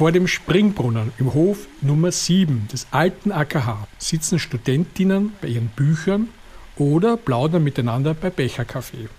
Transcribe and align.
Vor 0.00 0.12
dem 0.12 0.28
Springbrunnen 0.28 1.12
im 1.18 1.34
Hof 1.34 1.66
Nummer 1.82 2.10
7 2.10 2.68
des 2.72 2.86
alten 2.90 3.32
AKH 3.32 3.86
sitzen 3.98 4.38
Studentinnen 4.38 5.34
bei 5.42 5.48
ihren 5.48 5.68
Büchern 5.68 6.30
oder 6.76 7.18
plaudern 7.18 7.62
miteinander 7.62 8.14
bei 8.14 8.30
Becherkaffee. 8.30 9.10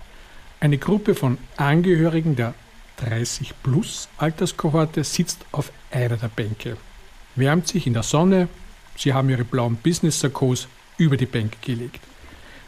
Eine 0.58 0.78
Gruppe 0.78 1.14
von 1.14 1.38
Angehörigen 1.56 2.34
der 2.34 2.54
30 2.96 3.54
plus 3.62 4.08
Alterskohorte 4.18 5.04
sitzt 5.04 5.46
auf 5.52 5.70
einer 5.92 6.16
der 6.16 6.26
Bänke, 6.26 6.76
wärmt 7.36 7.68
sich 7.68 7.86
in 7.86 7.92
der 7.92 8.02
Sonne, 8.02 8.48
sie 8.96 9.12
haben 9.12 9.30
ihre 9.30 9.44
blauen 9.44 9.76
Business-Sakkos 9.76 10.66
über 10.98 11.16
die 11.16 11.26
Bänke 11.26 11.58
gelegt. 11.62 12.00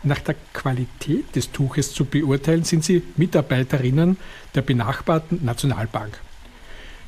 Nach 0.04 0.20
der 0.20 0.36
Qualität 0.52 1.34
des 1.34 1.50
Tuches 1.50 1.92
zu 1.92 2.04
beurteilen 2.04 2.62
sind 2.62 2.84
sie 2.84 3.02
Mitarbeiterinnen 3.16 4.18
der 4.54 4.62
benachbarten 4.62 5.44
Nationalbank. 5.44 6.20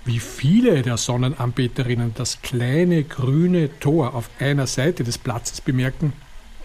Wie 0.06 0.20
viele 0.20 0.82
der 0.82 0.98
Sonnenanbeterinnen 0.98 2.12
das 2.14 2.40
kleine 2.40 3.02
grüne 3.02 3.76
Tor 3.80 4.14
auf 4.14 4.30
einer 4.38 4.68
Seite 4.68 5.02
des 5.02 5.18
Platzes 5.18 5.60
bemerken, 5.60 6.12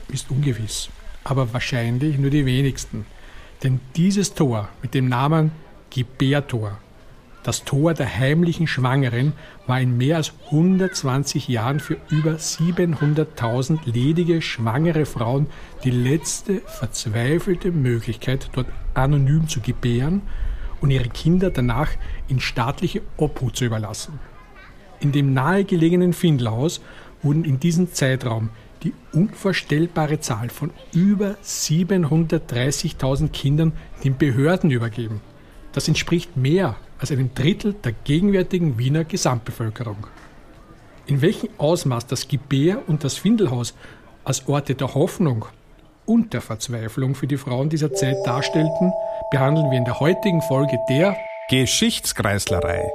ist 0.09 0.29
ungewiss. 0.29 0.89
Aber 1.23 1.51
wahrscheinlich 1.51 2.19
nur 2.19 2.29
die 2.29 2.45
wenigsten. 2.45 3.03
Denn 3.63 3.79
dieses 3.95 4.35
Tor 4.35 4.69
mit 4.83 4.93
dem 4.93 5.09
Namen 5.09 5.51
Gebärtor, 5.89 6.77
das 7.41 7.63
Tor 7.63 7.95
der 7.95 8.15
heimlichen 8.15 8.67
Schwangeren, 8.67 9.33
war 9.65 9.81
in 9.81 9.97
mehr 9.97 10.17
als 10.17 10.33
120 10.51 11.47
Jahren 11.47 11.79
für 11.79 11.97
über 12.11 12.33
700.000 12.33 13.79
ledige 13.91 14.43
schwangere 14.43 15.07
Frauen 15.07 15.47
die 15.83 15.89
letzte 15.89 16.61
verzweifelte 16.67 17.71
Möglichkeit, 17.71 18.51
dort 18.53 18.67
anonym 18.93 19.47
zu 19.47 19.61
gebären 19.61 20.21
und 20.81 20.91
ihre 20.91 21.09
Kinder 21.09 21.49
danach 21.49 21.91
in 22.27 22.39
staatliche 22.39 23.01
Obhut 23.17 23.55
zu 23.55 23.65
überlassen. 23.65 24.19
In 24.99 25.11
dem 25.11 25.33
nahegelegenen 25.33 26.13
Findelhaus 26.13 26.81
wurden 27.23 27.45
in 27.45 27.59
diesem 27.59 27.93
Zeitraum 27.93 28.49
die 28.83 28.93
unvorstellbare 29.13 30.19
Zahl 30.19 30.49
von 30.49 30.71
über 30.93 31.35
730.000 31.43 33.29
Kindern 33.29 33.73
den 34.03 34.17
Behörden 34.17 34.71
übergeben. 34.71 35.21
Das 35.71 35.87
entspricht 35.87 36.35
mehr 36.35 36.75
als 36.99 37.11
einem 37.11 37.33
Drittel 37.33 37.73
der 37.73 37.93
gegenwärtigen 37.93 38.77
Wiener 38.77 39.03
Gesamtbevölkerung. 39.03 40.07
In 41.05 41.21
welchem 41.21 41.49
Ausmaß 41.57 42.07
das 42.07 42.27
Gebär 42.27 42.81
und 42.87 43.03
das 43.03 43.17
Findelhaus 43.17 43.73
als 44.23 44.47
Orte 44.47 44.75
der 44.75 44.93
Hoffnung 44.93 45.45
und 46.05 46.33
der 46.33 46.41
Verzweiflung 46.41 47.15
für 47.15 47.27
die 47.27 47.37
Frauen 47.37 47.69
dieser 47.69 47.93
Zeit 47.93 48.17
darstellten, 48.25 48.91
behandeln 49.31 49.71
wir 49.71 49.77
in 49.77 49.85
der 49.85 49.99
heutigen 49.99 50.41
Folge 50.41 50.77
der 50.89 51.17
Geschichtskreislerei. 51.49 52.91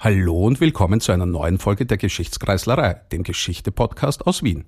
Hallo 0.00 0.44
und 0.44 0.60
willkommen 0.60 1.00
zu 1.00 1.12
einer 1.12 1.24
neuen 1.24 1.58
Folge 1.58 1.86
der 1.86 1.96
Geschichtskreislerei, 1.96 2.94
dem 3.12 3.22
Geschichte-Podcast 3.22 4.26
aus 4.26 4.42
Wien. 4.42 4.64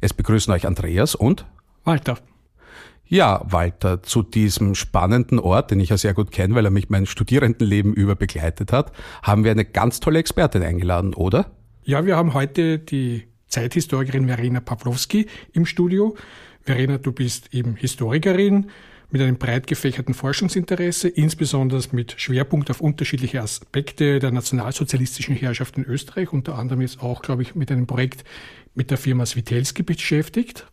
Es 0.00 0.14
begrüßen 0.14 0.50
euch 0.54 0.66
Andreas 0.66 1.14
und 1.14 1.44
Walter. 1.84 2.16
Ja, 3.12 3.42
Walter, 3.44 4.04
zu 4.04 4.22
diesem 4.22 4.76
spannenden 4.76 5.40
Ort, 5.40 5.72
den 5.72 5.80
ich 5.80 5.88
ja 5.88 5.98
sehr 5.98 6.14
gut 6.14 6.30
kenne, 6.30 6.54
weil 6.54 6.64
er 6.64 6.70
mich 6.70 6.90
mein 6.90 7.06
Studierendenleben 7.06 7.92
über 7.92 8.14
begleitet 8.14 8.72
hat, 8.72 8.92
haben 9.24 9.42
wir 9.42 9.50
eine 9.50 9.64
ganz 9.64 9.98
tolle 9.98 10.20
Expertin 10.20 10.62
eingeladen, 10.62 11.14
oder? 11.14 11.50
Ja, 11.82 12.06
wir 12.06 12.16
haben 12.16 12.34
heute 12.34 12.78
die 12.78 13.24
Zeithistorikerin 13.48 14.28
Verena 14.28 14.60
Pawlowski 14.60 15.26
im 15.52 15.66
Studio. 15.66 16.16
Verena, 16.62 16.98
du 16.98 17.10
bist 17.10 17.52
eben 17.52 17.74
Historikerin 17.74 18.70
mit 19.10 19.20
einem 19.20 19.38
breit 19.38 19.66
gefächerten 19.66 20.14
Forschungsinteresse, 20.14 21.08
insbesondere 21.08 21.82
mit 21.90 22.14
Schwerpunkt 22.16 22.70
auf 22.70 22.80
unterschiedliche 22.80 23.42
Aspekte 23.42 24.20
der 24.20 24.30
nationalsozialistischen 24.30 25.34
Herrschaft 25.34 25.76
in 25.78 25.84
Österreich, 25.84 26.32
unter 26.32 26.56
anderem 26.56 26.82
jetzt 26.82 27.02
auch, 27.02 27.22
glaube 27.22 27.42
ich, 27.42 27.56
mit 27.56 27.72
einem 27.72 27.88
Projekt 27.88 28.22
mit 28.76 28.92
der 28.92 28.98
Firma 28.98 29.26
Svitelski 29.26 29.82
beschäftigt. 29.82 30.68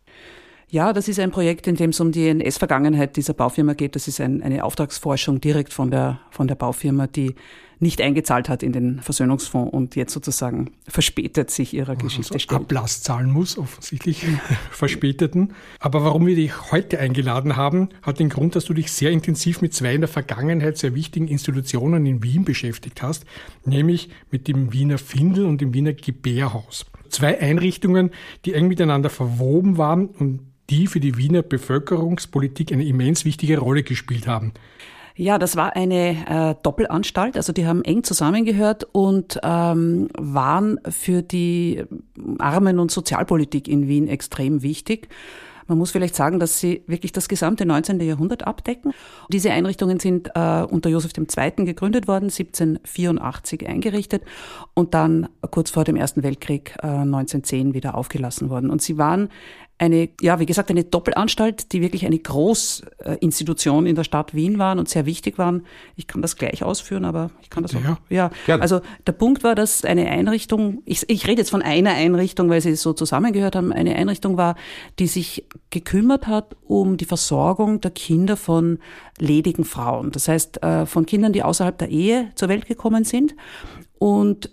Ja, 0.70 0.92
das 0.92 1.08
ist 1.08 1.18
ein 1.20 1.32
Projekt, 1.32 1.66
in 1.68 1.76
dem 1.76 1.92
es 1.92 2.00
um 2.02 2.12
die 2.12 2.28
NS-Vergangenheit 2.28 3.16
dieser 3.16 3.34
Baufirma 3.34 3.74
geht. 3.74 3.96
Das 3.96 4.10
ist 4.10 4.20
ein, 4.20 4.44
eine 4.44 4.66
Auftragsforschung 4.66 5.40
direkt 5.40 5.72
von 5.72 5.92
der, 5.92 6.20
von 6.30 6.50
der 6.50 6.56
Baufirma, 6.56 7.08
die 7.08 7.36
nicht 7.80 8.02
eingezahlt 8.02 8.50
hat 8.50 8.64
in 8.64 8.74
den 8.74 9.00
Versöhnungsfonds 9.00 9.72
und 9.72 9.96
jetzt 9.96 10.12
sozusagen 10.12 10.72
verspätet 10.88 11.52
sich 11.52 11.74
ihrer 11.74 11.92
also 11.92 12.04
Geschichte 12.04 12.40
stellt. 12.40 12.62
Ablass 12.62 13.02
zahlen 13.02 13.32
muss, 13.32 13.58
offensichtlich 13.58 14.26
verspäteten. 14.72 15.54
Aber 15.80 16.04
warum 16.04 16.26
wir 16.26 16.36
dich 16.36 16.72
heute 16.72 17.00
eingeladen 17.00 17.56
haben, 17.56 17.90
hat 18.02 18.20
den 18.20 18.28
Grund, 18.28 18.56
dass 18.56 18.66
du 18.66 18.74
dich 18.74 18.92
sehr 18.92 19.12
intensiv 19.12 19.62
mit 19.62 19.74
zwei 19.74 19.94
in 19.94 20.02
der 20.02 20.10
Vergangenheit 20.10 20.78
sehr 20.78 20.96
wichtigen 20.96 21.30
Institutionen 21.30 22.06
in 22.06 22.24
Wien 22.24 22.44
beschäftigt 22.44 23.02
hast, 23.02 23.26
nämlich 23.64 24.10
mit 24.32 24.50
dem 24.50 24.74
Wiener 24.74 24.98
Findel 24.98 25.46
und 25.46 25.62
dem 25.62 25.74
Wiener 25.74 25.94
Gebärhaus. 25.94 26.88
Zwei 27.10 27.40
Einrichtungen, 27.40 28.12
die 28.44 28.54
eng 28.54 28.68
miteinander 28.68 29.10
verwoben 29.10 29.78
waren 29.78 30.08
und 30.08 30.42
die 30.70 30.88
für 30.88 31.00
die 31.00 31.18
Wiener 31.18 31.42
Bevölkerungspolitik 31.42 32.72
eine 32.72 32.86
immens 32.86 33.26
wichtige 33.26 33.58
Rolle 33.60 33.84
gespielt 33.84 34.28
haben. 34.28 34.54
Ja, 35.16 35.40
das 35.40 35.56
war 35.56 35.76
eine 35.76 36.28
äh, 36.28 36.56
Doppelanstalt, 36.62 37.38
also 37.38 37.52
die 37.52 37.66
haben 37.66 37.84
eng 37.84 38.04
zusammengehört 38.04 38.88
und 38.92 39.40
ähm, 39.42 40.10
waren 40.16 40.80
für 40.88 41.24
die 41.24 41.84
Armen- 42.38 42.78
und 42.78 42.92
Sozialpolitik 42.92 43.68
in 43.68 43.88
Wien 43.88 44.08
extrem 44.08 44.62
wichtig. 44.62 45.10
Man 45.68 45.78
muss 45.78 45.92
vielleicht 45.92 46.16
sagen, 46.16 46.40
dass 46.40 46.60
sie 46.60 46.84
wirklich 46.88 47.12
das 47.12 47.28
gesamte 47.28 47.66
19. 47.66 48.00
Jahrhundert 48.00 48.48
abdecken. 48.48 48.94
Diese 49.30 49.52
Einrichtungen 49.52 50.00
sind 50.00 50.30
äh, 50.34 50.62
unter 50.64 50.90
Joseph 50.90 51.12
II. 51.18 51.66
gegründet 51.66 52.08
worden, 52.08 52.26
1784 52.26 53.68
eingerichtet 53.68 54.24
und 54.74 54.94
dann 54.94 55.28
kurz 55.52 55.70
vor 55.70 55.84
dem 55.84 55.98
Ersten 55.98 56.24
Weltkrieg 56.24 56.76
äh, 56.82 56.88
1910 56.88 57.74
wieder 57.74 57.96
aufgelassen 57.96 58.50
worden. 58.50 58.70
Und 58.70 58.82
sie 58.82 58.98
waren 58.98 59.30
eine, 59.80 60.10
ja, 60.22 60.40
wie 60.40 60.48
gesagt, 60.48 60.72
eine 60.72 60.84
Doppelanstalt, 60.84 61.72
die 61.72 61.82
wirklich 61.82 62.06
eine 62.06 62.18
Großinstitution 62.18 63.86
in 63.86 63.96
der 63.96 64.04
Stadt 64.04 64.34
Wien 64.34 64.58
waren 64.58 64.80
und 64.80 64.90
sehr 64.90 65.06
wichtig 65.06 65.38
waren. 65.38 65.66
Ich 65.96 66.08
kann 66.08 66.22
das 66.24 66.36
gleich 66.36 66.64
ausführen, 66.64 67.06
aber 67.06 67.30
ich 67.42 67.50
kann 67.52 67.62
das 67.62 67.76
auch. 67.76 67.82
Ja, 67.82 67.98
ja. 68.10 68.32
Gerne. 68.48 68.62
also 68.64 68.82
der 69.06 69.12
Punkt 69.12 69.44
war, 69.44 69.54
dass 69.54 69.86
eine 69.86 70.08
Einrichtung, 70.08 70.82
ich, 70.86 71.08
ich 71.10 71.28
rede 71.28 71.42
jetzt 71.42 71.52
von 71.52 71.62
einer 71.62 71.92
Einrichtung, 71.92 72.50
weil 72.50 72.62
sie 72.62 72.76
so 72.76 72.94
zusammengehört 72.94 73.56
haben, 73.56 73.72
eine 73.72 73.96
Einrichtung 73.96 74.36
war, 74.36 74.56
die 74.98 75.08
sich 75.08 75.46
gekümmert 75.70 76.26
hat 76.26 76.56
um 76.66 76.98
die 76.98 77.06
Versorgung 77.06 77.80
der 77.80 77.92
Kinder 77.92 78.36
von 78.36 78.80
ledigen 79.20 79.64
Frauen. 79.64 80.12
Das 80.12 80.28
heißt, 80.28 80.64
äh, 80.64 80.86
von 80.88 81.06
Kindern, 81.06 81.34
die 81.34 81.44
außerhalb 81.44 81.78
der 81.78 81.90
Ehe 81.90 82.32
zur 82.36 82.50
Welt 82.50 82.66
gekommen 82.66 83.04
sind. 83.04 83.36
Und 84.00 84.50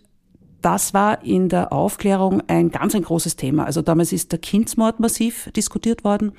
das 0.65 0.95
war 0.95 1.23
in 1.23 1.49
der 1.49 1.73
Aufklärung 1.73 2.43
ein 2.47 2.71
ganz 2.71 2.95
ein 2.95 3.03
großes 3.03 3.37
Thema. 3.37 3.65
Also 3.65 3.83
damals 3.83 4.13
ist 4.13 4.33
der 4.33 4.39
Kindsmord 4.39 4.99
massiv 4.99 5.51
diskutiert 5.55 6.05
worden 6.05 6.33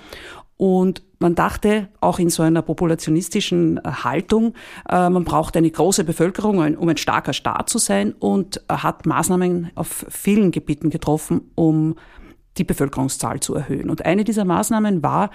und 0.58 1.04
man 1.20 1.36
dachte 1.36 1.90
auch 2.02 2.20
in 2.20 2.30
so 2.30 2.44
einer 2.44 2.62
populationistischen 2.62 3.80
Haltung, 3.84 4.54
äh, 4.90 5.10
man 5.10 5.24
braucht 5.24 5.58
eine 5.58 5.70
große 5.70 6.04
Bevölkerung, 6.04 6.76
um 6.76 6.90
ein 6.90 6.98
starker 6.98 7.34
Staat 7.34 7.70
zu 7.70 7.78
sein 7.78 8.14
und 8.14 8.62
hat 8.70 9.06
Maßnahmen 9.06 9.72
auf 9.76 10.06
vielen 10.10 10.52
Gebieten 10.52 10.90
getroffen, 10.90 11.52
um 11.56 11.96
die 12.58 12.64
Bevölkerungszahl 12.64 13.40
zu 13.40 13.56
erhöhen. 13.56 13.90
Und 13.90 14.06
eine 14.06 14.24
dieser 14.24 14.46
Maßnahmen 14.46 15.04
war 15.04 15.30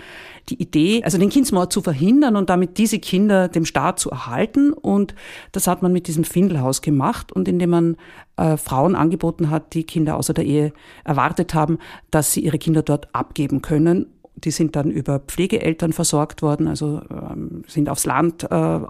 die 0.48 0.60
Idee, 0.60 1.02
also 1.04 1.18
den 1.18 1.30
Kindsmord 1.30 1.72
zu 1.72 1.82
verhindern 1.82 2.36
und 2.36 2.50
damit 2.50 2.78
diese 2.78 2.98
Kinder 2.98 3.48
dem 3.48 3.64
Staat 3.64 3.98
zu 3.98 4.10
erhalten. 4.10 4.72
Und 4.72 5.14
das 5.52 5.66
hat 5.66 5.82
man 5.82 5.92
mit 5.92 6.06
diesem 6.06 6.24
Findelhaus 6.24 6.82
gemacht 6.82 7.32
und 7.32 7.48
indem 7.48 7.70
man 7.70 7.96
äh, 8.36 8.56
Frauen 8.56 8.94
angeboten 8.94 9.50
hat, 9.50 9.74
die 9.74 9.84
Kinder 9.84 10.16
außer 10.16 10.34
der 10.34 10.44
Ehe 10.44 10.72
erwartet 11.04 11.54
haben, 11.54 11.78
dass 12.10 12.32
sie 12.32 12.40
ihre 12.40 12.58
Kinder 12.58 12.82
dort 12.82 13.14
abgeben 13.14 13.62
können 13.62 14.06
die 14.44 14.50
sind 14.50 14.76
dann 14.76 14.90
über 14.90 15.18
Pflegeeltern 15.18 15.92
versorgt 15.92 16.40
worden, 16.40 16.68
also 16.68 17.02
ähm, 17.10 17.62
sind 17.66 17.88
aufs 17.88 18.06
Land 18.06 18.44
äh, 18.50 18.80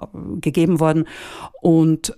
gegeben 0.41 0.81
worden 0.81 1.07
und 1.61 2.17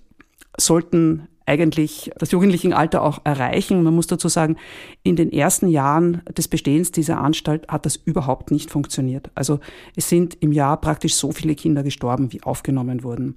sollten 0.58 1.28
eigentlich 1.46 2.10
das 2.18 2.30
Jugendlichenalter 2.30 3.02
auch 3.02 3.20
erreichen. 3.24 3.82
Man 3.82 3.94
muss 3.94 4.06
dazu 4.06 4.28
sagen, 4.28 4.56
in 5.02 5.16
den 5.16 5.32
ersten 5.32 5.68
Jahren 5.68 6.22
des 6.36 6.48
Bestehens 6.48 6.92
dieser 6.92 7.18
Anstalt 7.20 7.68
hat 7.68 7.86
das 7.86 7.96
überhaupt 7.96 8.50
nicht 8.50 8.70
funktioniert. 8.70 9.30
Also 9.34 9.60
es 9.96 10.08
sind 10.08 10.36
im 10.40 10.52
Jahr 10.52 10.80
praktisch 10.80 11.14
so 11.14 11.32
viele 11.32 11.54
Kinder 11.54 11.82
gestorben, 11.82 12.32
wie 12.32 12.42
aufgenommen 12.42 13.02
wurden. 13.02 13.36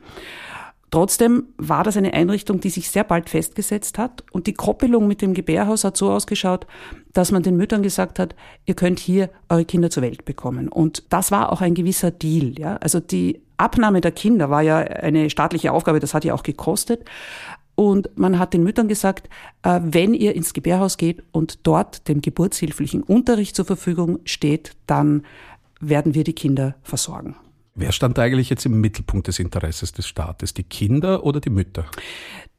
Trotzdem 0.91 1.47
war 1.57 1.83
das 1.83 1.97
eine 1.97 2.13
Einrichtung, 2.13 2.61
die 2.61 2.69
sich 2.69 2.89
sehr 2.89 3.03
bald 3.03 3.29
festgesetzt 3.29 3.97
hat 3.97 4.23
und 4.31 4.47
die 4.47 4.53
Koppelung 4.53 5.07
mit 5.07 5.21
dem 5.21 5.33
Gebärhaus 5.33 5.83
hat 5.83 5.97
so 5.97 6.09
ausgeschaut, 6.09 6.67
dass 7.11 7.31
man 7.31 7.43
den 7.43 7.57
Müttern 7.57 7.83
gesagt 7.83 8.17
hat, 8.17 8.33
ihr 8.65 8.75
könnt 8.75 8.99
hier 8.99 9.29
eure 9.49 9.65
Kinder 9.65 9.89
zur 9.89 10.03
Welt 10.03 10.23
bekommen. 10.23 10.69
Und 10.69 11.03
das 11.09 11.31
war 11.31 11.51
auch 11.51 11.59
ein 11.59 11.73
gewisser 11.73 12.11
Deal, 12.11 12.57
ja. 12.57 12.77
Also 12.77 12.99
die 12.99 13.41
Abnahme 13.57 13.99
der 14.01 14.11
Kinder 14.11 14.49
war 14.49 14.61
ja 14.61 14.77
eine 14.77 15.29
staatliche 15.29 15.71
Aufgabe, 15.71 15.99
das 15.99 16.13
hat 16.13 16.23
ja 16.23 16.33
auch 16.33 16.43
gekostet. 16.43 17.03
Und 17.75 18.17
man 18.17 18.39
hat 18.39 18.53
den 18.53 18.63
Müttern 18.63 18.87
gesagt, 18.87 19.29
äh, 19.63 19.79
wenn 19.83 20.13
ihr 20.13 20.35
ins 20.35 20.53
Gebärhaus 20.53 20.97
geht 20.97 21.23
und 21.31 21.67
dort 21.67 22.07
dem 22.07 22.21
geburtshilflichen 22.21 23.03
Unterricht 23.03 23.55
zur 23.55 23.65
Verfügung 23.65 24.19
steht, 24.23 24.71
dann 24.87 25.23
werden 25.81 26.15
wir 26.15 26.23
die 26.23 26.33
Kinder 26.33 26.75
versorgen. 26.83 27.35
Wer 27.75 27.91
stand 27.91 28.17
eigentlich 28.17 28.49
jetzt 28.49 28.65
im 28.65 28.79
Mittelpunkt 28.79 29.27
des 29.27 29.39
Interesses 29.39 29.91
des 29.91 30.07
Staates? 30.07 30.53
Die 30.53 30.63
Kinder 30.63 31.25
oder 31.25 31.41
die 31.41 31.49
Mütter? 31.49 31.85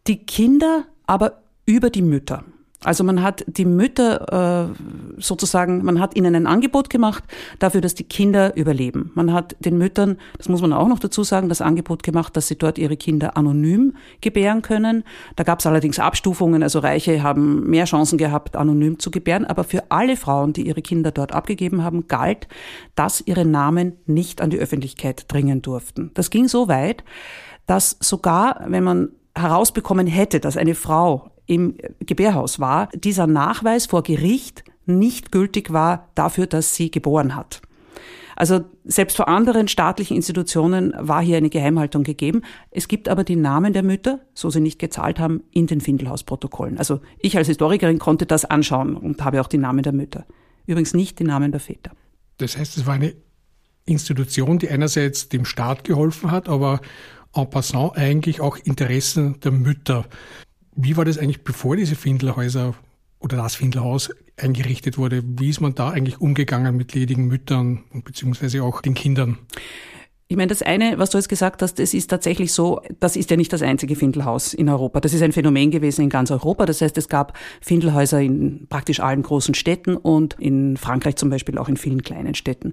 Die 0.07 0.19
Kinder, 0.19 0.85
aber 1.07 1.43
über 1.65 1.89
die 1.89 2.03
Mütter. 2.03 2.45
Also 2.85 3.05
man 3.05 3.23
hat 3.23 3.45
die 3.49 3.65
Mütter 3.65 4.71
äh, 4.71 5.21
sozusagen, 5.21 5.83
man 5.83 5.99
hat 5.99 6.15
ihnen 6.15 6.35
ein 6.35 6.47
Angebot 6.47 6.91
gemacht 6.91 7.25
dafür, 7.59 7.81
dass 7.81 7.95
die 7.95 8.05
Kinder 8.05 8.55
überleben. 8.55 9.13
Man 9.15 9.33
hat 9.33 9.57
den 9.61 9.79
Müttern, 9.79 10.19
das 10.37 10.49
muss 10.49 10.61
man 10.61 10.73
auch 10.75 10.87
noch 10.87 10.99
dazu 10.99 11.25
sagen, 11.25 11.49
das 11.49 11.63
Angebot 11.63 12.03
gemacht, 12.03 12.37
dass 12.37 12.49
sie 12.49 12.57
dort 12.57 12.77
ihre 12.79 12.97
Kinder 12.97 13.37
anonym 13.37 13.95
gebären 14.21 14.61
können. 14.61 15.05
Da 15.37 15.45
gab 15.45 15.61
es 15.61 15.67
allerdings 15.67 15.99
Abstufungen, 15.99 16.63
also 16.63 16.81
Reiche 16.81 17.23
haben 17.23 17.69
mehr 17.69 17.87
Chancen 17.87 18.19
gehabt, 18.19 18.57
anonym 18.57 18.99
zu 18.99 19.11
gebären. 19.11 19.47
Aber 19.47 19.65
für 19.65 19.91
alle 19.91 20.17
Frauen, 20.17 20.53
die 20.53 20.67
ihre 20.67 20.83
Kinder 20.83 21.13
dort 21.13 21.33
abgegeben 21.33 21.83
haben, 21.83 22.09
galt, 22.09 22.47
dass 22.95 23.23
ihre 23.23 23.47
Namen 23.47 23.95
nicht 24.05 24.43
an 24.43 24.51
die 24.51 24.59
Öffentlichkeit 24.59 25.25
dringen 25.33 25.63
durften. 25.63 26.11
Das 26.13 26.29
ging 26.29 26.47
so 26.47 26.69
weit, 26.69 27.05
dass 27.67 27.97
sogar, 28.01 28.61
wenn 28.67 28.85
man 28.85 29.09
herausbekommen 29.35 30.07
hätte, 30.07 30.41
dass 30.41 30.57
eine 30.57 30.75
Frau 30.75 31.31
im 31.47 31.77
Gebärhaus 32.01 32.61
war, 32.61 32.89
dieser 32.95 33.27
Nachweis 33.27 33.87
vor 33.87 34.03
Gericht 34.03 34.65
nicht 34.85 35.33
gültig 35.33 35.73
war 35.73 36.09
dafür, 36.15 36.47
dass 36.47 36.75
sie 36.75 36.91
geboren 36.91 37.35
hat. 37.37 37.63
Also 38.37 38.67
selbst 38.85 39.17
vor 39.17 39.29
anderen 39.29 39.67
staatlichen 39.67 40.15
Institutionen 40.15 40.93
war 40.99 41.23
hier 41.23 41.39
eine 41.39 41.49
Geheimhaltung 41.49 42.05
gegeben. 42.05 42.43
Es 42.71 42.87
gibt 42.87 43.09
aber 43.09 43.25
die 43.25 43.35
Namen 43.35 43.73
der 43.73 43.83
Mütter, 43.83 44.21
so 44.35 44.51
sie 44.51 44.61
nicht 44.61 44.79
gezahlt 44.79 45.19
haben, 45.19 45.43
in 45.51 45.67
den 45.67 45.81
Findelhausprotokollen. 45.81 46.77
Also 46.77 47.01
ich 47.19 47.39
als 47.39 47.49
Historikerin 47.49 47.99
konnte 47.99 48.27
das 48.27 48.45
anschauen 48.45 48.95
und 48.95 49.25
habe 49.25 49.41
auch 49.41 49.49
die 49.49 49.57
Namen 49.57 49.83
der 49.83 49.95
Mütter. 49.95 50.27
Übrigens 50.67 50.93
nicht 50.93 51.19
die 51.19 51.25
Namen 51.25 51.51
der 51.51 51.61
Väter. 51.61 51.93
Das 52.37 52.59
heißt, 52.59 52.77
es 52.77 52.87
war 52.87 52.95
eine 52.95 53.15
Institution, 53.87 54.59
die 54.59 54.69
einerseits 54.69 55.31
dem 55.31 55.47
Staat 55.47 55.85
geholfen 55.85 56.31
hat, 56.31 56.49
aber 56.49 56.81
en 57.35 57.49
passant 57.49 57.97
eigentlich 57.97 58.43
auch 58.43 58.59
Interessen 58.59 59.41
der 59.41 59.53
Mütter 59.53 60.05
wie 60.77 60.97
war 60.97 61.05
das 61.05 61.19
eigentlich, 61.19 61.43
bevor 61.43 61.77
diese 61.77 61.97
Findelhäuser 61.97 62.75
oder 63.19 63.39
das 63.39 63.57
Findelhaus 63.57 64.11
eingerichtet 64.37 64.99
wurde? 64.99 65.23
Wie 65.25 65.49
ist 65.49 65.61
man 65.61 65.75
da 65.75 65.91
eigentlich 65.91 66.21
umgegangen 66.21 66.77
mit 66.77 66.95
ledigen 66.95 67.27
Müttern 67.27 67.85
und 67.93 68.05
beziehungsweise 68.05 68.63
auch 68.63 68.83
den 68.83 68.95
Kindern? 68.95 69.39
Ich 70.29 70.37
meine, 70.37 70.49
das 70.49 70.63
eine, 70.63 70.99
was 70.99 71.11
du 71.11 71.19
jetzt 71.19 71.29
gesagt 71.29 71.63
hast, 71.63 71.79
das 71.79 71.95
ist 71.95 72.09
tatsächlich 72.09 72.53
so, 72.53 72.81
das 72.99 73.15
ist 73.15 73.31
ja 73.31 73.37
nicht 73.37 73.53
das 73.53 73.63
einzige 73.63 73.95
Findelhaus 73.95 74.55
in 74.55 74.69
Europa. 74.69 75.01
Das 75.01 75.15
ist 75.15 75.23
ein 75.23 75.31
Phänomen 75.31 75.71
gewesen 75.71 76.03
in 76.03 76.09
ganz 76.09 76.33
Europa. 76.33 76.67
Das 76.67 76.81
heißt, 76.81 76.99
es 76.99 77.09
gab 77.09 77.39
Findelhäuser 77.61 78.21
in 78.21 78.67
praktisch 78.69 78.99
allen 78.99 79.23
großen 79.23 79.55
Städten 79.55 79.97
und 79.97 80.35
in 80.41 80.77
Frankreich 80.77 81.15
zum 81.15 81.31
Beispiel 81.31 81.59
auch 81.59 81.69
in 81.69 81.77
vielen 81.77 82.03
kleinen 82.03 82.35
Städten 82.35 82.73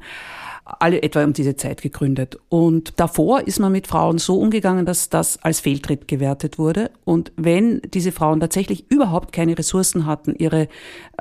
alle 0.65 1.03
etwa 1.03 1.23
um 1.23 1.33
diese 1.33 1.55
Zeit 1.55 1.81
gegründet. 1.81 2.37
Und 2.49 2.93
davor 2.99 3.41
ist 3.47 3.59
man 3.59 3.71
mit 3.71 3.87
Frauen 3.87 4.17
so 4.17 4.39
umgegangen, 4.39 4.85
dass 4.85 5.09
das 5.09 5.37
als 5.43 5.59
Fehltritt 5.59 6.07
gewertet 6.07 6.57
wurde. 6.57 6.91
Und 7.03 7.31
wenn 7.35 7.81
diese 7.93 8.11
Frauen 8.11 8.39
tatsächlich 8.39 8.89
überhaupt 8.89 9.33
keine 9.33 9.57
Ressourcen 9.57 10.05
hatten, 10.05 10.35
ihre 10.35 10.67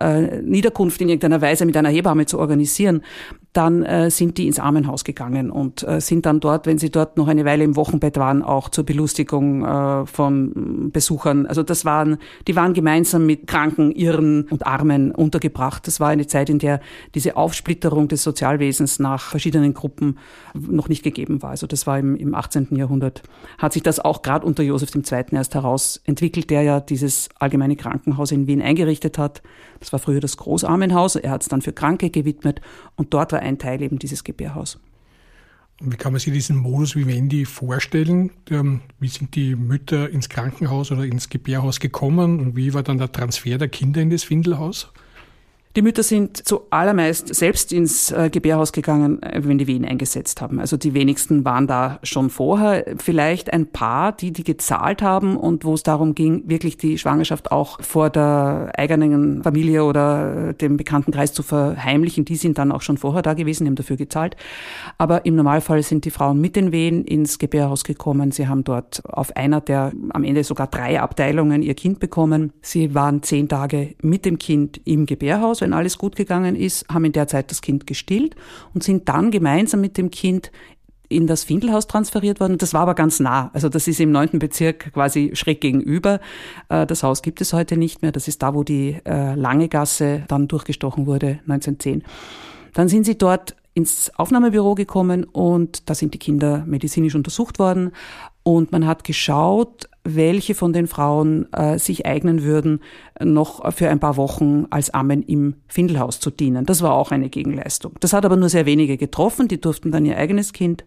äh, 0.00 0.40
Niederkunft 0.42 1.00
in 1.00 1.08
irgendeiner 1.08 1.40
Weise 1.40 1.66
mit 1.66 1.76
einer 1.76 1.88
Hebamme 1.88 2.26
zu 2.26 2.38
organisieren, 2.38 3.02
dann 3.52 3.82
äh, 3.82 4.10
sind 4.10 4.38
die 4.38 4.46
ins 4.46 4.58
Armenhaus 4.58 5.04
gegangen 5.04 5.50
und 5.50 5.86
äh, 5.86 6.00
sind 6.00 6.24
dann 6.24 6.40
dort, 6.40 6.66
wenn 6.66 6.78
sie 6.78 6.90
dort 6.90 7.18
noch 7.18 7.28
eine 7.28 7.44
Weile 7.44 7.64
im 7.64 7.76
Wochenbett 7.76 8.16
waren, 8.16 8.42
auch 8.42 8.70
zur 8.70 8.84
Belustigung 8.84 9.64
äh, 9.64 10.06
von 10.06 10.90
Besuchern. 10.90 11.46
Also 11.46 11.62
das 11.62 11.84
waren, 11.84 12.16
die 12.48 12.56
waren 12.56 12.72
gemeinsam 12.72 13.26
mit 13.26 13.46
Kranken, 13.46 13.92
Irren 13.92 14.44
und 14.48 14.66
Armen 14.66 15.12
untergebracht. 15.12 15.86
Das 15.86 16.00
war 16.00 16.08
eine 16.08 16.26
Zeit, 16.26 16.48
in 16.48 16.60
der 16.60 16.80
diese 17.14 17.36
Aufsplitterung 17.36 18.08
des 18.08 18.22
Sozialwesens 18.22 18.98
nach 18.98 19.30
verschiedenen 19.30 19.74
Gruppen 19.74 20.18
noch 20.54 20.88
nicht 20.88 21.02
gegeben 21.02 21.42
war. 21.42 21.50
Also 21.50 21.66
das 21.66 21.86
war 21.86 21.98
im, 21.98 22.16
im 22.16 22.34
18. 22.34 22.68
Jahrhundert. 22.76 23.22
Hat 23.58 23.74
sich 23.74 23.82
das 23.82 24.00
auch 24.00 24.22
gerade 24.22 24.46
unter 24.46 24.62
Josef 24.62 24.94
II. 24.94 25.24
erst 25.32 25.54
heraus 25.54 26.00
entwickelt, 26.04 26.48
der 26.48 26.62
ja 26.62 26.80
dieses 26.80 27.28
allgemeine 27.38 27.76
Krankenhaus 27.76 28.32
in 28.32 28.46
Wien 28.46 28.62
eingerichtet 28.62 29.18
hat. 29.18 29.42
Das 29.78 29.92
war 29.92 29.98
früher 29.98 30.20
das 30.20 30.38
Großarmenhaus. 30.38 31.16
Er 31.16 31.32
hat 31.32 31.42
es 31.42 31.48
dann 31.48 31.60
für 31.60 31.72
Kranke 31.72 32.08
gewidmet 32.08 32.60
und 32.96 33.12
dort 33.12 33.32
war 33.32 33.41
ein 33.42 33.58
Teil 33.58 33.82
eben 33.82 33.98
dieses 33.98 34.24
Gebärhaus. 34.24 34.78
Wie 35.80 35.96
kann 35.96 36.12
man 36.12 36.20
sich 36.20 36.32
diesen 36.32 36.56
Modus 36.56 36.94
Vivendi 36.94 37.44
vorstellen? 37.44 38.30
Ähm, 38.50 38.82
wie 39.00 39.08
sind 39.08 39.34
die 39.34 39.56
Mütter 39.56 40.08
ins 40.10 40.28
Krankenhaus 40.28 40.92
oder 40.92 41.04
ins 41.04 41.28
Gebärhaus 41.28 41.80
gekommen 41.80 42.40
und 42.40 42.56
wie 42.56 42.72
war 42.72 42.82
dann 42.82 42.98
der 42.98 43.10
Transfer 43.10 43.58
der 43.58 43.68
Kinder 43.68 44.00
in 44.00 44.10
das 44.10 44.22
Findelhaus? 44.22 44.92
Die 45.74 45.80
Mütter 45.80 46.02
sind 46.02 46.36
zuallermeist 46.36 47.34
selbst 47.34 47.72
ins 47.72 48.10
äh, 48.10 48.28
Gebärhaus 48.30 48.72
gegangen, 48.72 49.22
äh, 49.22 49.40
wenn 49.42 49.56
die 49.56 49.66
Wehen 49.66 49.86
eingesetzt 49.86 50.42
haben. 50.42 50.60
Also 50.60 50.76
die 50.76 50.92
wenigsten 50.92 51.46
waren 51.46 51.66
da 51.66 51.98
schon 52.02 52.28
vorher. 52.28 52.84
Vielleicht 52.98 53.50
ein 53.54 53.66
paar, 53.66 54.12
die 54.12 54.32
die 54.32 54.44
gezahlt 54.44 55.00
haben 55.00 55.34
und 55.34 55.64
wo 55.64 55.72
es 55.72 55.82
darum 55.82 56.14
ging, 56.14 56.42
wirklich 56.46 56.76
die 56.76 56.98
Schwangerschaft 56.98 57.52
auch 57.52 57.80
vor 57.82 58.10
der 58.10 58.72
eigenen 58.76 59.42
Familie 59.42 59.84
oder 59.84 60.50
äh, 60.50 60.54
dem 60.54 60.76
Bekanntenkreis 60.76 61.32
zu 61.32 61.42
verheimlichen. 61.42 62.26
Die 62.26 62.36
sind 62.36 62.58
dann 62.58 62.70
auch 62.70 62.82
schon 62.82 62.98
vorher 62.98 63.22
da 63.22 63.32
gewesen, 63.32 63.66
haben 63.66 63.74
dafür 63.74 63.96
gezahlt. 63.96 64.36
Aber 64.98 65.24
im 65.24 65.36
Normalfall 65.36 65.82
sind 65.82 66.04
die 66.04 66.10
Frauen 66.10 66.38
mit 66.38 66.54
den 66.54 66.72
Wehen 66.72 67.02
ins 67.06 67.38
Gebärhaus 67.38 67.84
gekommen. 67.84 68.30
Sie 68.30 68.46
haben 68.46 68.64
dort 68.64 69.02
auf 69.06 69.34
einer 69.36 69.62
der 69.62 69.92
am 70.10 70.22
Ende 70.22 70.44
sogar 70.44 70.66
drei 70.66 71.00
Abteilungen 71.00 71.62
ihr 71.62 71.74
Kind 71.74 71.98
bekommen. 71.98 72.52
Sie 72.60 72.94
waren 72.94 73.22
zehn 73.22 73.48
Tage 73.48 73.94
mit 74.02 74.26
dem 74.26 74.38
Kind 74.38 74.78
im 74.84 75.06
Gebärhaus 75.06 75.61
wenn 75.62 75.72
alles 75.72 75.96
gut 75.96 76.16
gegangen 76.16 76.54
ist, 76.54 76.86
haben 76.92 77.06
in 77.06 77.12
der 77.12 77.26
Zeit 77.28 77.50
das 77.50 77.62
Kind 77.62 77.86
gestillt 77.86 78.36
und 78.74 78.82
sind 78.82 79.08
dann 79.08 79.30
gemeinsam 79.30 79.80
mit 79.80 79.96
dem 79.96 80.10
Kind 80.10 80.52
in 81.08 81.26
das 81.26 81.44
Findelhaus 81.44 81.86
transferiert 81.86 82.40
worden. 82.40 82.58
Das 82.58 82.74
war 82.74 82.82
aber 82.82 82.94
ganz 82.94 83.20
nah. 83.20 83.50
Also 83.52 83.68
das 83.68 83.86
ist 83.86 84.00
im 84.00 84.10
neunten 84.10 84.38
Bezirk 84.38 84.92
quasi 84.92 85.30
schräg 85.34 85.60
gegenüber. 85.60 86.20
Äh, 86.68 86.86
das 86.86 87.02
Haus 87.02 87.22
gibt 87.22 87.40
es 87.40 87.52
heute 87.52 87.76
nicht 87.76 88.02
mehr. 88.02 88.12
Das 88.12 88.28
ist 88.28 88.42
da, 88.42 88.54
wo 88.54 88.64
die 88.64 88.98
äh, 89.04 89.34
Lange 89.34 89.68
Gasse 89.68 90.24
dann 90.28 90.48
durchgestochen 90.48 91.06
wurde, 91.06 91.40
1910. 91.46 92.02
Dann 92.74 92.88
sind 92.88 93.04
sie 93.04 93.18
dort 93.18 93.54
ins 93.74 94.10
Aufnahmebüro 94.16 94.74
gekommen 94.74 95.24
und 95.24 95.88
da 95.88 95.94
sind 95.94 96.14
die 96.14 96.18
Kinder 96.18 96.64
medizinisch 96.66 97.14
untersucht 97.14 97.58
worden 97.58 97.92
und 98.42 98.72
man 98.72 98.86
hat 98.86 99.04
geschaut, 99.04 99.88
welche 100.04 100.54
von 100.54 100.72
den 100.72 100.86
Frauen 100.86 101.52
äh, 101.52 101.78
sich 101.78 102.06
eignen 102.06 102.42
würden, 102.42 102.80
noch 103.22 103.72
für 103.72 103.88
ein 103.88 104.00
paar 104.00 104.16
Wochen 104.16 104.66
als 104.70 104.90
Ammen 104.90 105.22
im 105.22 105.54
Findelhaus 105.68 106.18
zu 106.18 106.30
dienen. 106.30 106.66
Das 106.66 106.82
war 106.82 106.94
auch 106.94 107.12
eine 107.12 107.28
Gegenleistung. 107.28 107.94
Das 108.00 108.12
hat 108.12 108.24
aber 108.24 108.36
nur 108.36 108.48
sehr 108.48 108.66
wenige 108.66 108.96
getroffen. 108.96 109.48
Die 109.48 109.60
durften 109.60 109.92
dann 109.92 110.04
ihr 110.04 110.16
eigenes 110.16 110.52
Kind 110.52 110.84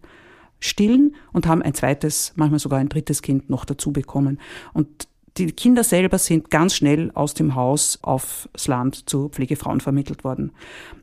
stillen 0.60 1.16
und 1.32 1.48
haben 1.48 1.62
ein 1.62 1.74
zweites, 1.74 2.34
manchmal 2.36 2.60
sogar 2.60 2.80
ein 2.80 2.90
drittes 2.90 3.22
Kind 3.22 3.50
noch 3.50 3.66
dazu 3.66 3.92
bekommen. 3.92 4.40
Und 4.74 5.08
die 5.38 5.52
Kinder 5.52 5.84
selber 5.84 6.18
sind 6.18 6.50
ganz 6.50 6.76
schnell 6.76 7.12
aus 7.14 7.34
dem 7.34 7.56
Haus 7.56 8.00
aufs 8.02 8.68
Land 8.68 9.10
zu 9.10 9.30
Pflegefrauen 9.30 9.82
vermittelt 9.82 10.24
worden. 10.24 10.52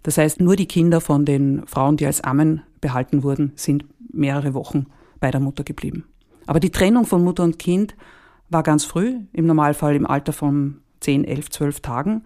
Das 0.02 0.16
heißt, 0.16 0.40
nur 0.40 0.56
die 0.56 0.66
Kinder 0.66 1.00
von 1.00 1.24
den 1.24 1.66
Frauen, 1.66 1.96
die 1.96 2.06
als 2.06 2.22
Ammen 2.22 2.62
behalten 2.80 3.22
wurden, 3.22 3.52
sind 3.56 3.84
mehrere 4.12 4.54
Wochen 4.54 4.86
bei 5.20 5.30
der 5.30 5.40
Mutter 5.40 5.64
geblieben. 5.64 6.04
Aber 6.52 6.60
die 6.60 6.68
Trennung 6.68 7.06
von 7.06 7.24
Mutter 7.24 7.44
und 7.44 7.58
Kind 7.58 7.96
war 8.50 8.62
ganz 8.62 8.84
früh, 8.84 9.20
im 9.32 9.46
Normalfall 9.46 9.96
im 9.96 10.06
Alter 10.06 10.34
von 10.34 10.82
10, 11.00 11.24
11, 11.24 11.48
12 11.48 11.80
Tagen. 11.80 12.24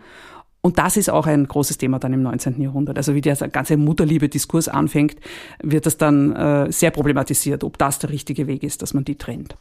Und 0.63 0.81
das 0.81 0.97
ist 0.97 1.11
auch 1.11 1.29
ein 1.29 1.47
großes 1.47 1.79
Thema 1.79 2.01
dann 2.01 2.13
im 2.13 2.25
19. 2.25 2.61
Jahrhundert. 2.61 2.97
Also 2.97 3.15
wie 3.15 3.21
der 3.21 3.37
ganze 3.37 3.77
Mutterliebe-Diskurs 3.77 4.67
anfängt, 4.67 5.15
wird 5.63 5.87
das 5.87 5.97
dann 5.97 6.35
äh, 6.35 6.73
sehr 6.73 6.91
problematisiert, 6.91 7.63
ob 7.63 7.79
das 7.79 8.01
der 8.01 8.11
richtige 8.11 8.49
Weg 8.49 8.65
ist, 8.65 8.83
dass 8.83 8.95
man 8.95 9.05
die 9.05 9.15
trennt. 9.15 9.57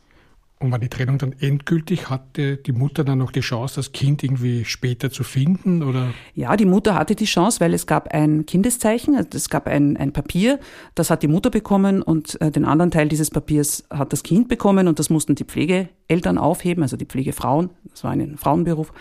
Und 0.66 0.72
war 0.72 0.80
die 0.80 0.90
Trennung 0.90 1.20
dann 1.20 1.34
endgültig? 1.40 2.10
Hatte 2.10 2.58
die 2.58 2.72
Mutter 2.72 3.04
dann 3.04 3.20
noch 3.20 3.32
die 3.32 3.42
Chance, 3.42 3.76
das 3.76 3.92
Kind 3.92 4.24
irgendwie 4.24 4.66
später 4.66 5.12
zu 5.12 5.24
finden? 5.24 5.84
Oder? 5.84 6.14
Ja, 6.34 6.58
die 6.58 6.66
Mutter 6.66 6.96
hatte 6.96 7.16
die 7.16 7.26
Chance, 7.26 7.60
weil 7.60 7.74
es 7.74 7.86
gab 7.86 8.08
ein 8.08 8.48
Kindeszeichen, 8.48 9.16
also 9.16 9.30
es 9.34 9.50
gab 9.50 9.68
ein, 9.68 9.96
ein 9.96 10.12
Papier, 10.12 10.60
das 10.96 11.12
hat 11.12 11.22
die 11.22 11.28
Mutter 11.28 11.52
bekommen 11.52 12.02
und 12.02 12.42
äh, 12.42 12.50
den 12.50 12.66
anderen 12.66 12.90
Teil 12.90 13.08
dieses 13.08 13.30
Papiers 13.30 13.84
hat 13.92 14.12
das 14.12 14.24
Kind 14.24 14.48
bekommen 14.48 14.88
und 14.88 14.98
das 14.98 15.12
mussten 15.12 15.36
die 15.36 15.44
Pflegeeltern 15.44 16.40
aufheben, 16.40 16.82
also 16.82 16.98
die 16.98 17.06
Pflegefrauen, 17.06 17.70
das 17.92 18.04
war 18.04 18.12
ein 18.12 18.38
Frauenberuf. 18.38 18.92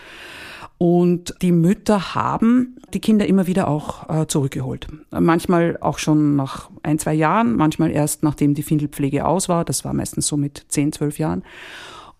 Und 0.77 1.33
die 1.41 1.53
Mütter 1.53 2.15
haben 2.15 2.75
die 2.93 2.99
Kinder 2.99 3.25
immer 3.25 3.47
wieder 3.47 3.67
auch 3.67 4.09
äh, 4.09 4.27
zurückgeholt. 4.27 4.87
Manchmal 5.11 5.77
auch 5.79 5.99
schon 5.99 6.35
nach 6.35 6.69
ein, 6.83 6.99
zwei 6.99 7.13
Jahren, 7.13 7.55
manchmal 7.55 7.91
erst 7.91 8.23
nachdem 8.23 8.53
die 8.53 8.63
Findelpflege 8.63 9.25
aus 9.25 9.47
war. 9.47 9.63
Das 9.63 9.85
war 9.85 9.93
meistens 9.93 10.27
so 10.27 10.37
mit 10.37 10.65
zehn, 10.67 10.91
zwölf 10.91 11.17
Jahren. 11.17 11.43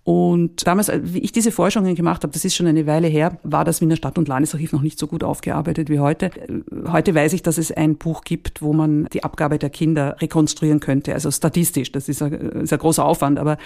Und 0.05 0.67
damals, 0.67 0.88
äh, 0.89 1.00
wie 1.01 1.17
ich 1.17 1.31
diese 1.31 1.51
Forschungen 1.51 1.95
gemacht 1.95 2.21
habe, 2.21 2.31
das 2.31 2.45
ist 2.45 2.55
schon 2.55 2.67
eine 2.67 2.85
Weile 2.85 3.07
her, 3.07 3.39
war 3.41 3.65
das 3.65 3.81
Wiener 3.81 3.95
Stadt- 3.95 4.19
und 4.19 4.27
Landesarchiv 4.27 4.71
noch 4.71 4.83
nicht 4.83 5.00
so 5.00 5.07
gut 5.07 5.24
aufgearbeitet 5.24 5.89
wie 5.89 6.00
heute. 6.00 6.27
Äh, 6.27 6.91
heute 6.91 7.15
weiß 7.15 7.33
ich, 7.33 7.41
dass 7.41 7.57
es 7.57 7.71
ein 7.71 7.95
Buch 7.95 8.21
gibt, 8.21 8.62
wo 8.62 8.71
man 8.71 9.05
die 9.13 9.24
Abgabe 9.24 9.57
der 9.57 9.71
Kinder 9.71 10.15
rekonstruieren 10.21 10.79
könnte, 10.79 11.15
also 11.15 11.31
statistisch. 11.31 11.91
Das 11.91 12.07
ist 12.07 12.21
ein, 12.21 12.33
ist 12.33 12.71
ein 12.71 12.77
großer 12.77 13.03
Aufwand, 13.03 13.39
aber 13.39 13.57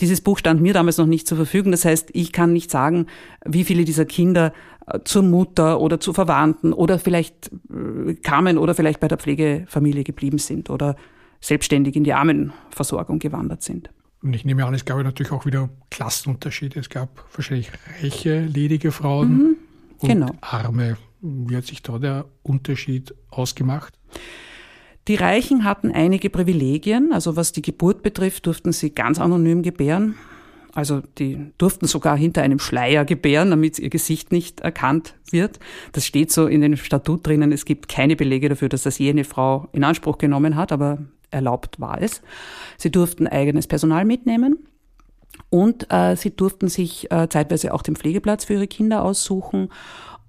dieses 0.00 0.22
Buch 0.22 0.38
stand 0.38 0.62
mir 0.62 0.72
damals 0.72 0.96
noch 0.96 1.04
nicht 1.04 1.26
zur 1.26 1.36
Verfügung. 1.36 1.72
Das 1.72 1.84
heißt, 1.84 2.08
ich 2.14 2.32
kann 2.32 2.54
nicht 2.54 2.70
sagen, 2.70 3.04
wie 3.44 3.62
viele 3.62 3.84
dieser 3.84 4.06
Kinder 4.06 4.54
äh, 4.86 5.00
zur 5.04 5.22
Mutter 5.24 5.78
oder 5.78 6.00
zu 6.00 6.14
Verwandten 6.14 6.72
oder 6.72 6.98
vielleicht 6.98 7.50
kamen 8.22 8.56
oder 8.56 8.74
vielleicht 8.74 8.98
bei 8.98 9.08
der 9.08 9.18
Pflegefamilie 9.18 10.04
geblieben 10.04 10.38
sind 10.38 10.70
oder 10.70 10.96
selbstständig 11.42 11.96
in 11.96 12.04
die 12.04 12.14
Armenversorgung 12.14 13.18
gewandert 13.18 13.62
sind. 13.62 13.90
Und 14.22 14.34
ich 14.34 14.44
nehme 14.44 14.64
an, 14.64 14.74
es 14.74 14.84
gab 14.84 15.02
natürlich 15.02 15.32
auch 15.32 15.46
wieder 15.46 15.68
Klassenunterschiede. 15.90 16.78
Es 16.78 16.88
gab 16.88 17.24
wahrscheinlich 17.34 17.70
reiche, 18.00 18.40
ledige 18.40 18.92
Frauen 18.92 19.36
mhm, 19.36 19.56
und 19.98 20.08
genau. 20.08 20.30
arme. 20.40 20.96
Wie 21.20 21.56
hat 21.56 21.66
sich 21.66 21.82
da 21.82 21.98
der 21.98 22.26
Unterschied 22.42 23.14
ausgemacht? 23.30 23.98
Die 25.08 25.16
Reichen 25.16 25.64
hatten 25.64 25.90
einige 25.90 26.30
Privilegien. 26.30 27.12
Also 27.12 27.34
was 27.34 27.52
die 27.52 27.62
Geburt 27.62 28.02
betrifft, 28.02 28.46
durften 28.46 28.72
sie 28.72 28.90
ganz 28.90 29.18
anonym 29.18 29.62
gebären. 29.62 30.14
Also 30.74 31.02
die 31.18 31.52
durften 31.58 31.86
sogar 31.86 32.16
hinter 32.16 32.42
einem 32.42 32.58
Schleier 32.58 33.04
gebären, 33.04 33.50
damit 33.50 33.78
ihr 33.78 33.90
Gesicht 33.90 34.32
nicht 34.32 34.60
erkannt 34.60 35.14
wird. 35.30 35.58
Das 35.92 36.06
steht 36.06 36.32
so 36.32 36.46
in 36.46 36.60
den 36.60 36.76
Statut 36.76 37.26
drinnen. 37.26 37.52
Es 37.52 37.64
gibt 37.64 37.88
keine 37.88 38.16
Belege 38.16 38.48
dafür, 38.48 38.68
dass 38.68 38.84
das 38.84 38.98
jene 38.98 39.24
Frau 39.24 39.68
in 39.72 39.84
Anspruch 39.84 40.18
genommen 40.18 40.56
hat, 40.56 40.72
aber 40.72 40.98
erlaubt 41.32 41.80
war 41.80 42.00
es. 42.00 42.22
Sie 42.78 42.90
durften 42.90 43.26
eigenes 43.26 43.66
Personal 43.66 44.04
mitnehmen. 44.04 44.58
Und 45.50 45.92
äh, 45.92 46.16
sie 46.16 46.34
durften 46.34 46.68
sich 46.68 47.10
äh, 47.10 47.28
zeitweise 47.28 47.74
auch 47.74 47.82
den 47.82 47.96
Pflegeplatz 47.96 48.44
für 48.44 48.54
ihre 48.54 48.66
Kinder 48.66 49.02
aussuchen 49.02 49.68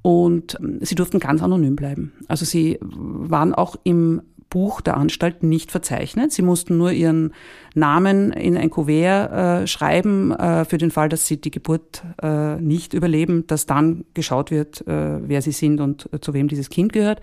und 0.01 0.55
äh, 0.55 0.85
sie 0.85 0.95
durften 0.95 1.19
ganz 1.19 1.41
anonym 1.41 1.75
bleiben. 1.75 2.13
Also 2.27 2.45
sie 2.45 2.77
waren 2.81 3.53
auch 3.53 3.75
im 3.83 4.21
Buch 4.53 4.81
der 4.81 4.97
Anstalt 4.97 5.41
nicht 5.41 5.71
verzeichnet. 5.71 6.31
Sie 6.31 6.43
mussten 6.43 6.77
nur 6.77 6.91
ihren 6.91 7.33
Namen 7.73 8.31
in 8.31 8.55
ein 8.55 8.69
Kuvert 8.69 9.31
äh, 9.31 9.67
schreiben, 9.67 10.31
äh, 10.31 10.63
für 10.65 10.77
den 10.77 10.91
Fall, 10.91 11.09
dass 11.09 11.25
sie 11.25 11.41
die 11.41 11.49
Geburt 11.49 12.03
äh, 12.21 12.57
nicht 12.57 12.93
überleben, 12.93 13.47
dass 13.47 13.65
dann 13.65 14.05
geschaut 14.13 14.51
wird, 14.51 14.85
äh, 14.87 15.27
wer 15.27 15.41
sie 15.41 15.53
sind 15.53 15.81
und 15.81 16.07
äh, 16.13 16.19
zu 16.19 16.35
wem 16.35 16.47
dieses 16.47 16.69
Kind 16.69 16.93
gehört. 16.93 17.19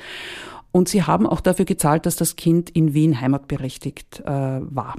Und 0.72 0.88
sie 0.88 1.02
haben 1.02 1.26
auch 1.26 1.40
dafür 1.40 1.64
gezahlt, 1.64 2.06
dass 2.06 2.16
das 2.16 2.36
Kind 2.36 2.70
in 2.70 2.94
Wien 2.94 3.20
heimatberechtigt 3.20 4.20
äh, 4.20 4.26
war. 4.26 4.96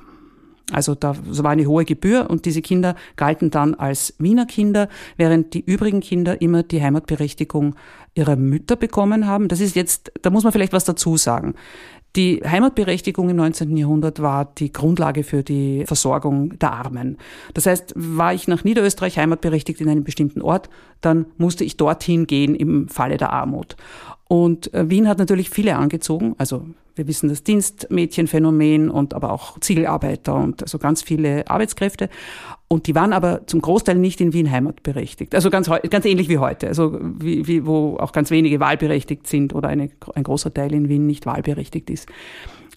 Also 0.72 0.96
da 0.96 1.16
war 1.26 1.52
eine 1.52 1.66
hohe 1.66 1.86
Gebühr 1.86 2.30
und 2.30 2.46
diese 2.46 2.62
Kinder 2.62 2.96
galten 3.18 3.50
dann 3.50 3.76
als 3.76 4.16
Wiener 4.20 4.46
Kinder, 4.46 4.88
während 5.18 5.54
die 5.54 5.60
übrigen 5.60 6.00
Kinder 6.00 6.42
immer 6.42 6.64
die 6.64 6.82
Heimatberechtigung 6.82 7.76
ihrer 8.16 8.38
Mütter 8.38 8.78
bekommen 8.78 9.28
haben. 9.28 9.48
Das 9.48 9.60
ist 9.60 9.76
jetzt, 9.76 10.12
da 10.22 10.30
muss 10.30 10.44
man 10.44 10.54
vielleicht 10.54 10.74
was 10.74 10.86
dazu 10.86 11.18
sagen. 11.18 11.56
Die 12.16 12.42
Heimatberechtigung 12.46 13.30
im 13.30 13.38
19. 13.38 13.78
Jahrhundert 13.78 14.22
war 14.22 14.46
die 14.46 14.74
Grundlage 14.74 15.24
für 15.24 15.44
die 15.44 15.86
Versorgung 15.86 16.60
der 16.60 16.74
Armen. 16.74 17.18
Das 17.54 17.66
heißt, 17.66 17.94
war 17.96 18.34
ich 18.34 18.50
nach 18.50 18.66
Niederösterreich 18.66 19.18
heimatberechtigt 19.18 19.80
in 19.80 19.88
einem 19.88 20.04
bestimmten 20.04 20.42
Ort, 20.42 20.70
dann 21.00 21.26
musste 21.38 21.64
ich 21.64 21.78
dorthin 21.78 22.28
gehen 22.28 22.54
im 22.54 22.90
Falle 22.90 23.16
der 23.16 23.32
Armut. 23.32 23.78
Und 24.28 24.74
äh, 24.74 24.90
Wien 24.90 25.08
hat 25.08 25.20
natürlich 25.20 25.50
viele 25.50 25.78
angezogen, 25.78 26.36
also 26.38 26.66
wir 26.96 27.08
wissen 27.08 27.30
das 27.30 27.44
Dienstmädchenphänomen 27.44 28.90
und 28.90 29.14
aber 29.14 29.32
auch 29.32 29.58
Ziegelarbeiter 29.60 30.36
und 30.36 30.62
also 30.62 30.78
ganz 30.78 31.02
viele 31.02 31.50
Arbeitskräfte. 31.50 32.10
Und 32.72 32.88
die 32.88 32.96
waren 32.96 33.12
aber 33.12 33.46
zum 33.48 33.60
Großteil 33.60 33.98
nicht 33.98 34.22
in 34.22 34.32
Wien 34.32 34.50
heimatberechtigt. 34.50 35.36
Also 35.36 35.50
ganz, 35.50 35.70
ganz 35.90 36.06
ähnlich 36.06 36.30
wie 36.30 36.38
heute. 36.38 36.70
Also 36.70 36.98
wie, 37.02 37.46
wie, 37.46 37.66
wo 37.66 37.98
auch 37.98 38.14
ganz 38.14 38.32
wenige 38.32 38.62
wahlberechtigt 38.62 39.28
sind 39.28 39.54
oder 39.54 39.68
eine, 39.68 39.90
ein 40.16 40.24
großer 40.24 40.54
Teil 40.54 40.74
in 40.74 40.88
Wien 40.88 41.06
nicht 41.06 41.26
wahlberechtigt 41.26 41.90
ist, 41.90 42.08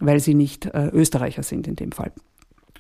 weil 0.01 0.19
sie 0.19 0.35
nicht 0.35 0.67
äh, 0.67 0.89
Österreicher 0.89 1.45
sind 1.45 1.69
in 1.69 1.77
dem 1.77 1.93
Fall 1.93 2.11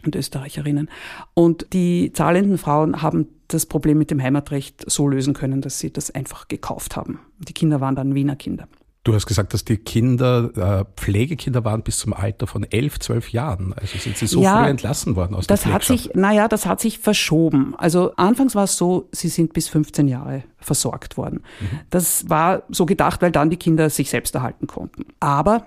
und 0.05 0.17
Österreicherinnen. 0.17 0.91
Und 1.35 1.73
die 1.73 2.11
zahlenden 2.13 2.59
Frauen 2.59 3.01
haben 3.01 3.29
das 3.47 3.67
Problem 3.67 3.97
mit 3.97 4.11
dem 4.11 4.21
Heimatrecht 4.21 4.91
so 4.91 5.07
lösen 5.07 5.35
können, 5.35 5.61
dass 5.61 5.79
sie 5.79 5.93
das 5.93 6.11
einfach 6.11 6.49
gekauft 6.49 6.97
haben. 6.97 7.21
Die 7.39 7.53
Kinder 7.53 7.81
waren 7.81 7.95
dann 7.95 8.17
Wiener 8.17 8.35
Kinder. 8.35 8.67
Du 9.05 9.15
hast 9.15 9.27
gesagt, 9.27 9.53
dass 9.53 9.67
die 9.67 9.77
Kinder 9.77 10.81
äh, 10.81 10.85
Pflegekinder 10.97 11.63
waren 11.63 11.83
bis 11.83 11.99
zum 11.99 12.15
Alter 12.15 12.47
von 12.47 12.65
elf, 12.65 12.99
zwölf 12.99 13.31
Jahren. 13.33 13.75
Also 13.75 13.99
sind 13.99 14.17
sie 14.17 14.27
so 14.27 14.43
ja, 14.43 14.63
früh 14.63 14.71
entlassen 14.71 15.15
worden 15.15 15.35
aus 15.35 15.47
das 15.47 15.65
der 15.65 15.75
hat 15.75 15.85
sich, 15.85 16.15
Naja, 16.15 16.49
das 16.49 16.65
hat 16.65 16.81
sich 16.81 16.99
verschoben. 16.99 17.75
Also 17.77 18.15
anfangs 18.17 18.55
war 18.55 18.65
es 18.65 18.79
so, 18.79 19.09
sie 19.13 19.29
sind 19.29 19.53
bis 19.53 19.69
15 19.69 20.09
Jahre 20.09 20.43
versorgt 20.59 21.19
worden. 21.19 21.43
Mhm. 21.61 21.81
Das 21.91 22.31
war 22.31 22.63
so 22.71 22.87
gedacht, 22.87 23.21
weil 23.21 23.31
dann 23.31 23.51
die 23.51 23.59
Kinder 23.59 23.91
sich 23.91 24.09
selbst 24.09 24.35
erhalten 24.35 24.67
konnten. 24.67 25.05
Aber 25.21 25.67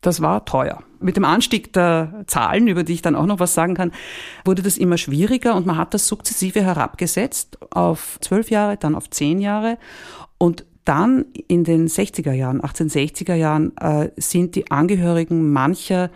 das 0.00 0.22
war 0.22 0.46
teuer. 0.46 0.82
Mit 0.98 1.16
dem 1.16 1.26
Anstieg 1.26 1.74
der 1.74 2.24
Zahlen, 2.26 2.68
über 2.68 2.84
die 2.84 2.94
ich 2.94 3.02
dann 3.02 3.16
auch 3.16 3.26
noch 3.26 3.38
was 3.38 3.52
sagen 3.52 3.74
kann, 3.74 3.92
wurde 4.46 4.62
das 4.62 4.78
immer 4.78 4.96
schwieriger 4.96 5.54
und 5.56 5.66
man 5.66 5.76
hat 5.76 5.92
das 5.92 6.08
sukzessive 6.08 6.62
herabgesetzt 6.62 7.58
auf 7.70 8.18
zwölf 8.22 8.50
Jahre, 8.50 8.78
dann 8.78 8.94
auf 8.94 9.10
zehn 9.10 9.40
Jahre. 9.40 9.76
Und 10.38 10.64
dann 10.88 11.26
in 11.48 11.64
den 11.64 11.86
60er 11.86 12.32
Jahren, 12.32 12.62
1860er 12.62 13.34
Jahren, 13.34 13.76
äh, 13.76 14.10
sind 14.16 14.54
die 14.54 14.70
Angehörigen 14.70 15.52
mancher 15.52 16.10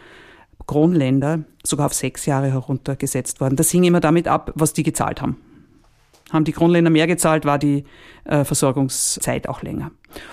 Kronländer 0.67 1.45
sogar 1.63 1.87
auf 1.87 1.95
sechs 1.95 2.27
Jahre 2.27 2.51
heruntergesetzt 2.51 3.41
worden. 3.41 3.57
Das 3.57 3.71
hing 3.71 3.85
immer 3.85 4.01
damit 4.01 4.29
ab, 4.29 4.53
was 4.55 4.73
die 4.73 4.83
gezahlt 4.83 5.21
haben. 5.21 5.37
Haben 6.31 6.45
die 6.45 6.53
Kronländer 6.53 6.91
mehr 6.91 7.07
gezahlt, 7.07 7.45
war 7.45 7.59
die 7.59 7.85
äh, 8.25 8.45
Versorgungszeit 8.45 9.49
auch 9.49 9.63
länger. 9.63 9.91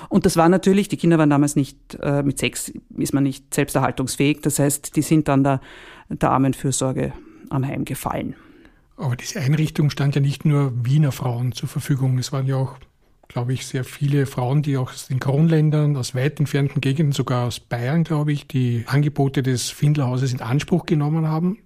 Und 0.08 0.26
das 0.26 0.38
war 0.38 0.48
natürlich, 0.48 0.88
die 0.88 0.98
Kinder 0.98 1.18
waren 1.18 1.30
damals 1.30 1.56
nicht, 1.58 1.78
äh, 2.02 2.24
mit 2.24 2.40
sechs 2.40 2.72
ist 2.98 3.14
man 3.14 3.24
nicht 3.24 3.54
selbsterhaltungsfähig. 3.54 4.40
Das 4.42 4.60
heißt, 4.60 4.96
die 4.96 5.02
sind 5.02 5.28
dann 5.28 5.44
der, 5.44 5.60
der 6.08 6.32
Armenfürsorge 6.32 7.12
anheimgefallen. 7.50 8.36
Aber 8.96 9.16
diese 9.16 9.40
Einrichtung 9.40 9.90
stand 9.90 10.16
ja 10.16 10.22
nicht 10.22 10.46
nur 10.46 10.74
Wiener 10.86 11.12
Frauen 11.12 11.52
zur 11.52 11.70
Verfügung. 11.70 12.18
Es 12.18 12.32
waren 12.32 12.46
ja 12.46 12.56
auch, 12.56 12.78
glaube 13.30 13.54
ich, 13.54 13.66
sehr 13.68 13.84
viele 13.84 14.26
Frauen, 14.26 14.64
die 14.64 14.76
auch 14.76 14.92
aus 14.92 15.08
den 15.08 15.20
Kronländern, 15.20 15.96
aus 15.96 16.16
weit 16.16 16.40
entfernten 16.40 16.82
Gegenden, 16.82 17.14
sogar 17.14 17.48
aus 17.48 17.60
Bayern, 17.60 18.04
glaube 18.04 18.34
ich, 18.34 18.48
die 18.48 18.84
Angebote 18.88 19.44
des 19.44 19.70
Findlerhauses 19.70 20.34
in 20.34 20.42
Anspruch 20.42 20.86
genommen 20.86 21.28
haben. 21.28 21.60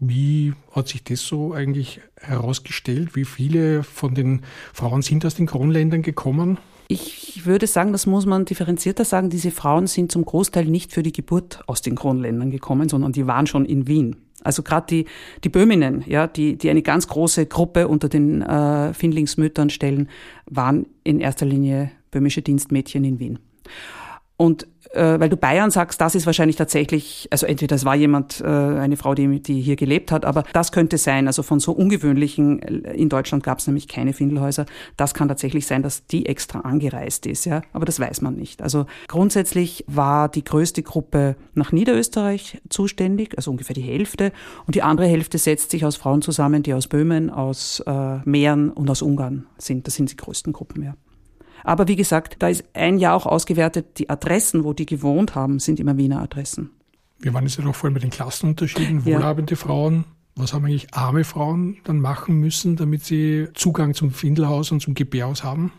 Wie 0.00 0.54
hat 0.72 0.88
sich 0.88 1.04
das 1.04 1.20
so 1.20 1.52
eigentlich 1.52 2.00
herausgestellt? 2.16 3.14
Wie 3.14 3.26
viele 3.26 3.84
von 3.84 4.14
den 4.14 4.40
Frauen 4.72 5.02
sind 5.02 5.24
aus 5.24 5.34
den 5.34 5.46
Kronländern 5.46 6.02
gekommen? 6.02 6.58
Ich 6.88 7.44
würde 7.44 7.66
sagen, 7.66 7.92
das 7.92 8.06
muss 8.06 8.26
man 8.26 8.44
differenzierter 8.44 9.04
sagen. 9.04 9.30
Diese 9.30 9.50
Frauen 9.50 9.86
sind 9.86 10.10
zum 10.10 10.24
Großteil 10.24 10.64
nicht 10.64 10.92
für 10.92 11.02
die 11.02 11.12
Geburt 11.12 11.62
aus 11.66 11.82
den 11.82 11.94
Kronländern 11.94 12.50
gekommen, 12.50 12.88
sondern 12.88 13.12
die 13.12 13.26
waren 13.26 13.46
schon 13.46 13.64
in 13.64 13.86
Wien. 13.86 14.16
Also 14.44 14.62
gerade 14.62 14.86
die, 14.88 15.06
die 15.44 15.48
Böhminnen, 15.48 16.04
ja, 16.06 16.26
die, 16.26 16.56
die 16.56 16.70
eine 16.70 16.82
ganz 16.82 17.08
große 17.08 17.46
Gruppe 17.46 17.88
unter 17.88 18.08
den 18.08 18.42
äh, 18.42 18.92
Findlingsmüttern 18.94 19.70
stellen, 19.70 20.08
waren 20.46 20.86
in 21.04 21.20
erster 21.20 21.46
Linie 21.46 21.90
böhmische 22.10 22.42
Dienstmädchen 22.42 23.04
in 23.04 23.18
Wien. 23.18 23.38
Und 24.42 24.66
äh, 24.90 25.20
weil 25.20 25.28
du 25.28 25.36
Bayern 25.36 25.70
sagst, 25.70 26.00
das 26.00 26.16
ist 26.16 26.26
wahrscheinlich 26.26 26.56
tatsächlich, 26.56 27.28
also 27.30 27.46
entweder 27.46 27.76
das 27.76 27.84
war 27.84 27.94
jemand, 27.94 28.40
äh, 28.40 28.44
eine 28.44 28.96
Frau, 28.96 29.14
die, 29.14 29.40
die 29.40 29.60
hier 29.60 29.76
gelebt 29.76 30.10
hat, 30.10 30.24
aber 30.24 30.42
das 30.52 30.72
könnte 30.72 30.98
sein, 30.98 31.28
also 31.28 31.44
von 31.44 31.60
so 31.60 31.70
ungewöhnlichen, 31.70 32.58
in 32.58 33.08
Deutschland 33.08 33.44
gab 33.44 33.60
es 33.60 33.68
nämlich 33.68 33.86
keine 33.86 34.12
Findelhäuser, 34.12 34.66
das 34.96 35.14
kann 35.14 35.28
tatsächlich 35.28 35.68
sein, 35.68 35.84
dass 35.84 36.08
die 36.08 36.26
extra 36.26 36.58
angereist 36.58 37.24
ist, 37.26 37.44
ja, 37.44 37.62
aber 37.72 37.84
das 37.84 38.00
weiß 38.00 38.20
man 38.20 38.34
nicht. 38.34 38.62
Also 38.62 38.86
grundsätzlich 39.06 39.84
war 39.86 40.28
die 40.28 40.42
größte 40.42 40.82
Gruppe 40.82 41.36
nach 41.54 41.70
Niederösterreich 41.70 42.60
zuständig, 42.68 43.36
also 43.36 43.52
ungefähr 43.52 43.74
die 43.74 43.82
Hälfte, 43.82 44.32
und 44.66 44.74
die 44.74 44.82
andere 44.82 45.06
Hälfte 45.06 45.38
setzt 45.38 45.70
sich 45.70 45.84
aus 45.84 45.94
Frauen 45.94 46.20
zusammen, 46.20 46.64
die 46.64 46.74
aus 46.74 46.88
Böhmen, 46.88 47.30
aus 47.30 47.78
äh, 47.86 48.18
Mähren 48.24 48.70
und 48.70 48.90
aus 48.90 49.02
Ungarn 49.02 49.46
sind. 49.58 49.86
Das 49.86 49.94
sind 49.94 50.10
die 50.10 50.16
größten 50.16 50.52
Gruppen, 50.52 50.82
ja. 50.82 50.96
Aber 51.64 51.88
wie 51.88 51.96
gesagt, 51.96 52.36
da 52.40 52.48
ist 52.48 52.64
ein 52.74 52.98
Jahr 52.98 53.14
auch 53.14 53.26
ausgewertet, 53.26 53.98
die 53.98 54.10
Adressen, 54.10 54.64
wo 54.64 54.72
die 54.72 54.86
gewohnt 54.86 55.34
haben, 55.34 55.58
sind 55.58 55.80
immer 55.80 55.96
Wiener 55.96 56.20
Adressen. 56.20 56.70
Wir 57.18 57.32
waren 57.34 57.44
jetzt 57.44 57.56
ja 57.56 57.64
noch 57.64 57.74
vorhin 57.74 57.94
bei 57.94 58.00
den 58.00 58.10
Klassenunterschieden. 58.10 59.04
Wohlhabende 59.04 59.54
ja. 59.54 59.56
Frauen, 59.56 60.04
was 60.34 60.54
haben 60.54 60.64
eigentlich 60.64 60.94
arme 60.94 61.24
Frauen 61.24 61.76
dann 61.84 62.00
machen 62.00 62.36
müssen, 62.40 62.76
damit 62.76 63.04
sie 63.04 63.48
Zugang 63.52 63.92
zum 63.92 64.12
Findelhaus 64.12 64.72
und 64.72 64.80
zum 64.80 64.94
Gebärhaus 64.94 65.44
haben? 65.44 65.72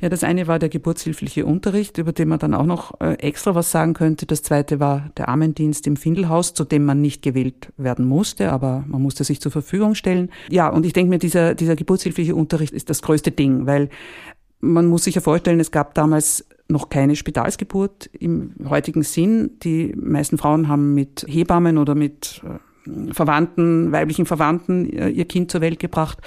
Ja, 0.00 0.08
das 0.08 0.24
eine 0.24 0.48
war 0.48 0.58
der 0.58 0.70
geburtshilfliche 0.70 1.46
Unterricht, 1.46 1.98
über 1.98 2.12
den 2.12 2.28
man 2.28 2.40
dann 2.40 2.52
auch 2.52 2.66
noch 2.66 3.00
äh, 3.00 3.14
extra 3.20 3.54
was 3.54 3.70
sagen 3.70 3.94
könnte. 3.94 4.26
Das 4.26 4.42
zweite 4.42 4.80
war 4.80 5.10
der 5.16 5.28
Armendienst 5.28 5.86
im 5.86 5.96
Findelhaus, 5.96 6.52
zu 6.52 6.64
dem 6.64 6.84
man 6.84 7.00
nicht 7.00 7.22
gewählt 7.22 7.72
werden 7.76 8.04
musste, 8.04 8.50
aber 8.50 8.84
man 8.88 9.00
musste 9.00 9.22
sich 9.22 9.40
zur 9.40 9.52
Verfügung 9.52 9.94
stellen. 9.94 10.30
Ja, 10.50 10.68
und 10.68 10.84
ich 10.84 10.92
denke 10.92 11.10
mir, 11.10 11.20
dieser, 11.20 11.54
dieser 11.54 11.76
geburtshilfliche 11.76 12.34
Unterricht 12.34 12.74
ist 12.74 12.90
das 12.90 13.02
größte 13.02 13.30
Ding, 13.30 13.66
weil 13.66 13.88
man 14.62 14.86
muss 14.86 15.04
sich 15.04 15.16
ja 15.16 15.20
vorstellen, 15.20 15.60
es 15.60 15.70
gab 15.70 15.94
damals 15.94 16.46
noch 16.68 16.88
keine 16.88 17.16
Spitalsgeburt 17.16 18.08
im 18.18 18.54
heutigen 18.68 19.02
Sinn. 19.02 19.58
Die 19.62 19.92
meisten 19.94 20.38
Frauen 20.38 20.68
haben 20.68 20.94
mit 20.94 21.26
Hebammen 21.28 21.76
oder 21.76 21.94
mit 21.94 22.40
äh, 22.44 23.12
Verwandten, 23.12 23.92
weiblichen 23.92 24.24
Verwandten 24.26 24.86
ihr 24.86 25.24
Kind 25.26 25.50
zur 25.50 25.60
Welt 25.60 25.78
gebracht. 25.78 26.18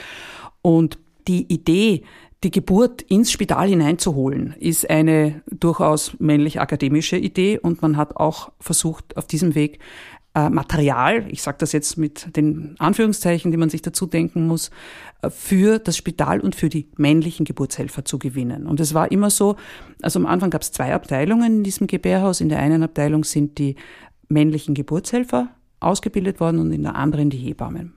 Und 0.62 1.00
die 1.28 1.52
Idee, 1.52 2.04
die 2.44 2.52
Geburt 2.52 3.02
ins 3.02 3.32
Spital 3.32 3.70
hineinzuholen, 3.70 4.54
ist 4.60 4.90
eine 4.90 5.42
durchaus 5.50 6.16
männlich-akademische 6.20 7.18
Idee 7.18 7.60
und 7.60 7.82
man 7.82 7.98
hat 7.98 8.16
auch 8.16 8.52
versucht, 8.60 9.18
auf 9.18 9.28
diesem 9.28 9.56
Weg 9.56 9.80
äh, 10.36 10.50
Material, 10.50 11.26
ich 11.30 11.42
sage 11.42 11.58
das 11.60 11.72
jetzt 11.72 11.98
mit 11.98 12.36
den 12.36 12.76
Anführungszeichen, 12.78 13.52
die 13.52 13.58
man 13.58 13.70
sich 13.70 13.82
dazu 13.82 14.06
denken 14.06 14.48
muss, 14.48 14.70
äh, 15.22 15.30
für 15.30 15.80
das 15.80 15.98
Spital 15.98 16.42
und 16.42 16.56
für 16.56 16.70
die 16.70 16.88
männlichen 16.98 17.46
Geburtshelfer 17.46 18.06
zu 18.06 18.20
gewinnen. 18.20 18.68
Und 18.68 18.80
es 18.80 18.94
war 18.94 19.12
immer 19.12 19.30
so, 19.30 19.56
also 20.02 20.20
am 20.20 20.26
Anfang 20.26 20.50
gab 20.50 20.62
es 20.62 20.72
zwei 20.72 20.94
Abteilungen 20.94 21.58
in 21.58 21.64
diesem 21.64 21.88
Gebärhaus. 21.88 22.42
In 22.42 22.50
der 22.50 22.60
einen 22.60 22.84
Abteilung 22.84 23.24
sind 23.24 23.58
die 23.58 23.76
männlichen 24.28 24.76
Geburtshelfer 24.76 25.50
ausgebildet 25.80 26.40
worden 26.40 26.60
und 26.60 26.72
in 26.72 26.84
der 26.84 26.96
anderen 26.96 27.30
die 27.30 27.38
Hebammen. 27.38 27.94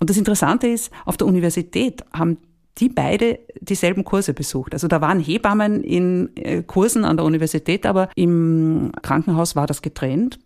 Und 0.00 0.08
das 0.08 0.16
Interessante 0.16 0.68
ist, 0.68 0.90
auf 1.04 1.16
der 1.16 1.26
Universität 1.26 2.04
haben 2.12 2.38
die 2.78 2.88
beide 2.88 3.38
dieselben 3.60 4.04
Kurse 4.04 4.34
besucht. 4.34 4.74
Also 4.74 4.86
da 4.86 5.00
waren 5.00 5.18
Hebammen 5.20 5.82
in 5.82 6.30
äh, 6.36 6.62
Kursen 6.62 7.04
an 7.04 7.16
der 7.16 7.24
Universität, 7.24 7.86
aber 7.86 8.10
im 8.16 8.92
Krankenhaus 9.02 9.56
war 9.56 9.66
das 9.66 9.82
getrennt. 9.82 10.38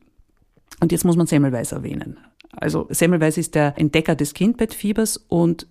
Und 0.81 0.93
jetzt 0.93 1.05
muss 1.05 1.17
man 1.17 1.27
Semmelweis 1.27 1.73
erwähnen. 1.73 2.19
Also 2.53 2.87
Semmelweis 2.91 3.37
ist 3.39 3.55
der 3.55 3.79
Entdecker 3.79 4.15
des 4.15 4.35
Kindbettfiebers 4.35 5.17
und 5.17 5.67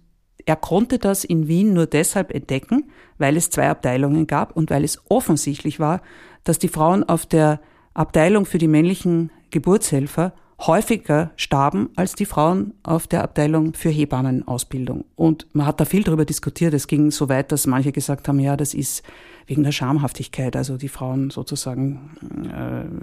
er 0.45 0.55
konnte 0.55 0.99
das 0.99 1.23
in 1.23 1.47
Wien 1.47 1.73
nur 1.73 1.85
deshalb 1.85 2.33
entdecken, 2.33 2.89
weil 3.17 3.37
es 3.37 3.49
zwei 3.49 3.69
Abteilungen 3.69 4.27
gab 4.27 4.55
und 4.55 4.69
weil 4.69 4.83
es 4.83 5.01
offensichtlich 5.09 5.79
war, 5.79 6.01
dass 6.43 6.59
die 6.59 6.69
Frauen 6.69 7.03
auf 7.03 7.25
der 7.25 7.59
Abteilung 7.93 8.45
für 8.45 8.57
die 8.57 8.67
männlichen 8.67 9.31
Geburtshelfer 9.51 10.33
häufiger 10.59 11.31
starben 11.35 11.89
als 11.95 12.13
die 12.15 12.25
Frauen 12.25 12.73
auf 12.83 13.07
der 13.07 13.23
Abteilung 13.23 13.73
für 13.73 13.89
Hebammenausbildung. 13.89 15.05
Und 15.15 15.47
man 15.53 15.65
hat 15.65 15.79
da 15.79 15.85
viel 15.85 16.03
darüber 16.03 16.25
diskutiert. 16.25 16.73
Es 16.73 16.87
ging 16.87 17.11
so 17.11 17.29
weit, 17.29 17.51
dass 17.51 17.67
manche 17.67 17.91
gesagt 17.91 18.27
haben, 18.27 18.39
ja, 18.39 18.57
das 18.57 18.73
ist 18.73 19.03
wegen 19.48 19.63
der 19.63 19.72
Schamhaftigkeit. 19.72 20.55
Also 20.55 20.77
die 20.77 20.89
Frauen 20.89 21.29
sozusagen 21.29 22.12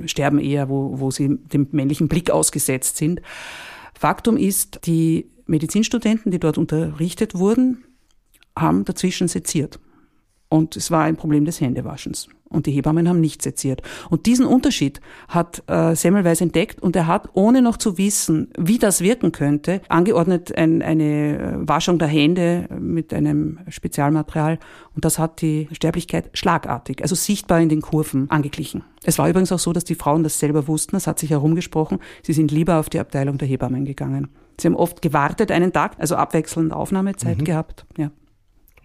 äh, 0.02 0.08
sterben 0.08 0.38
eher, 0.38 0.68
wo, 0.68 0.98
wo 1.00 1.10
sie 1.10 1.38
dem 1.38 1.68
männlichen 1.72 2.08
Blick 2.08 2.30
ausgesetzt 2.30 2.96
sind. 2.96 3.20
Faktum 3.98 4.36
ist, 4.36 4.86
die 4.86 5.30
Medizinstudenten, 5.46 6.30
die 6.30 6.40
dort 6.40 6.58
unterrichtet 6.58 7.34
wurden, 7.34 7.84
haben 8.56 8.84
dazwischen 8.84 9.28
seziert. 9.28 9.78
Und 10.48 10.76
es 10.76 10.90
war 10.90 11.02
ein 11.04 11.16
Problem 11.16 11.44
des 11.44 11.60
Händewaschens. 11.60 12.28
Und 12.48 12.66
die 12.66 12.70
Hebammen 12.70 13.08
haben 13.08 13.20
nicht 13.20 13.42
seziert. 13.42 13.82
Und 14.08 14.26
diesen 14.26 14.46
Unterschied 14.46 15.00
hat 15.26 15.64
äh, 15.66 15.96
Semmelweis 15.96 16.40
entdeckt 16.40 16.80
und 16.80 16.94
er 16.94 17.08
hat, 17.08 17.28
ohne 17.32 17.60
noch 17.60 17.76
zu 17.76 17.98
wissen, 17.98 18.52
wie 18.56 18.78
das 18.78 19.00
wirken 19.00 19.32
könnte, 19.32 19.80
angeordnet 19.88 20.56
ein, 20.56 20.80
eine 20.80 21.38
äh, 21.38 21.68
Waschung 21.68 21.98
der 21.98 22.06
Hände 22.06 22.68
mit 22.78 23.12
einem 23.12 23.58
Spezialmaterial. 23.68 24.60
Und 24.94 25.04
das 25.04 25.18
hat 25.18 25.40
die 25.40 25.68
Sterblichkeit 25.72 26.30
schlagartig, 26.34 27.02
also 27.02 27.16
sichtbar 27.16 27.60
in 27.60 27.68
den 27.68 27.80
Kurven 27.80 28.30
angeglichen. 28.30 28.84
Es 29.02 29.18
war 29.18 29.28
übrigens 29.28 29.50
auch 29.50 29.58
so, 29.58 29.72
dass 29.72 29.84
die 29.84 29.96
Frauen 29.96 30.22
das 30.22 30.38
selber 30.38 30.68
wussten, 30.68 30.94
das 30.94 31.08
hat 31.08 31.18
sich 31.18 31.30
herumgesprochen. 31.30 31.98
Sie 32.22 32.32
sind 32.32 32.52
lieber 32.52 32.78
auf 32.78 32.88
die 32.88 33.00
Abteilung 33.00 33.38
der 33.38 33.48
Hebammen 33.48 33.84
gegangen. 33.84 34.28
Sie 34.60 34.68
haben 34.68 34.76
oft 34.76 35.02
gewartet 35.02 35.50
einen 35.50 35.72
Tag, 35.72 35.96
also 35.98 36.14
abwechselnd 36.14 36.72
Aufnahmezeit 36.72 37.38
mhm. 37.38 37.44
gehabt. 37.44 37.86
Ja 37.98 38.12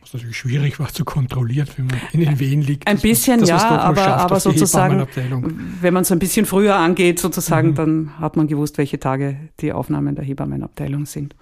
was 0.01 0.13
natürlich 0.13 0.37
schwierig 0.37 0.79
war 0.79 0.89
zu 0.89 1.05
kontrollieren, 1.05 1.67
wenn 1.77 1.87
man 1.87 2.01
in 2.11 2.21
den 2.21 2.39
Wehen 2.39 2.61
liegt. 2.61 2.87
Ein 2.87 2.99
bisschen, 2.99 3.43
ja, 3.45 3.57
aber, 3.57 4.17
aber 4.17 4.39
sozusagen, 4.39 5.07
wenn 5.81 5.93
man 5.93 6.03
es 6.03 6.11
ein 6.11 6.19
bisschen 6.19 6.45
früher 6.45 6.75
angeht, 6.75 7.19
sozusagen, 7.19 7.69
mhm. 7.69 7.75
dann 7.75 8.19
hat 8.19 8.35
man 8.35 8.47
gewusst, 8.47 8.77
welche 8.77 8.99
Tage 8.99 9.37
die 9.59 9.73
Aufnahmen 9.73 10.15
der 10.15 10.25
Hebammenabteilung 10.25 11.05
sind. 11.05 11.35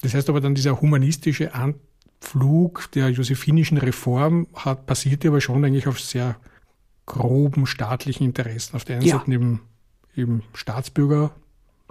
Das 0.00 0.14
heißt 0.14 0.28
aber 0.28 0.40
dann, 0.40 0.54
dieser 0.54 0.80
humanistische 0.80 1.52
Anflug 1.54 2.90
der 2.92 3.10
josephinischen 3.10 3.78
Reform 3.78 4.46
hat, 4.54 4.86
basierte 4.86 5.28
aber 5.28 5.40
schon 5.40 5.64
eigentlich 5.64 5.86
auf 5.86 6.00
sehr 6.00 6.36
groben 7.06 7.66
staatlichen 7.66 8.24
Interessen. 8.24 8.76
Auf 8.76 8.84
der 8.84 8.96
einen 8.96 9.06
ja. 9.06 9.18
Seite 9.18 9.32
eben, 9.32 9.60
eben 10.16 10.42
Staatsbürger, 10.54 11.32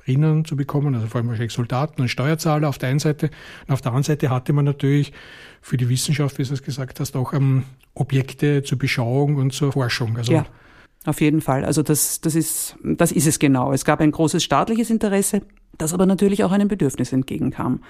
Rinnen 0.08 0.46
zu 0.46 0.56
bekommen, 0.56 0.96
also 0.96 1.08
vor 1.08 1.20
allem 1.20 1.28
wahrscheinlich 1.28 1.54
Soldaten 1.54 2.02
und 2.02 2.08
Steuerzahler 2.08 2.70
auf 2.70 2.78
der 2.78 2.90
einen 2.90 3.00
Seite. 3.00 3.30
Und 3.68 3.74
auf 3.74 3.82
der 3.82 3.92
anderen 3.92 4.04
Seite 4.04 4.30
hatte 4.30 4.54
man 4.54 4.66
natürlich 4.66 5.14
für 5.62 5.78
die 5.78 5.90
Wissenschaft, 5.90 6.38
wie 6.38 6.44
du 6.44 6.54
es 6.54 6.64
gesagt 6.64 7.00
hast, 7.00 7.16
auch 7.16 7.34
ähm, 7.34 7.64
Objekte 7.94 8.64
zur 8.64 8.78
Beschauung 8.78 9.36
und 9.36 9.54
zur 9.54 9.72
Forschung. 9.72 10.18
Also 10.18 10.34
ja. 10.34 10.46
Auf 11.06 11.22
jeden 11.22 11.42
Fall. 11.42 11.64
Also 11.64 11.84
das, 11.84 12.22
das, 12.22 12.36
ist, 12.36 12.76
das 12.84 13.12
ist 13.12 13.28
es 13.28 13.40
genau. 13.40 13.72
Es 13.72 13.86
gab 13.86 14.02
ein 14.02 14.12
großes 14.12 14.44
staatliches 14.44 14.90
Interesse, 14.90 15.42
das 15.78 15.94
aber 15.94 16.06
natürlich 16.06 16.44
auch 16.44 16.52
einem 16.52 16.68
Bedürfnis 16.68 17.14
entgegenkam. 17.14 17.82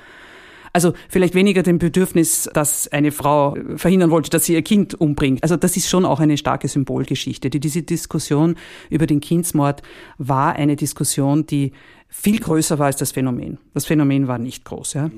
Also 0.73 0.93
vielleicht 1.09 1.35
weniger 1.35 1.63
dem 1.63 1.79
Bedürfnis, 1.79 2.49
dass 2.53 2.87
eine 2.87 3.11
Frau 3.11 3.55
verhindern 3.75 4.11
wollte, 4.11 4.29
dass 4.29 4.45
sie 4.45 4.53
ihr 4.53 4.61
Kind 4.61 4.93
umbringt. 4.95 5.43
Also 5.43 5.57
das 5.57 5.77
ist 5.77 5.89
schon 5.89 6.05
auch 6.05 6.19
eine 6.19 6.37
starke 6.37 6.67
Symbolgeschichte. 6.67 7.49
Die, 7.49 7.59
diese 7.59 7.83
Diskussion 7.83 8.55
über 8.89 9.07
den 9.07 9.19
Kindsmord 9.19 9.81
war 10.17 10.55
eine 10.55 10.75
Diskussion, 10.75 11.45
die 11.45 11.71
viel 12.09 12.39
größer 12.39 12.79
war 12.79 12.87
als 12.87 12.97
das 12.97 13.11
Phänomen. 13.11 13.57
Das 13.73 13.85
Phänomen 13.85 14.27
war 14.27 14.37
nicht 14.37 14.65
groß. 14.65 14.93
Ja. 14.93 15.09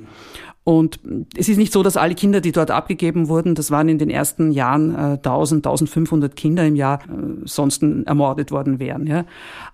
Und 0.64 1.00
es 1.36 1.50
ist 1.50 1.58
nicht 1.58 1.74
so, 1.74 1.82
dass 1.82 1.98
alle 1.98 2.16
Kinder, 2.16 2.42
die 2.42 2.52
dort 2.52 2.70
abgegeben 2.70 3.28
wurden, 3.28 3.56
das 3.56 3.72
waren 3.72 3.90
in 3.90 3.98
den 3.98 4.10
ersten 4.10 4.52
Jahren 4.52 4.94
äh, 4.94 5.18
1000, 5.18 5.66
1500 5.66 6.36
Kinder 6.36 6.66
im 6.66 6.76
Jahr, 6.76 7.00
äh, 7.04 7.46
sonst 7.46 7.82
ermordet 7.82 8.52
worden 8.52 8.80
wären. 8.80 9.08
Ja. 9.08 9.26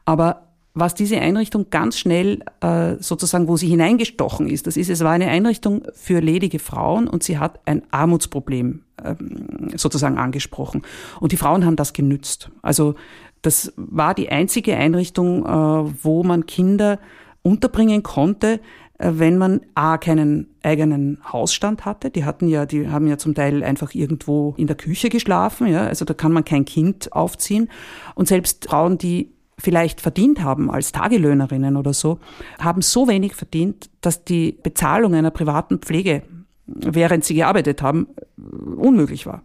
Aber 0.06 0.45
was 0.76 0.94
diese 0.94 1.20
Einrichtung 1.20 1.68
ganz 1.70 1.98
schnell 1.98 2.42
äh, 2.60 2.96
sozusagen, 3.00 3.48
wo 3.48 3.56
sie 3.56 3.68
hineingestochen 3.68 4.48
ist, 4.48 4.68
das 4.68 4.76
ist, 4.76 4.90
es 4.90 5.04
war 5.04 5.12
eine 5.12 5.30
Einrichtung 5.30 5.84
für 5.94 6.20
ledige 6.20 6.60
Frauen 6.60 7.08
und 7.08 7.24
sie 7.24 7.40
hat 7.40 7.62
ein 7.66 7.82
Armutsproblem 7.92 8.84
ähm, 9.04 9.70
sozusagen 9.76 10.18
angesprochen. 10.18 10.82
Und 11.22 11.32
die 11.32 11.38
Frauen 11.38 11.66
haben 11.66 11.78
das 11.78 11.94
genützt. 11.94 12.52
Also 12.62 12.96
das 13.42 13.74
war 13.78 14.14
die 14.14 14.30
einzige 14.30 14.76
Einrichtung, 14.76 15.46
äh, 15.46 16.04
wo 16.04 16.24
man 16.24 16.46
Kinder 16.46 17.00
unterbringen 17.42 18.04
konnte, 18.04 18.60
äh, 18.98 19.12
wenn 19.14 19.38
man 19.38 19.62
A, 19.76 19.98
keinen 19.98 20.48
eigenen 20.62 21.20
Hausstand 21.32 21.86
hatte. 21.86 22.10
Die 22.10 22.26
hatten 22.26 22.50
ja, 22.50 22.66
die 22.66 22.90
haben 22.90 23.08
ja 23.08 23.18
zum 23.18 23.34
Teil 23.34 23.64
einfach 23.64 23.94
irgendwo 23.94 24.56
in 24.58 24.68
der 24.68 24.76
Küche 24.76 25.08
geschlafen, 25.08 25.68
ja. 25.68 25.86
Also 25.86 26.04
da 26.04 26.14
kann 26.14 26.34
man 26.34 26.44
kein 26.44 26.66
Kind 26.66 27.14
aufziehen. 27.14 27.70
Und 28.16 28.28
selbst 28.28 28.66
Frauen, 28.68 28.98
die 28.98 29.35
vielleicht 29.58 30.02
verdient 30.02 30.44
haben 30.44 30.70
als 30.70 30.92
Tagelöhnerinnen 30.92 31.78
oder 31.78 31.94
so, 31.94 32.20
haben 32.60 32.82
so 32.82 33.08
wenig 33.08 33.36
verdient, 33.36 33.90
dass 34.02 34.26
die 34.26 34.58
Bezahlung 34.62 35.14
einer 35.14 35.32
privaten 35.32 35.80
Pflege, 35.80 36.24
während 36.66 37.24
sie 37.24 37.36
gearbeitet 37.36 37.82
haben, 37.82 38.08
unmöglich 38.38 39.26
war. 39.26 39.44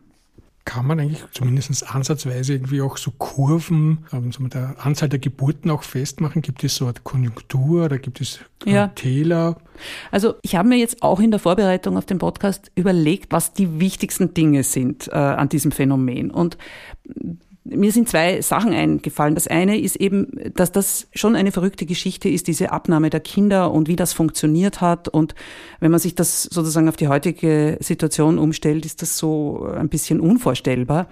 Kann 0.66 0.87
man 0.87 1.01
eigentlich 1.01 1.25
zumindest 1.33 1.90
ansatzweise 1.92 2.53
irgendwie 2.53 2.83
auch 2.83 2.99
so 2.99 3.12
Kurven 3.12 4.05
ähm, 4.12 4.31
so 4.31 4.42
mit 4.42 4.55
der 4.55 4.77
Anzahl 4.79 5.09
der 5.09 5.18
Geburten 5.18 5.70
auch 5.70 5.83
festmachen? 5.83 6.42
Gibt 6.42 6.62
es 6.62 6.77
so 6.77 6.85
eine 6.85 6.94
Konjunktur 7.03 7.87
oder 7.87 7.99
gibt 7.99 8.20
es 8.20 8.40
ja. 8.66 8.88
Täler? 8.88 9.57
Also 10.11 10.35
ich 10.42 10.57
habe 10.57 10.68
mir 10.68 10.77
jetzt 10.77 11.03
auch 11.03 11.18
in 11.18 11.31
der 11.31 11.40
Vorbereitung 11.40 11.96
auf 11.96 12.05
den 12.05 12.18
Podcast 12.18 12.70
überlegt, 12.75 13.33
was 13.33 13.55
die 13.55 13.81
wichtigsten 13.81 14.35
Dinge 14.35 14.62
sind 14.62 15.09
äh, 15.09 15.16
an 15.16 15.49
diesem 15.49 15.73
Phänomen. 15.73 16.31
Und 16.31 16.59
mir 17.70 17.92
sind 17.92 18.09
zwei 18.09 18.40
Sachen 18.42 18.72
eingefallen. 18.72 19.35
Das 19.35 19.46
eine 19.46 19.78
ist 19.78 19.96
eben, 19.96 20.28
dass 20.54 20.72
das 20.72 21.09
schon 21.14 21.37
eine 21.37 21.52
verrückte 21.52 21.87
Geschichte 21.87 22.28
ist, 22.28 22.46
diese 22.46 22.72
Abnahme 22.72 23.11
der 23.11 23.20
Kinder 23.20 23.72
und 23.72 23.88
wie 23.88 23.96
das 23.96 24.12
funktioniert 24.12 24.80
hat. 24.80 25.09
Und 25.09 25.35
wenn 25.78 25.90
man 25.90 26.00
sich 26.00 26.14
das 26.14 26.44
sozusagen 26.44 26.88
auf 26.88 26.96
die 26.96 27.09
heutige 27.09 27.78
Situation 27.80 28.38
umstellt, 28.38 28.85
ist 28.85 29.02
das 29.02 29.16
so 29.16 29.66
ein 29.66 29.88
bisschen 29.88 30.20
unvorstellbar. 30.20 31.09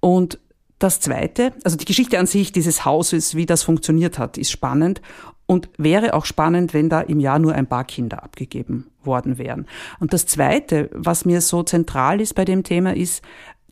Und 0.00 0.38
das 0.78 1.00
Zweite, 1.00 1.52
also 1.64 1.76
die 1.76 1.86
Geschichte 1.86 2.18
an 2.18 2.26
sich 2.26 2.52
dieses 2.52 2.84
Hauses, 2.84 3.34
wie 3.34 3.46
das 3.46 3.62
funktioniert 3.62 4.18
hat, 4.18 4.36
ist 4.36 4.50
spannend 4.50 5.00
und 5.46 5.70
wäre 5.78 6.12
auch 6.14 6.26
spannend, 6.26 6.74
wenn 6.74 6.90
da 6.90 7.00
im 7.00 7.20
Jahr 7.20 7.38
nur 7.38 7.54
ein 7.54 7.66
paar 7.66 7.84
Kinder 7.84 8.22
abgegeben 8.22 8.88
worden 9.04 9.38
wären. 9.38 9.66
Und 10.00 10.12
das 10.12 10.26
Zweite, 10.26 10.90
was 10.92 11.24
mir 11.24 11.40
so 11.40 11.62
zentral 11.62 12.20
ist 12.20 12.34
bei 12.34 12.44
dem 12.44 12.62
Thema, 12.62 12.94
ist 12.94 13.22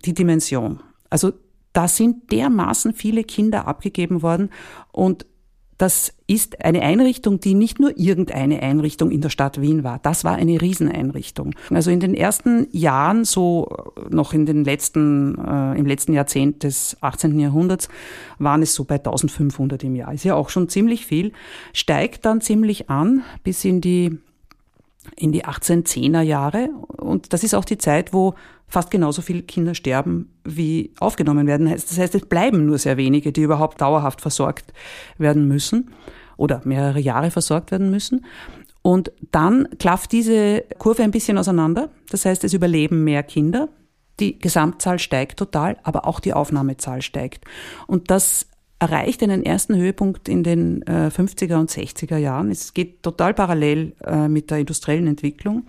die 0.05 0.15
Dimension. 0.15 0.81
Also 1.11 1.33
da 1.75 1.87
sind 1.89 2.33
dermaßen 2.33 2.95
viele 2.95 3.25
Kinder 3.25 3.69
abgegeben 3.69 4.23
worden 4.23 4.49
und 4.91 5.27
das 5.79 6.15
ist 6.27 6.65
eine 6.65 6.83
Einrichtung, 6.83 7.41
die 7.41 7.55
nicht 7.55 7.81
nur 7.81 7.99
irgendeine 7.99 8.63
Einrichtung 8.63 9.11
in 9.11 9.21
der 9.21 9.29
Stadt 9.29 9.61
Wien 9.61 9.83
war. 9.83 9.99
Das 9.99 10.25
war 10.25 10.37
eine 10.37 10.61
Rieseneinrichtung. 10.61 11.55
Also 11.71 11.91
in 11.91 12.01
den 12.01 12.15
ersten 12.15 12.69
Jahren, 12.71 13.25
so 13.25 13.69
noch 14.09 14.33
in 14.33 14.47
den 14.47 14.65
letzten, 14.65 15.37
äh, 15.37 15.77
im 15.77 15.85
letzten 15.85 16.13
Jahrzehnt 16.13 16.63
des 16.63 16.97
18. 17.01 17.41
Jahrhunderts, 17.41 17.89
waren 18.39 18.63
es 18.63 18.75
so 18.75 18.85
bei 18.85 18.97
1500 18.97 19.83
im 19.83 19.97
Jahr. 19.97 20.15
Ist 20.15 20.25
ja 20.25 20.37
auch 20.37 20.49
schon 20.49 20.69
ziemlich 20.69 21.07
viel. 21.07 21.33
Steigt 21.73 22.25
dann 22.25 22.41
ziemlich 22.41 22.89
an 22.89 23.23
bis 23.43 23.65
in 23.65 23.81
die 23.81 24.19
in 25.17 25.33
die 25.33 25.45
1810er 25.45 26.23
Jahre. 26.23 26.69
Und 26.89 27.33
das 27.33 27.45
ist 27.45 27.55
auch 27.55 27.65
die 27.65 27.79
Zeit, 27.79 28.13
wo 28.13 28.35
fast 28.67 28.91
genauso 28.91 29.23
viele 29.23 29.43
Kinder 29.43 29.75
sterben, 29.75 30.33
wie 30.45 30.93
aufgenommen 30.99 31.47
werden. 31.47 31.71
Das 31.71 31.99
heißt, 31.99 32.15
es 32.15 32.27
bleiben 32.27 32.67
nur 32.67 32.79
sehr 32.79 32.97
wenige, 32.97 33.33
die 33.33 33.43
überhaupt 33.43 33.81
dauerhaft 33.81 34.21
versorgt 34.21 34.73
werden 35.19 35.47
müssen. 35.47 35.91
oder 36.37 36.61
mehrere 36.65 37.01
Jahre 37.01 37.31
versorgt 37.31 37.71
werden 37.71 37.91
müssen. 37.91 38.25
Und 38.83 39.13
dann 39.31 39.69
klafft 39.79 40.13
diese 40.13 40.65
Kurve 40.79 41.03
ein 41.03 41.11
bisschen 41.11 41.39
auseinander. 41.39 41.91
Das 42.11 42.25
heißt, 42.25 42.45
es 42.45 42.53
überleben 42.53 43.05
mehr 43.05 43.23
Kinder. 43.23 43.69
Die 44.21 44.39
Gesamtzahl 44.39 44.99
steigt 44.99 45.39
total, 45.39 45.79
aber 45.83 46.07
auch 46.07 46.21
die 46.21 46.35
Aufnahmezahl 46.35 47.03
steigt. 47.03 47.45
Und 47.87 48.11
das 48.11 48.47
erreicht 48.85 49.23
einen 49.23 49.45
ersten 49.45 49.77
Höhepunkt 49.77 50.29
in 50.29 50.43
den 50.43 50.83
äh, 50.83 51.09
50er 51.09 51.57
und 51.57 51.71
60er 51.71 52.19
Jahren. 52.19 52.51
Es 52.51 52.75
geht 52.75 53.03
total 53.03 53.33
parallel 53.33 53.95
äh, 54.05 54.29
mit 54.29 54.51
der 54.51 54.59
industriellen 54.59 55.07
Entwicklung 55.07 55.67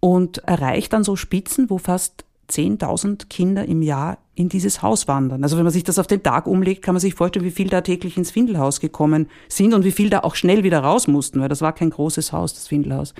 und 0.00 0.38
erreicht 0.38 0.92
dann 0.92 1.04
so 1.04 1.14
Spitzen, 1.14 1.70
wo 1.70 1.78
fast 1.78 2.24
10.000 2.50 3.28
Kinder 3.28 3.64
im 3.64 3.80
Jahr 3.80 4.18
in 4.34 4.48
dieses 4.48 4.82
Haus 4.82 5.06
wandern. 5.06 5.44
Also 5.44 5.56
wenn 5.56 5.62
man 5.62 5.72
sich 5.72 5.84
das 5.84 6.00
auf 6.00 6.08
den 6.08 6.24
Tag 6.24 6.48
umlegt, 6.48 6.82
kann 6.82 6.94
man 6.94 7.00
sich 7.00 7.14
vorstellen, 7.14 7.44
wie 7.44 7.52
viel 7.52 7.68
da 7.68 7.80
täglich 7.80 8.16
ins 8.16 8.32
Findelhaus 8.32 8.80
gekommen 8.80 9.28
sind 9.48 9.72
und 9.72 9.84
wie 9.84 9.92
viel 9.92 10.10
da 10.10 10.20
auch 10.20 10.34
schnell 10.34 10.64
wieder 10.64 10.80
raus 10.80 11.06
mussten, 11.06 11.40
weil 11.40 11.48
das 11.48 11.60
war 11.60 11.72
kein 11.72 11.90
großes 11.90 12.32
Haus, 12.32 12.54
das 12.54 12.66
Findelhaus. 12.66 13.14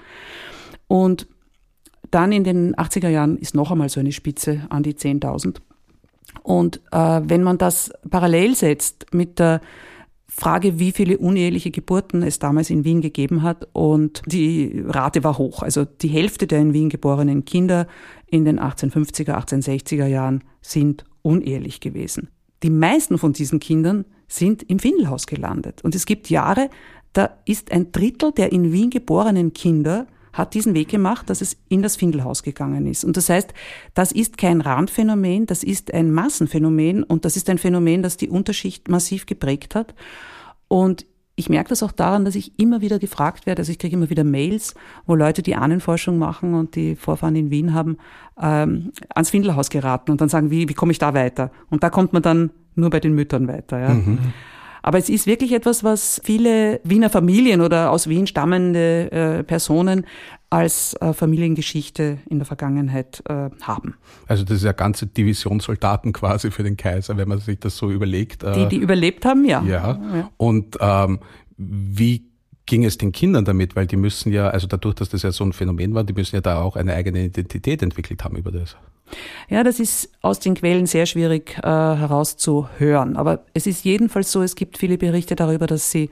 Und 0.88 1.28
dann 2.10 2.32
in 2.32 2.42
den 2.42 2.74
80er 2.74 3.08
Jahren 3.08 3.38
ist 3.38 3.54
noch 3.54 3.70
einmal 3.70 3.88
so 3.88 4.00
eine 4.00 4.10
Spitze 4.10 4.66
an 4.68 4.82
die 4.82 4.94
10.000. 4.94 5.60
Und 6.42 6.80
äh, 6.90 7.20
wenn 7.24 7.42
man 7.42 7.58
das 7.58 7.90
parallel 8.10 8.54
setzt 8.54 9.06
mit 9.12 9.38
der 9.38 9.60
Frage, 10.34 10.78
wie 10.78 10.92
viele 10.92 11.18
uneheliche 11.18 11.70
Geburten 11.70 12.22
es 12.22 12.38
damals 12.38 12.70
in 12.70 12.84
Wien 12.84 13.02
gegeben 13.02 13.42
hat. 13.42 13.68
Und 13.74 14.22
die 14.26 14.82
Rate 14.86 15.22
war 15.24 15.36
hoch. 15.36 15.62
Also 15.62 15.84
die 15.84 16.08
Hälfte 16.08 16.46
der 16.46 16.58
in 16.58 16.72
Wien 16.72 16.88
geborenen 16.88 17.44
Kinder 17.44 17.86
in 18.26 18.46
den 18.46 18.58
1850er, 18.58 19.34
1860er 19.34 20.06
Jahren 20.06 20.42
sind 20.62 21.04
unehelich 21.20 21.80
gewesen. 21.80 22.28
Die 22.62 22.70
meisten 22.70 23.18
von 23.18 23.34
diesen 23.34 23.60
Kindern 23.60 24.06
sind 24.26 24.62
im 24.62 24.78
Findelhaus 24.78 25.26
gelandet. 25.26 25.84
Und 25.84 25.94
es 25.94 26.06
gibt 26.06 26.30
Jahre, 26.30 26.70
da 27.12 27.36
ist 27.44 27.70
ein 27.70 27.92
Drittel 27.92 28.32
der 28.32 28.52
in 28.52 28.72
Wien 28.72 28.88
geborenen 28.88 29.52
Kinder 29.52 30.06
hat 30.32 30.54
diesen 30.54 30.74
Weg 30.74 30.88
gemacht, 30.88 31.28
dass 31.28 31.40
es 31.40 31.56
in 31.68 31.82
das 31.82 31.96
Findelhaus 31.96 32.42
gegangen 32.42 32.86
ist. 32.86 33.04
Und 33.04 33.16
das 33.16 33.28
heißt, 33.28 33.52
das 33.94 34.12
ist 34.12 34.38
kein 34.38 34.60
Randphänomen, 34.60 35.46
das 35.46 35.62
ist 35.62 35.92
ein 35.92 36.10
Massenphänomen 36.12 37.02
und 37.02 37.24
das 37.24 37.36
ist 37.36 37.50
ein 37.50 37.58
Phänomen, 37.58 38.02
das 38.02 38.16
die 38.16 38.28
Unterschicht 38.28 38.88
massiv 38.88 39.26
geprägt 39.26 39.74
hat. 39.74 39.94
Und 40.68 41.06
ich 41.34 41.48
merke 41.48 41.70
das 41.70 41.82
auch 41.82 41.92
daran, 41.92 42.24
dass 42.24 42.34
ich 42.34 42.58
immer 42.58 42.80
wieder 42.80 42.98
gefragt 42.98 43.46
werde, 43.46 43.60
also 43.60 43.72
ich 43.72 43.78
kriege 43.78 43.96
immer 43.96 44.10
wieder 44.10 44.24
Mails, 44.24 44.74
wo 45.06 45.14
Leute, 45.14 45.42
die 45.42 45.54
Ahnenforschung 45.54 46.18
machen 46.18 46.54
und 46.54 46.76
die 46.76 46.94
Vorfahren 46.94 47.36
in 47.36 47.50
Wien 47.50 47.72
haben, 47.72 47.96
ähm, 48.40 48.92
ans 49.14 49.30
Findelhaus 49.30 49.70
geraten 49.70 50.10
und 50.10 50.20
dann 50.20 50.28
sagen, 50.28 50.50
wie, 50.50 50.68
wie 50.68 50.74
komme 50.74 50.92
ich 50.92 50.98
da 50.98 51.14
weiter? 51.14 51.50
Und 51.70 51.82
da 51.82 51.90
kommt 51.90 52.12
man 52.12 52.22
dann 52.22 52.50
nur 52.74 52.90
bei 52.90 53.00
den 53.00 53.14
Müttern 53.14 53.48
weiter. 53.48 53.78
Ja. 53.78 53.88
Mhm. 53.90 54.18
Aber 54.82 54.98
es 54.98 55.08
ist 55.08 55.26
wirklich 55.26 55.52
etwas, 55.52 55.84
was 55.84 56.20
viele 56.24 56.80
Wiener 56.84 57.08
Familien 57.08 57.60
oder 57.60 57.90
aus 57.90 58.08
Wien 58.08 58.26
stammende 58.26 59.10
äh, 59.12 59.42
Personen 59.44 60.06
als 60.50 60.94
äh, 61.00 61.14
Familiengeschichte 61.14 62.18
in 62.28 62.38
der 62.38 62.46
Vergangenheit 62.46 63.22
äh, 63.28 63.48
haben. 63.62 63.94
Also 64.26 64.44
das 64.44 64.58
ist 64.58 64.64
ja 64.64 64.72
ganze 64.72 65.06
Division 65.06 65.60
Soldaten 65.60 66.12
quasi 66.12 66.50
für 66.50 66.62
den 66.62 66.76
Kaiser, 66.76 67.16
wenn 67.16 67.28
man 67.28 67.38
sich 67.38 67.58
das 67.58 67.76
so 67.76 67.90
überlegt. 67.90 68.42
Äh, 68.42 68.52
die, 68.52 68.68
die 68.68 68.76
überlebt 68.76 69.24
haben, 69.24 69.44
ja. 69.46 69.62
Ja. 69.62 69.98
ja. 70.14 70.30
Und 70.36 70.76
ähm, 70.80 71.20
wie 71.56 72.31
ging 72.66 72.84
es 72.84 72.98
den 72.98 73.12
Kindern 73.12 73.44
damit? 73.44 73.76
Weil 73.76 73.86
die 73.86 73.96
müssen 73.96 74.32
ja, 74.32 74.48
also 74.48 74.66
dadurch, 74.66 74.94
dass 74.94 75.08
das 75.08 75.22
ja 75.22 75.32
so 75.32 75.44
ein 75.44 75.52
Phänomen 75.52 75.94
war, 75.94 76.04
die 76.04 76.12
müssen 76.12 76.36
ja 76.36 76.40
da 76.40 76.60
auch 76.60 76.76
eine 76.76 76.94
eigene 76.94 77.24
Identität 77.24 77.82
entwickelt 77.82 78.24
haben 78.24 78.36
über 78.36 78.50
das. 78.50 78.76
Ja, 79.48 79.62
das 79.62 79.80
ist 79.80 80.10
aus 80.22 80.40
den 80.40 80.54
Quellen 80.54 80.86
sehr 80.86 81.06
schwierig 81.06 81.58
äh, 81.58 81.62
herauszuhören. 81.62 83.16
Aber 83.16 83.44
es 83.54 83.66
ist 83.66 83.84
jedenfalls 83.84 84.32
so, 84.32 84.42
es 84.42 84.54
gibt 84.54 84.78
viele 84.78 84.98
Berichte 84.98 85.36
darüber, 85.36 85.66
dass 85.66 85.90
sie 85.90 86.10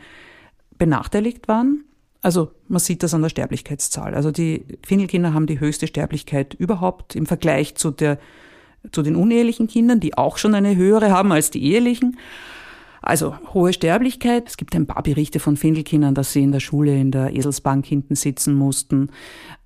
benachteiligt 0.79 1.49
waren. 1.49 1.85
Also 2.23 2.51
man 2.69 2.81
sieht 2.81 3.03
das 3.03 3.15
an 3.15 3.23
der 3.23 3.31
Sterblichkeitszahl. 3.31 4.15
Also 4.15 4.31
die 4.31 4.65
Findelkinder 4.85 5.33
haben 5.33 5.47
die 5.47 5.61
höchste 5.61 5.87
Sterblichkeit 5.87 6.55
überhaupt 6.55 7.17
im 7.17 7.27
Vergleich 7.27 7.77
zu, 7.77 7.91
der, 7.91 8.19
zu 8.93 9.03
den 9.03 9.17
unehelichen 9.17 9.69
Kindern, 9.69 10.01
die 10.01 10.19
auch 10.19 10.37
schon 10.37 10.55
eine 10.55 10.77
höhere 10.77 11.11
haben 11.11 11.33
als 11.33 11.51
die 11.51 11.63
ehelichen. 11.63 12.19
Also 13.03 13.35
hohe 13.55 13.73
Sterblichkeit. 13.73 14.49
Es 14.49 14.57
gibt 14.57 14.75
ein 14.75 14.87
paar 14.87 15.03
Berichte 15.03 15.41
von 15.41 15.57
Findelkindern, 15.57 16.15
dass 16.15 16.33
sie 16.33 16.43
in 16.43 16.53
der 16.53 16.61
Schule 16.61 16.99
in 16.99 17.11
der 17.11 17.35
Eselsbank 17.35 17.87
hinten 17.87 18.15
sitzen 18.15 18.55
mussten. 18.55 19.11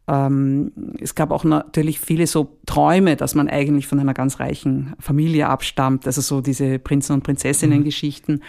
Ähm, 0.06 0.72
es 1.00 1.14
gab 1.14 1.30
auch 1.30 1.44
natürlich 1.44 1.98
viele 1.98 2.26
so 2.26 2.58
Träume, 2.66 3.16
dass 3.16 3.34
man 3.34 3.48
eigentlich 3.48 3.86
von 3.86 3.98
einer 3.98 4.14
ganz 4.14 4.38
reichen 4.38 4.94
Familie 5.00 5.48
abstammt, 5.48 6.06
also 6.06 6.20
so 6.20 6.40
diese 6.40 6.78
Prinzen- 6.78 7.14
und 7.14 7.24
Prinzessinnen-Geschichten. 7.24 8.42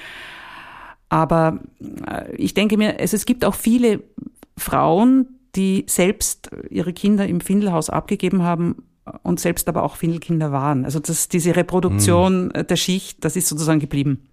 Aber 1.09 1.59
äh, 2.07 2.35
ich 2.35 2.53
denke 2.53 2.77
mir, 2.77 2.99
es, 2.99 3.13
es 3.13 3.25
gibt 3.25 3.45
auch 3.45 3.55
viele 3.55 4.03
Frauen, 4.57 5.27
die 5.55 5.85
selbst 5.87 6.49
ihre 6.69 6.93
Kinder 6.93 7.25
im 7.25 7.39
Findelhaus 7.39 7.89
abgegeben 7.89 8.43
haben 8.43 8.83
und 9.23 9.39
selbst 9.39 9.69
aber 9.69 9.83
auch 9.83 9.95
Findelkinder 9.95 10.51
waren. 10.51 10.83
Also 10.83 10.99
das, 10.99 11.29
diese 11.29 11.55
Reproduktion 11.55 12.47
mhm. 12.47 12.67
der 12.67 12.75
Schicht, 12.75 13.23
das 13.23 13.35
ist 13.35 13.47
sozusagen 13.47 13.79
geblieben. 13.79 14.27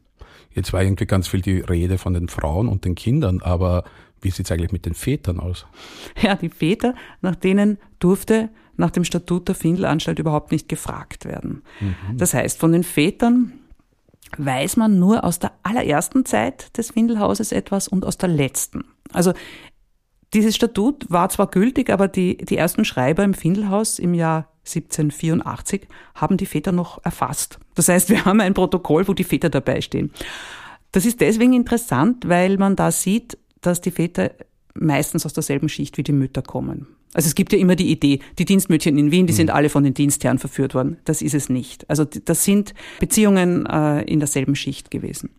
Jetzt 0.55 0.73
war 0.73 0.83
irgendwie 0.83 1.07
ganz 1.07 1.29
viel 1.29 1.41
die 1.41 1.61
Rede 1.61 1.99
von 1.99 2.15
den 2.15 2.29
Frauen 2.29 2.69
und 2.69 2.85
den 2.85 2.95
Kindern, 2.95 3.41
aber 3.43 3.85
wie 4.21 4.31
sieht 4.31 4.47
es 4.47 4.53
eigentlich 4.53 4.73
mit 4.73 4.87
den 4.87 4.95
Vätern 4.95 5.41
aus? 5.41 5.67
Ja, 6.21 6.37
die 6.37 6.49
Väter, 6.49 6.95
nach 7.21 7.35
denen 7.35 7.79
durfte 7.99 8.51
nach 8.77 8.91
dem 8.91 9.05
Statut 9.05 9.49
der 9.49 9.55
Findelanstalt 9.55 10.19
überhaupt 10.19 10.53
nicht 10.53 10.69
gefragt 10.69 11.25
werden. 11.25 11.63
Mhm. 11.81 12.17
Das 12.17 12.35
heißt, 12.35 12.59
von 12.59 12.73
den 12.73 12.85
Vätern 12.85 13.53
weiß 14.39 14.77
man 14.77 14.99
nur 14.99 15.25
aus 15.25 15.39
der 15.39 15.53
allerersten 15.63 16.25
Zeit 16.25 16.77
des 16.79 16.93
Findelhauses 16.93 17.53
etwas 17.53 17.89
und 17.89 18.05
aus 18.05 18.17
der 18.17 18.31
letzten. 18.31 18.85
Also 19.13 19.35
dieses 20.35 20.57
Statut 20.57 21.07
war 21.11 21.29
zwar 21.29 21.49
gültig, 21.49 21.91
aber 21.91 22.09
die, 22.09 22.37
die 22.39 22.57
ersten 22.57 22.85
Schreiber 22.85 23.25
im 23.25 23.35
Findelhaus 23.35 23.99
im 23.99 24.15
Jahr 24.15 24.49
1784 24.65 25.89
haben 26.15 26.37
die 26.37 26.47
Väter 26.47 26.73
noch 26.73 27.05
erfasst. 27.05 27.59
Das 27.75 27.89
heißt, 27.89 28.11
wir 28.11 28.25
haben 28.25 28.41
ein 28.41 28.55
Protokoll, 28.55 29.09
wo 29.09 29.15
die 29.15 29.25
Väter 29.25 29.51
dabei 29.51 29.81
stehen. 29.81 30.13
Das 30.93 31.07
ist 31.07 31.21
deswegen 31.21 31.53
interessant, 31.53 32.29
weil 32.29 32.59
man 32.59 32.77
da 32.77 32.93
sieht, 32.93 33.39
dass 33.61 33.81
die 33.81 33.91
Väter 33.91 34.33
meistens 34.75 35.27
aus 35.27 35.33
derselben 35.33 35.69
Schicht 35.69 35.97
wie 35.99 36.03
die 36.03 36.13
Mütter 36.13 36.43
kommen. 36.43 36.87
Also 37.15 37.27
es 37.27 37.35
gibt 37.35 37.53
ja 37.53 37.59
immer 37.59 37.77
die 37.77 37.91
Idee, 37.91 38.21
die 38.39 38.45
Dienstmädchen 38.45 38.97
in 38.97 39.11
Wien, 39.11 39.27
die 39.27 39.35
mhm. 39.35 39.37
sind 39.37 39.51
alle 39.51 39.69
von 39.69 39.85
den 39.85 39.95
Dienstherren 39.95 40.39
verführt 40.39 40.75
worden. 40.75 40.97
Das 41.05 41.21
ist 41.21 41.35
es 41.35 41.49
nicht. 41.49 41.89
Also 41.91 42.05
das 42.05 42.45
sind 42.45 42.73
Beziehungen 43.01 43.67
äh, 43.67 44.03
in 44.03 44.19
derselben 44.19 44.55
Schicht 44.55 44.91
gewesen. 44.91 45.31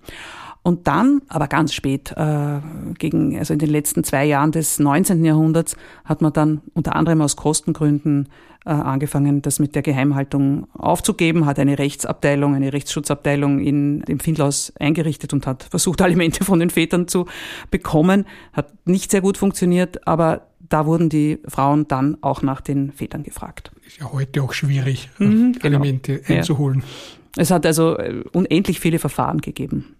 Und 0.64 0.88
dann, 0.88 1.22
aber 1.28 1.48
ganz 1.48 1.74
spät, 1.74 2.14
äh, 2.16 2.60
gegen, 2.98 3.38
also 3.38 3.52
in 3.52 3.60
den 3.60 3.70
letzten 3.70 4.06
zwei 4.06 4.24
Jahren 4.24 4.54
des 4.54 4.80
19. 4.80 5.26
Jahrhunderts, 5.26 5.76
hat 6.06 6.22
man 6.22 6.32
dann 6.32 6.62
unter 6.74 6.96
anderem 6.96 7.22
aus 7.22 7.36
Kostengründen 7.36 8.30
äh, 8.66 8.70
angefangen, 8.70 9.42
das 9.42 9.60
mit 9.60 9.76
der 9.76 9.82
Geheimhaltung 9.82 10.68
aufzugeben, 10.74 11.46
hat 11.46 11.60
eine 11.60 11.80
Rechtsabteilung, 11.80 12.56
eine 12.56 12.72
Rechtsschutzabteilung 12.72 13.60
in 13.60 14.04
dem 14.04 14.22
Findlaus 14.22 14.72
eingerichtet 14.80 15.34
und 15.34 15.46
hat 15.46 15.64
versucht, 15.64 16.02
Alimente 16.02 16.46
von 16.46 16.60
den 16.60 16.70
Vätern 16.70 17.10
zu 17.10 17.26
bekommen. 17.70 18.26
Hat 18.54 18.72
nicht 18.88 19.12
sehr 19.12 19.20
gut 19.20 19.38
funktioniert, 19.38 20.08
aber 20.08 20.48
da 20.62 20.86
wurden 20.86 21.10
die 21.10 21.40
Frauen 21.46 21.90
dann 21.90 22.18
auch 22.22 22.42
nach 22.42 22.62
den 22.62 22.94
Vätern 22.94 23.24
gefragt. 23.24 23.74
Ist 23.86 24.00
ja 24.00 24.14
heute 24.14 24.42
auch 24.42 24.54
schwierig, 24.54 25.10
mhm, 25.20 25.52
genau. 25.60 25.80
Alimente 25.80 26.22
einzuholen. 26.26 26.80
Ja. 26.80 27.42
Es 27.42 27.52
hat 27.52 27.66
also 27.66 27.98
äh, 27.98 28.24
unendlich 28.32 28.80
viele 28.80 28.98
Verfahren 28.98 29.42
gegeben 29.42 29.98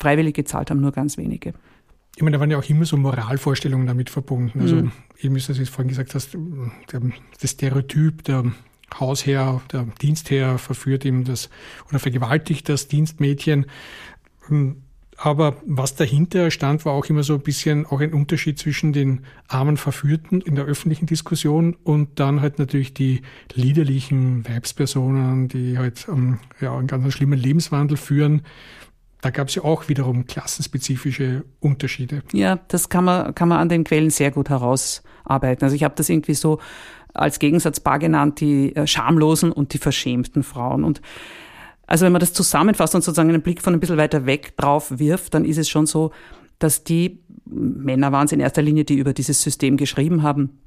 freiwillig 0.00 0.34
gezahlt 0.34 0.70
haben 0.70 0.80
nur 0.80 0.92
ganz 0.92 1.16
wenige. 1.16 1.52
Ich 2.16 2.22
meine, 2.22 2.36
da 2.36 2.40
waren 2.40 2.50
ja 2.50 2.58
auch 2.58 2.68
immer 2.68 2.84
so 2.84 2.96
Moralvorstellungen 2.96 3.86
damit 3.86 4.10
verbunden. 4.10 4.60
Also 4.60 4.76
mhm. 4.76 4.92
eben 5.20 5.36
ist, 5.36 5.48
das, 5.48 5.58
wie 5.58 5.64
du 5.64 5.70
vorhin 5.70 5.88
gesagt 5.88 6.14
hast, 6.14 6.36
der, 6.92 7.00
das 7.40 7.50
Stereotyp, 7.50 8.24
der 8.24 8.52
Hausherr, 8.98 9.62
der 9.72 9.86
Dienstherr 10.02 10.58
verführt 10.58 11.04
ihm 11.04 11.24
das 11.24 11.48
oder 11.88 12.00
vergewaltigt 12.00 12.68
das 12.68 12.88
Dienstmädchen. 12.88 13.66
Aber 15.16 15.56
was 15.64 15.94
dahinter 15.94 16.50
stand, 16.50 16.84
war 16.84 16.94
auch 16.94 17.04
immer 17.04 17.22
so 17.22 17.34
ein 17.34 17.42
bisschen 17.42 17.86
auch 17.86 18.00
ein 18.00 18.12
Unterschied 18.12 18.58
zwischen 18.58 18.92
den 18.92 19.20
armen 19.48 19.76
Verführten 19.76 20.40
in 20.40 20.56
der 20.56 20.64
öffentlichen 20.64 21.06
Diskussion 21.06 21.76
und 21.84 22.18
dann 22.18 22.40
halt 22.40 22.58
natürlich 22.58 22.94
die 22.94 23.22
liederlichen 23.54 24.48
Weibspersonen, 24.48 25.46
die 25.48 25.78
halt 25.78 26.06
ähm, 26.08 26.38
ja, 26.60 26.76
einen 26.76 26.86
ganz 26.86 27.12
schlimmen 27.12 27.38
Lebenswandel 27.38 27.96
führen 27.96 28.42
da 29.20 29.30
gab 29.30 29.48
es 29.48 29.54
ja 29.54 29.64
auch 29.64 29.88
wiederum 29.88 30.26
klassenspezifische 30.26 31.44
Unterschiede. 31.60 32.22
Ja, 32.32 32.58
das 32.68 32.88
kann 32.88 33.04
man, 33.04 33.34
kann 33.34 33.48
man 33.48 33.58
an 33.58 33.68
den 33.68 33.84
Quellen 33.84 34.10
sehr 34.10 34.30
gut 34.30 34.48
herausarbeiten. 34.48 35.64
Also 35.64 35.76
ich 35.76 35.84
habe 35.84 35.94
das 35.96 36.08
irgendwie 36.08 36.34
so 36.34 36.58
als 37.12 37.38
Gegensatzpaar 37.38 37.98
genannt, 37.98 38.40
die 38.40 38.74
äh, 38.74 38.86
schamlosen 38.86 39.52
und 39.52 39.74
die 39.74 39.78
verschämten 39.78 40.42
Frauen. 40.42 40.84
Und 40.84 41.02
also 41.86 42.06
wenn 42.06 42.12
man 42.12 42.20
das 42.20 42.32
zusammenfasst 42.32 42.94
und 42.94 43.02
sozusagen 43.02 43.28
einen 43.28 43.42
Blick 43.42 43.60
von 43.60 43.74
ein 43.74 43.80
bisschen 43.80 43.96
weiter 43.96 44.24
weg 44.26 44.56
drauf 44.56 44.98
wirft, 44.98 45.34
dann 45.34 45.44
ist 45.44 45.58
es 45.58 45.68
schon 45.68 45.86
so, 45.86 46.12
dass 46.58 46.84
die 46.84 47.18
Männer 47.46 48.12
waren 48.12 48.26
es 48.26 48.32
in 48.32 48.40
erster 48.40 48.62
Linie, 48.62 48.84
die 48.84 48.94
über 48.94 49.12
dieses 49.12 49.42
System 49.42 49.76
geschrieben 49.76 50.22
haben. 50.22 50.60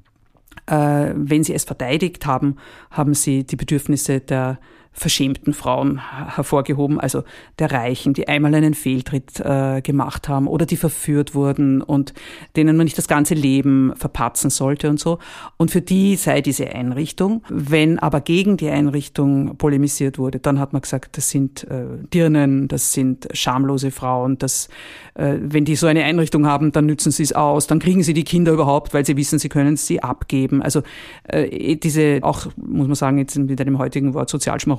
Äh, 0.66 1.12
wenn 1.14 1.42
sie 1.42 1.54
es 1.54 1.64
verteidigt 1.64 2.26
haben, 2.26 2.56
haben 2.90 3.14
sie 3.14 3.44
die 3.44 3.56
Bedürfnisse 3.56 4.20
der 4.20 4.58
verschämten 4.94 5.52
Frauen 5.52 6.00
hervorgehoben, 6.34 7.00
also 7.00 7.24
der 7.58 7.72
Reichen, 7.72 8.14
die 8.14 8.28
einmal 8.28 8.54
einen 8.54 8.74
Fehltritt 8.74 9.40
äh, 9.40 9.82
gemacht 9.82 10.28
haben 10.28 10.46
oder 10.46 10.66
die 10.66 10.76
verführt 10.76 11.34
wurden 11.34 11.82
und 11.82 12.14
denen 12.54 12.76
man 12.76 12.84
nicht 12.84 12.96
das 12.96 13.08
ganze 13.08 13.34
Leben 13.34 13.92
verpatzen 13.96 14.50
sollte 14.50 14.88
und 14.88 15.00
so. 15.00 15.18
Und 15.56 15.72
für 15.72 15.80
die 15.80 16.14
sei 16.14 16.40
diese 16.40 16.68
Einrichtung. 16.68 17.42
Wenn 17.48 17.98
aber 17.98 18.20
gegen 18.20 18.56
die 18.56 18.68
Einrichtung 18.68 19.56
polemisiert 19.56 20.18
wurde, 20.18 20.38
dann 20.38 20.60
hat 20.60 20.72
man 20.72 20.82
gesagt, 20.82 21.16
das 21.16 21.28
sind 21.28 21.64
äh, 21.64 21.84
Dirnen, 22.12 22.68
das 22.68 22.92
sind 22.92 23.26
schamlose 23.32 23.90
Frauen, 23.90 24.38
das, 24.38 24.68
äh, 25.14 25.34
wenn 25.40 25.64
die 25.64 25.74
so 25.74 25.88
eine 25.88 26.04
Einrichtung 26.04 26.46
haben, 26.46 26.70
dann 26.70 26.86
nützen 26.86 27.10
sie 27.10 27.24
es 27.24 27.32
aus, 27.32 27.66
dann 27.66 27.80
kriegen 27.80 28.04
sie 28.04 28.14
die 28.14 28.24
Kinder 28.24 28.52
überhaupt, 28.52 28.94
weil 28.94 29.04
sie 29.04 29.16
wissen, 29.16 29.40
sie 29.40 29.48
können 29.48 29.76
sie 29.76 30.02
abgeben. 30.02 30.62
Also 30.62 30.82
äh, 31.24 31.74
diese, 31.76 32.20
auch 32.22 32.46
muss 32.56 32.86
man 32.86 32.94
sagen, 32.94 33.18
jetzt 33.18 33.36
mit 33.36 33.60
einem 33.60 33.78
heutigen 33.78 34.14
Wort 34.14 34.30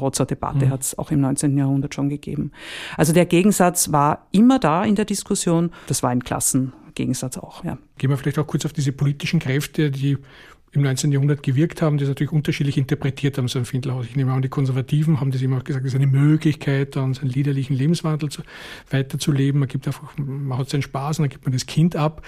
Sozialschmarotzer-Debatte 0.05 0.65
mhm. 0.65 0.69
hat 0.69 0.81
es 0.81 0.97
auch 0.97 1.11
im 1.11 1.21
19. 1.21 1.57
Jahrhundert 1.57 1.93
schon 1.93 2.09
gegeben. 2.09 2.51
Also 2.97 3.13
der 3.13 3.25
Gegensatz 3.25 3.91
war 3.91 4.27
immer 4.31 4.59
da 4.59 4.83
in 4.83 4.95
der 4.95 5.05
Diskussion. 5.05 5.71
Das 5.87 6.03
war 6.03 6.09
ein 6.09 6.23
Klassengegensatz 6.23 7.37
auch, 7.37 7.63
ja. 7.63 7.77
Gehen 7.97 8.09
wir 8.09 8.17
vielleicht 8.17 8.39
auch 8.39 8.47
kurz 8.47 8.65
auf 8.65 8.73
diese 8.73 8.91
politischen 8.91 9.39
Kräfte, 9.39 9.91
die 9.91 10.17
im 10.71 10.81
19. 10.81 11.13
Jahrhundert 11.13 11.41
gewirkt 11.41 11.81
haben, 11.81 11.97
die 11.97 12.03
das 12.03 12.09
natürlich 12.09 12.33
unterschiedlich 12.33 12.77
interpretiert 12.77 13.37
haben, 13.37 13.47
so 13.47 13.59
ein 13.59 13.65
Findlerhaus. 13.65 14.07
Ich 14.07 14.17
nehme 14.17 14.33
an, 14.33 14.41
die 14.41 14.49
Konservativen 14.49 15.21
haben 15.21 15.31
das 15.31 15.41
immer 15.41 15.57
auch 15.57 15.63
gesagt, 15.63 15.85
das 15.85 15.93
ist 15.93 15.95
eine 15.95 16.07
Möglichkeit, 16.07 16.97
dann 16.97 17.13
seinen 17.13 17.29
liederlichen 17.29 17.75
Lebenswandel 17.75 18.29
zu, 18.29 18.41
weiterzuleben. 18.89 19.59
Man 19.59 19.69
gibt 19.69 19.87
einfach, 19.87 20.17
man 20.17 20.57
hat 20.57 20.69
seinen 20.69 20.81
Spaß 20.81 21.19
und 21.19 21.23
dann 21.23 21.29
gibt 21.29 21.45
man 21.45 21.53
das 21.53 21.65
Kind 21.65 21.95
ab. 21.95 22.25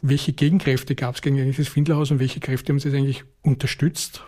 Welche 0.00 0.32
Gegenkräfte 0.32 0.94
gab 0.94 1.16
es 1.16 1.20
gegen 1.20 1.54
das 1.54 1.68
Findlerhaus 1.68 2.10
und 2.10 2.20
welche 2.20 2.40
Kräfte 2.40 2.72
haben 2.72 2.78
Sie 2.78 2.88
das 2.88 2.98
eigentlich 2.98 3.24
unterstützt? 3.42 4.22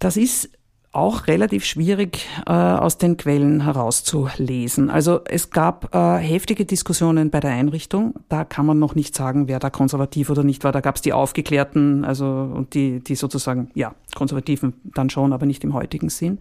Das 0.00 0.16
ist 0.16 0.50
auch 0.92 1.28
relativ 1.28 1.64
schwierig 1.64 2.26
äh, 2.46 2.50
aus 2.50 2.98
den 2.98 3.16
Quellen 3.16 3.62
herauszulesen. 3.62 4.90
Also 4.90 5.20
es 5.24 5.50
gab 5.50 5.94
äh, 5.94 6.16
heftige 6.16 6.64
Diskussionen 6.64 7.30
bei 7.30 7.38
der 7.38 7.52
Einrichtung. 7.52 8.14
Da 8.28 8.44
kann 8.44 8.66
man 8.66 8.80
noch 8.80 8.96
nicht 8.96 9.14
sagen, 9.14 9.46
wer 9.46 9.60
da 9.60 9.70
konservativ 9.70 10.30
oder 10.30 10.42
nicht 10.42 10.64
war. 10.64 10.72
Da 10.72 10.80
gab 10.80 10.96
es 10.96 11.02
die 11.02 11.12
Aufgeklärten, 11.12 12.04
also 12.04 12.26
und 12.26 12.74
die, 12.74 12.98
die 12.98 13.14
sozusagen, 13.14 13.70
ja, 13.74 13.94
Konservativen 14.16 14.72
dann 14.94 15.10
schon, 15.10 15.32
aber 15.32 15.46
nicht 15.46 15.62
im 15.62 15.74
heutigen 15.74 16.08
Sinn. 16.08 16.40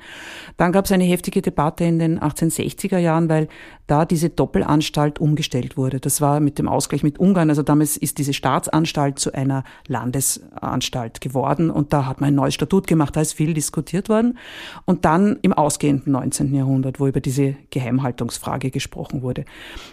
Dann 0.58 0.72
gab 0.72 0.86
es 0.86 0.92
eine 0.92 1.04
heftige 1.04 1.44
Debatte 1.44 1.84
in 1.84 2.00
den 2.00 2.20
1860er 2.20 2.98
Jahren, 2.98 3.30
weil 3.30 3.48
da 3.86 4.06
diese 4.06 4.30
Doppelanstalt 4.30 5.20
umgestellt 5.20 5.78
wurde. 5.78 6.00
Das 6.00 6.22
war 6.22 6.40
mit 6.40 6.58
dem 6.58 6.68
Ausgleich 6.68 7.04
mit 7.04 7.20
Ungarn. 7.20 7.50
Also 7.50 7.62
damals 7.62 7.98
ist 7.98 8.18
diese 8.18 8.34
Staatsanstalt 8.34 9.20
zu 9.20 9.34
einer 9.34 9.64
Landesanstalt 9.88 11.22
geworden 11.22 11.70
und 11.70 11.94
da 11.94 12.08
hat 12.08 12.20
man 12.20 12.30
ein 12.30 12.36
neues 12.36 12.56
Statut 12.56 12.88
gemacht. 12.88 13.16
Da 13.16 13.22
ist 13.22 13.34
viel 13.34 13.54
diskutiert 13.54 14.10
worden. 14.10 14.38
Und 14.86 15.06
dann 15.06 15.38
im 15.41 15.54
ausgehenden 15.54 16.13
19. 16.13 16.54
Jahrhundert, 16.54 16.99
wo 16.99 17.08
über 17.08 17.21
diese 17.21 17.56
Geheimhaltungsfrage 17.69 18.71
gesprochen 18.71 19.21
wurde. 19.21 19.45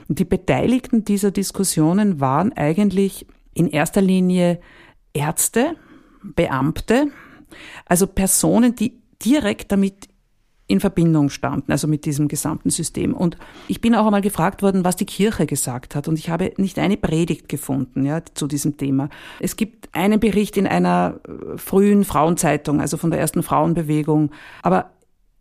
Und 0.09 0.19
die 0.19 0.25
Beteiligten 0.25 1.05
dieser 1.05 1.31
Diskussionen 1.31 2.21
waren 2.21 2.53
eigentlich 2.53 3.27
in 3.55 3.69
erster 3.69 4.03
Linie 4.03 4.61
Ärzte, 5.13 5.77
Beamte, 6.23 7.09
also 7.87 8.07
Personen, 8.07 8.75
die 8.75 9.01
direkt 9.25 9.73
damit 9.73 10.09
in 10.69 10.81
Verbindung 10.81 11.31
standen, 11.31 11.71
also 11.71 11.87
mit 11.87 12.05
diesem 12.05 12.27
gesamten 12.27 12.71
System. 12.71 13.15
Und 13.15 13.37
ich 13.69 13.81
bin 13.81 13.95
auch 13.95 14.05
einmal 14.05 14.21
gefragt 14.21 14.63
worden, 14.63 14.85
was 14.85 14.97
die 14.97 15.07
Kirche 15.07 15.47
gesagt 15.47 15.95
hat. 15.95 16.09
Und 16.09 16.19
ich 16.19 16.29
habe 16.29 16.53
nicht 16.57 16.79
eine 16.79 16.97
Predigt 16.97 17.49
gefunden 17.49 18.05
ja, 18.05 18.21
zu 18.35 18.49
diesem 18.49 18.77
Thema. 18.77 19.09
Es 19.39 19.57
gibt 19.57 19.89
einen 19.95 20.19
Bericht 20.19 20.57
in 20.57 20.67
einer 20.67 21.21
äh, 21.25 21.57
frühen 21.57 22.05
Frauenzeitung, 22.05 22.81
also 22.81 22.97
von 22.97 23.11
der 23.11 23.21
ersten 23.21 23.45
Frauenbewegung. 23.45 24.31
Aber 24.63 24.91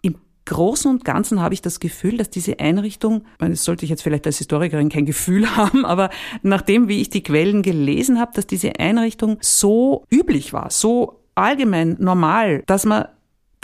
im 0.03 0.15
Großen 0.45 0.91
und 0.91 1.03
Ganzen 1.03 1.41
habe 1.41 1.55
ich 1.55 1.61
das 1.63 1.79
Gefühl, 1.79 2.17
dass 2.17 2.29
diese 2.29 2.59
Einrichtung, 2.59 3.23
das 3.39 3.63
sollte 3.63 3.83
ich 3.83 3.89
jetzt 3.89 4.03
vielleicht 4.03 4.27
als 4.27 4.37
Historikerin 4.37 4.89
kein 4.89 5.07
Gefühl 5.07 5.49
haben, 5.55 5.85
aber 5.85 6.11
nachdem, 6.43 6.87
wie 6.87 7.01
ich 7.01 7.09
die 7.09 7.23
Quellen 7.23 7.63
gelesen 7.63 8.19
habe, 8.19 8.31
dass 8.35 8.45
diese 8.45 8.79
Einrichtung 8.79 9.37
so 9.41 10.05
üblich 10.11 10.53
war, 10.53 10.69
so 10.69 11.23
allgemein 11.33 11.97
normal, 11.99 12.61
dass 12.67 12.85
man 12.85 13.07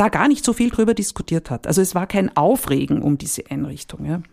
da 0.02 0.10
gar 0.10 0.28
nicht 0.28 0.44
so 0.44 0.54
viel 0.54 0.72
drüber 0.72 0.96
diskutiert 0.96 1.52
hat. 1.52 1.68
Also 1.68 1.80
es 1.80 1.94
war 1.94 2.08
kein 2.08 2.36
Aufregen 2.36 3.04
um 3.04 3.20
diese 3.20 3.52
Einrichtung. 3.52 4.06
Ja. 4.06 4.24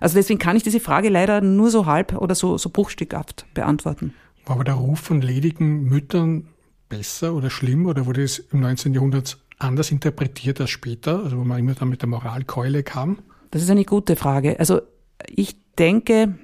Also 0.00 0.16
deswegen 0.16 0.38
kann 0.38 0.54
ich 0.54 0.62
diese 0.62 0.80
Frage 0.80 1.08
leider 1.08 1.40
nur 1.40 1.70
so 1.70 1.86
halb 1.86 2.12
oder 2.12 2.34
so, 2.34 2.58
so 2.58 2.68
bruchstückhaft 2.68 3.46
beantworten. 3.54 4.12
War 4.44 4.56
aber 4.56 4.64
der 4.64 4.74
Ruf 4.74 5.00
von 5.00 5.22
ledigen 5.22 5.84
Müttern 5.84 6.48
besser 6.90 7.32
oder 7.32 7.48
schlimm 7.48 7.86
oder 7.86 8.04
wurde 8.04 8.22
es 8.22 8.38
im 8.38 8.60
19. 8.60 8.92
Jahrhundert 8.92 9.38
anders 9.58 9.90
interpretiert 9.90 10.60
als 10.60 10.70
später, 10.70 11.24
also 11.24 11.38
wo 11.38 11.44
man 11.44 11.58
immer 11.58 11.72
dann 11.72 11.88
mit 11.88 12.02
der 12.02 12.08
Moralkeule 12.10 12.82
kam? 12.82 13.18
Das 13.50 13.62
ist 13.62 13.70
eine 13.70 13.86
gute 13.86 14.14
Frage. 14.14 14.60
Also 14.60 14.82
ich 15.26 15.56
denke, 15.78 16.34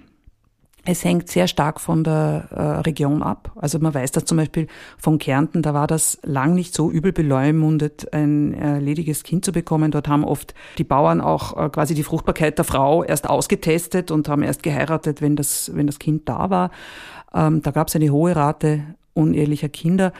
es 0.84 1.04
hängt 1.04 1.30
sehr 1.30 1.48
stark 1.48 1.80
von 1.80 2.04
der 2.04 2.48
äh, 2.50 2.62
Region 2.80 3.22
ab. 3.22 3.52
Also 3.56 3.78
man 3.78 3.94
weiß 3.94 4.12
das 4.12 4.24
zum 4.24 4.36
Beispiel 4.36 4.66
von 4.98 5.18
Kärnten, 5.18 5.62
da 5.62 5.72
war 5.72 5.86
das 5.86 6.18
lang 6.22 6.54
nicht 6.54 6.74
so 6.74 6.90
übel 6.90 7.12
beleumundet, 7.12 8.12
ein 8.12 8.54
äh, 8.54 8.78
lediges 8.78 9.22
Kind 9.22 9.44
zu 9.44 9.52
bekommen. 9.52 9.90
Dort 9.90 10.08
haben 10.08 10.24
oft 10.24 10.54
die 10.78 10.84
Bauern 10.84 11.20
auch 11.20 11.56
äh, 11.56 11.68
quasi 11.70 11.94
die 11.94 12.02
Fruchtbarkeit 12.02 12.58
der 12.58 12.64
Frau 12.64 13.02
erst 13.02 13.28
ausgetestet 13.28 14.10
und 14.10 14.28
haben 14.28 14.42
erst 14.42 14.62
geheiratet, 14.62 15.22
wenn 15.22 15.36
das, 15.36 15.70
wenn 15.74 15.86
das 15.86 15.98
Kind 15.98 16.28
da 16.28 16.50
war. 16.50 16.70
Ähm, 17.34 17.62
da 17.62 17.70
gab 17.70 17.88
es 17.88 17.96
eine 17.96 18.10
hohe 18.10 18.36
Rate 18.36 18.82
unehelicher 19.14 19.68
Kinder. 19.68 20.12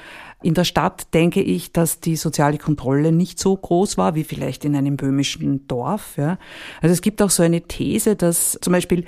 In 0.43 0.55
der 0.55 0.65
Stadt 0.65 1.13
denke 1.15 1.43
ich, 1.43 1.73
dass 1.73 2.01
die 2.01 2.17
soziale 2.17 2.59
Kontrolle 2.59 3.13
nicht 3.13 3.39
so 3.39 3.57
groß 3.57 3.99
war 3.99 4.15
wie 4.15 4.25
vielleicht 4.25 4.65
in 4.65 4.77
einem 4.77 4.97
böhmischen 4.97 5.67
Dorf. 5.67 6.17
Ja. 6.17 6.39
Also 6.81 6.93
es 6.93 7.03
gibt 7.03 7.21
auch 7.21 7.31
so 7.31 7.43
eine 7.43 7.63
These, 7.63 8.15
dass 8.15 8.59
zum 8.61 8.73
Beispiel 8.73 9.05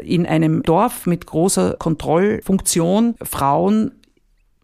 in 0.00 0.26
einem 0.26 0.62
Dorf 0.62 1.06
mit 1.06 1.26
großer 1.26 1.76
Kontrollfunktion 1.78 3.14
Frauen, 3.22 3.92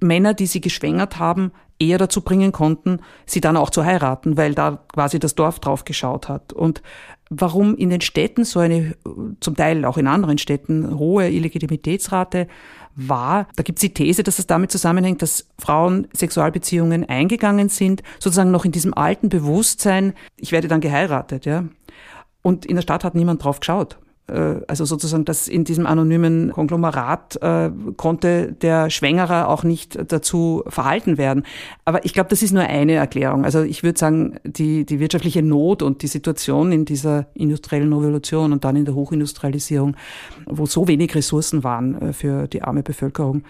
Männer, 0.01 0.35
die 0.35 0.47
sie 0.47 0.61
geschwängert 0.61 1.19
haben, 1.19 1.53
eher 1.79 1.99
dazu 1.99 2.23
bringen 2.23 2.53
konnten, 2.53 3.01
sie 3.27 3.41
dann 3.41 3.57
auch 3.57 3.71
zu 3.71 3.85
heiraten, 3.85 4.37
weil 4.37 4.55
da 4.55 4.85
quasi 4.93 5.19
das 5.19 5.35
Dorf 5.35 5.61
drauf 5.61 5.85
geschaut 5.85 6.29
hat. 6.29 6.53
Und 6.53 6.83
warum 7.31 7.77
in 7.77 7.91
den 7.91 8.01
Städten 8.01 8.45
so 8.45 8.59
eine, 8.61 8.97
zum 9.41 9.55
Teil 9.55 9.85
auch 9.85 9.97
in 9.97 10.07
anderen 10.07 10.39
Städten, 10.39 10.99
hohe 10.99 11.29
Illegitimitätsrate 11.29 12.49
war, 12.97 13.47
da 13.55 13.63
gibt 13.63 13.79
es 13.79 13.83
die 13.83 13.95
These, 13.95 14.25
dass 14.25 14.41
es 14.41 14.47
damit 14.49 14.73
zusammenhängt, 14.73 15.23
dass 15.23 15.47
Frauen 15.59 16.09
Sexualbeziehungen 16.13 17.09
eingegangen 17.09 17.69
sind, 17.69 18.03
sozusagen 18.19 18.51
noch 18.51 18.65
in 18.65 18.73
diesem 18.73 18.95
alten 18.95 19.29
Bewusstsein, 19.29 20.15
ich 20.37 20.51
werde 20.51 20.69
dann 20.69 20.81
geheiratet, 20.81 21.47
ja. 21.47 21.65
Und 22.43 22.67
in 22.67 22.77
der 22.77 22.83
Stadt 22.83 23.05
hat 23.05 23.15
niemand 23.15 23.45
drauf 23.45 23.61
geschaut. 23.61 23.99
Äh, 24.29 24.61
also 24.67 24.85
sozusagen 24.85 25.25
dass 25.25 25.49
in 25.49 25.65
diesem 25.65 25.87
anonymen 25.87 26.53
Konglomerat 26.53 27.37
äh, 27.43 27.71
konnte 27.97 28.53
der 28.53 28.91
Schwängerer 28.91 29.49
auch 29.49 29.65
nicht 29.65 29.99
dazu 30.11 30.63
verhalten 30.69 31.19
werden. 31.19 31.45
Aber 31.85 32.05
ich 32.05 32.13
glaube, 32.13 32.31
das 32.31 32.43
ist 32.43 32.53
nur 32.53 32.63
eine 32.63 32.95
Erklärung. 32.95 33.45
Also 33.45 33.63
ich 33.63 33.83
würde 33.83 33.99
sagen, 33.99 34.39
die, 34.45 34.85
die 34.85 35.01
wirtschaftliche 35.01 35.43
Not 35.43 35.83
und 35.83 36.03
die 36.03 36.07
Situation 36.07 36.73
in 36.73 36.85
dieser 36.85 37.27
industriellen 37.35 37.93
Revolution 37.93 38.53
und 38.53 38.65
dann 38.65 38.77
in 38.77 38.85
der 38.85 38.95
Hochindustrialisierung, 38.95 39.97
wo 40.47 40.67
so 40.67 40.89
wenig 40.89 41.15
Ressourcen 41.15 41.65
waren 41.65 42.01
äh, 42.01 42.13
für 42.13 42.49
die 42.49 42.63
arme 42.63 42.83
Bevölkerung, 42.83 43.43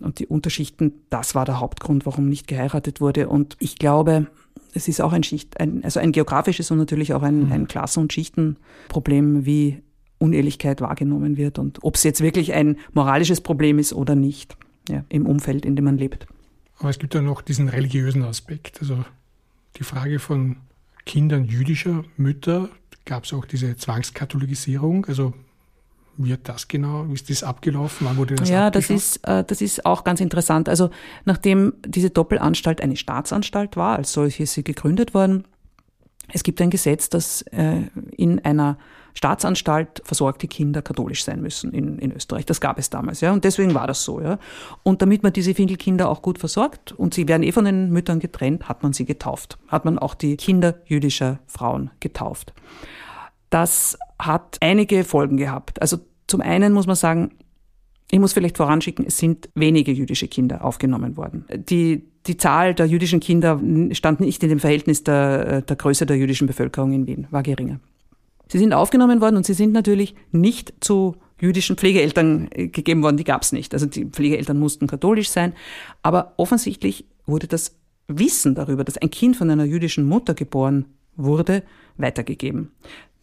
und 0.00 0.18
die 0.18 0.26
Unterschichten, 0.26 0.92
das 1.08 1.36
war 1.36 1.44
der 1.44 1.60
Hauptgrund, 1.60 2.04
warum 2.04 2.28
nicht 2.28 2.48
geheiratet 2.48 3.00
wurde. 3.00 3.28
Und 3.28 3.56
ich 3.60 3.78
glaube, 3.78 4.26
es 4.74 4.88
ist 4.88 5.00
auch 5.00 5.12
ein 5.12 5.22
Schicht, 5.22 5.60
ein, 5.60 5.84
also 5.84 6.00
ein 6.00 6.12
geografisches 6.12 6.70
und 6.70 6.78
natürlich 6.78 7.14
auch 7.14 7.22
ein, 7.22 7.50
ein 7.52 7.68
Klassen- 7.68 8.00
und 8.00 8.12
Schichtenproblem, 8.12 9.46
wie 9.46 9.82
Unehrlichkeit 10.24 10.80
wahrgenommen 10.80 11.36
wird 11.36 11.58
und 11.58 11.82
ob 11.82 11.96
es 11.96 12.02
jetzt 12.02 12.20
wirklich 12.20 12.52
ein 12.54 12.76
moralisches 12.92 13.40
Problem 13.40 13.78
ist 13.78 13.92
oder 13.92 14.14
nicht 14.14 14.56
ja, 14.88 15.04
im 15.08 15.26
Umfeld, 15.26 15.64
in 15.64 15.76
dem 15.76 15.84
man 15.84 15.98
lebt. 15.98 16.26
Aber 16.78 16.90
es 16.90 16.98
gibt 16.98 17.14
ja 17.14 17.22
noch 17.22 17.42
diesen 17.42 17.68
religiösen 17.68 18.22
Aspekt. 18.22 18.80
Also 18.80 19.04
die 19.76 19.84
Frage 19.84 20.18
von 20.18 20.56
Kindern 21.06 21.44
jüdischer 21.44 22.04
Mütter, 22.16 22.68
gab 23.04 23.24
es 23.24 23.32
auch 23.32 23.44
diese 23.44 23.76
Zwangskatholigisierung. 23.76 25.06
Also 25.06 25.34
wie 26.16 26.32
hat 26.32 26.48
das 26.48 26.68
genau, 26.68 27.08
wie 27.08 27.14
ist 27.14 27.28
das 27.28 27.42
abgelaufen? 27.42 28.06
Wann 28.06 28.16
wurde 28.16 28.36
das 28.36 28.48
Ja, 28.48 28.70
das 28.70 28.88
ist, 28.88 29.16
äh, 29.26 29.44
das 29.44 29.60
ist 29.60 29.84
auch 29.84 30.04
ganz 30.04 30.20
interessant. 30.20 30.68
Also 30.68 30.90
nachdem 31.24 31.74
diese 31.84 32.10
Doppelanstalt 32.10 32.80
eine 32.80 32.96
Staatsanstalt 32.96 33.76
war, 33.76 33.96
als 33.96 34.12
solche 34.12 34.44
ist 34.44 34.54
sie 34.54 34.64
gegründet 34.64 35.12
worden, 35.12 35.44
es 36.32 36.42
gibt 36.42 36.60
ein 36.60 36.70
Gesetz, 36.70 37.08
dass 37.10 37.42
äh, 37.42 37.82
in 38.16 38.44
einer 38.44 38.78
Staatsanstalt 39.14 40.02
versorgte 40.04 40.48
Kinder 40.48 40.82
katholisch 40.82 41.24
sein 41.24 41.40
müssen 41.40 41.72
in, 41.72 41.98
in 41.98 42.12
Österreich. 42.12 42.46
Das 42.46 42.60
gab 42.60 42.78
es 42.78 42.90
damals, 42.90 43.20
ja. 43.20 43.32
Und 43.32 43.44
deswegen 43.44 43.74
war 43.74 43.86
das 43.86 44.04
so, 44.04 44.20
ja. 44.20 44.38
Und 44.82 45.02
damit 45.02 45.22
man 45.22 45.32
diese 45.32 45.54
Findelkinder 45.54 46.08
auch 46.08 46.20
gut 46.20 46.38
versorgt 46.38 46.92
und 46.92 47.14
sie 47.14 47.28
werden 47.28 47.42
eh 47.42 47.52
von 47.52 47.64
den 47.64 47.90
Müttern 47.90 48.18
getrennt, 48.18 48.68
hat 48.68 48.82
man 48.82 48.92
sie 48.92 49.04
getauft. 49.04 49.58
Hat 49.68 49.84
man 49.84 49.98
auch 49.98 50.14
die 50.14 50.36
Kinder 50.36 50.74
jüdischer 50.86 51.38
Frauen 51.46 51.90
getauft. 52.00 52.52
Das 53.50 53.98
hat 54.18 54.58
einige 54.60 55.04
Folgen 55.04 55.36
gehabt. 55.36 55.80
Also 55.80 55.98
zum 56.26 56.40
einen 56.40 56.72
muss 56.72 56.86
man 56.86 56.96
sagen, 56.96 57.32
ich 58.10 58.18
muss 58.18 58.32
vielleicht 58.32 58.56
voranschicken, 58.56 59.06
es 59.06 59.18
sind 59.18 59.48
wenige 59.54 59.92
jüdische 59.92 60.28
Kinder 60.28 60.64
aufgenommen 60.64 61.16
worden. 61.16 61.46
Die 61.52 62.04
die 62.26 62.36
Zahl 62.36 62.74
der 62.74 62.86
jüdischen 62.86 63.20
Kinder 63.20 63.60
stand 63.92 64.20
nicht 64.20 64.42
in 64.42 64.48
dem 64.48 64.60
Verhältnis 64.60 65.04
der, 65.04 65.62
der 65.62 65.76
Größe 65.76 66.06
der 66.06 66.16
jüdischen 66.16 66.46
Bevölkerung 66.46 66.92
in 66.92 67.06
Wien, 67.06 67.26
war 67.30 67.42
geringer. 67.42 67.80
Sie 68.48 68.58
sind 68.58 68.72
aufgenommen 68.72 69.20
worden 69.20 69.36
und 69.36 69.46
sie 69.46 69.54
sind 69.54 69.72
natürlich 69.72 70.14
nicht 70.32 70.74
zu 70.80 71.16
jüdischen 71.40 71.76
Pflegeeltern 71.76 72.48
äh, 72.52 72.68
gegeben 72.68 73.02
worden, 73.02 73.16
die 73.16 73.24
gab 73.24 73.42
es 73.42 73.52
nicht. 73.52 73.74
Also 73.74 73.86
die 73.86 74.06
Pflegeeltern 74.06 74.58
mussten 74.58 74.86
katholisch 74.86 75.30
sein. 75.30 75.54
Aber 76.02 76.34
offensichtlich 76.36 77.06
wurde 77.26 77.46
das 77.46 77.76
Wissen 78.08 78.54
darüber, 78.54 78.84
dass 78.84 78.98
ein 78.98 79.10
Kind 79.10 79.36
von 79.36 79.50
einer 79.50 79.64
jüdischen 79.64 80.06
Mutter 80.06 80.34
geboren 80.34 80.86
wurde, 81.16 81.62
weitergegeben. 81.96 82.70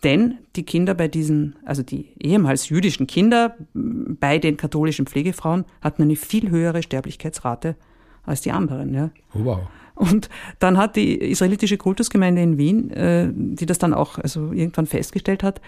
Denn 0.04 0.40
die 0.56 0.64
Kinder 0.64 0.96
bei 0.96 1.08
diesen, 1.08 1.56
also 1.64 1.84
die 1.84 2.08
ehemals 2.20 2.70
jüdischen 2.70 3.06
Kinder 3.06 3.56
bei 3.74 4.40
den 4.40 4.58
katholischen 4.58 5.06
Pflegefrauen 5.06 5.66
hatten 5.82 6.02
eine 6.02 6.16
viel 6.16 6.50
höhere 6.50 6.82
Sterblichkeitsrate 6.82 7.76
als 8.24 8.42
die 8.42 8.52
anderen. 8.52 8.94
Ja. 8.94 9.12
Oh, 9.36 9.46
wow. 9.46 9.60
Und 10.02 10.30
dann 10.58 10.78
hat 10.78 10.96
die 10.96 11.14
israelitische 11.16 11.78
Kultusgemeinde 11.78 12.42
in 12.42 12.58
Wien, 12.58 12.90
äh, 12.90 13.30
die 13.32 13.68
das 13.68 13.78
dann 13.78 13.94
auch 13.94 14.18
also 14.18 14.52
irgendwann 14.52 14.88
festgestellt 14.88 15.44
hat, 15.44 15.62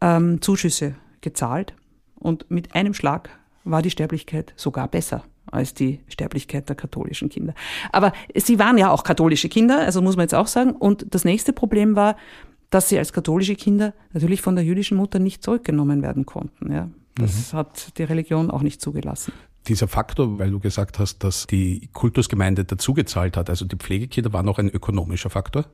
ähm, 0.00 0.40
Zuschüsse 0.40 0.94
gezahlt. 1.20 1.74
Und 2.14 2.50
mit 2.50 2.74
einem 2.74 2.94
Schlag 2.94 3.28
war 3.62 3.82
die 3.82 3.90
Sterblichkeit 3.90 4.54
sogar 4.56 4.88
besser 4.88 5.24
als 5.52 5.74
die 5.74 6.00
Sterblichkeit 6.08 6.66
der 6.70 6.76
katholischen 6.76 7.28
Kinder. 7.28 7.54
Aber 7.92 8.14
sie 8.34 8.58
waren 8.58 8.78
ja 8.78 8.90
auch 8.90 9.04
katholische 9.04 9.50
Kinder, 9.50 9.80
also 9.80 10.00
muss 10.00 10.16
man 10.16 10.24
jetzt 10.24 10.34
auch 10.34 10.46
sagen. 10.46 10.72
Und 10.72 11.06
das 11.14 11.26
nächste 11.26 11.52
Problem 11.52 11.94
war, 11.94 12.16
dass 12.70 12.88
sie 12.88 12.98
als 12.98 13.12
katholische 13.12 13.54
Kinder 13.54 13.92
natürlich 14.14 14.40
von 14.40 14.56
der 14.56 14.64
jüdischen 14.64 14.96
Mutter 14.96 15.18
nicht 15.18 15.42
zurückgenommen 15.42 16.00
werden 16.00 16.24
konnten. 16.24 16.72
Ja. 16.72 16.88
Das 17.16 17.52
mhm. 17.52 17.58
hat 17.58 17.98
die 17.98 18.04
Religion 18.04 18.50
auch 18.50 18.62
nicht 18.62 18.80
zugelassen. 18.80 19.34
Dieser 19.66 19.88
Faktor, 19.88 20.38
weil 20.38 20.50
du 20.50 20.60
gesagt 20.60 20.98
hast, 20.98 21.24
dass 21.24 21.46
die 21.46 21.88
Kultusgemeinde 21.92 22.64
dazugezahlt 22.64 23.36
hat, 23.36 23.48
also 23.48 23.64
die 23.64 23.76
Pflegekinder 23.76 24.32
waren 24.32 24.48
auch 24.48 24.58
ein 24.58 24.68
ökonomischer 24.68 25.30
Faktor? 25.30 25.64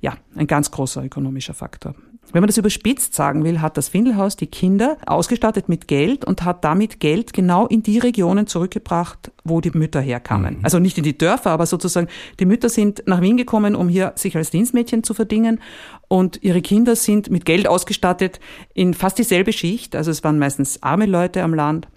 Ja, 0.00 0.16
ein 0.36 0.46
ganz 0.46 0.70
großer 0.70 1.04
ökonomischer 1.04 1.54
Faktor. 1.54 1.94
Wenn 2.32 2.40
man 2.40 2.48
das 2.48 2.58
überspitzt 2.58 3.14
sagen 3.14 3.44
will, 3.44 3.60
hat 3.60 3.76
das 3.76 3.88
Findelhaus 3.88 4.36
die 4.36 4.46
Kinder 4.46 4.96
ausgestattet 5.06 5.68
mit 5.68 5.86
Geld 5.86 6.24
und 6.24 6.44
hat 6.44 6.64
damit 6.64 6.98
Geld 6.98 7.32
genau 7.32 7.66
in 7.66 7.82
die 7.82 7.98
Regionen 7.98 8.46
zurückgebracht, 8.46 9.30
wo 9.44 9.60
die 9.60 9.70
Mütter 9.70 10.00
herkamen. 10.00 10.58
Mhm. 10.58 10.64
Also 10.64 10.78
nicht 10.78 10.98
in 10.98 11.04
die 11.04 11.16
Dörfer, 11.16 11.50
aber 11.50 11.66
sozusagen 11.66 12.08
die 12.40 12.44
Mütter 12.44 12.68
sind 12.68 13.04
nach 13.06 13.20
Wien 13.20 13.36
gekommen, 13.36 13.76
um 13.76 13.88
hier 13.88 14.12
sich 14.16 14.36
als 14.36 14.50
Dienstmädchen 14.50 15.04
zu 15.04 15.14
verdingen 15.14 15.60
und 16.08 16.42
ihre 16.42 16.62
Kinder 16.62 16.96
sind 16.96 17.30
mit 17.30 17.44
Geld 17.44 17.68
ausgestattet 17.68 18.40
in 18.74 18.94
fast 18.94 19.18
dieselbe 19.18 19.52
Schicht. 19.52 19.94
Also 19.94 20.10
es 20.10 20.24
waren 20.24 20.38
meistens 20.38 20.82
arme 20.82 21.06
Leute 21.06 21.42
am 21.42 21.54
Land 21.54 21.88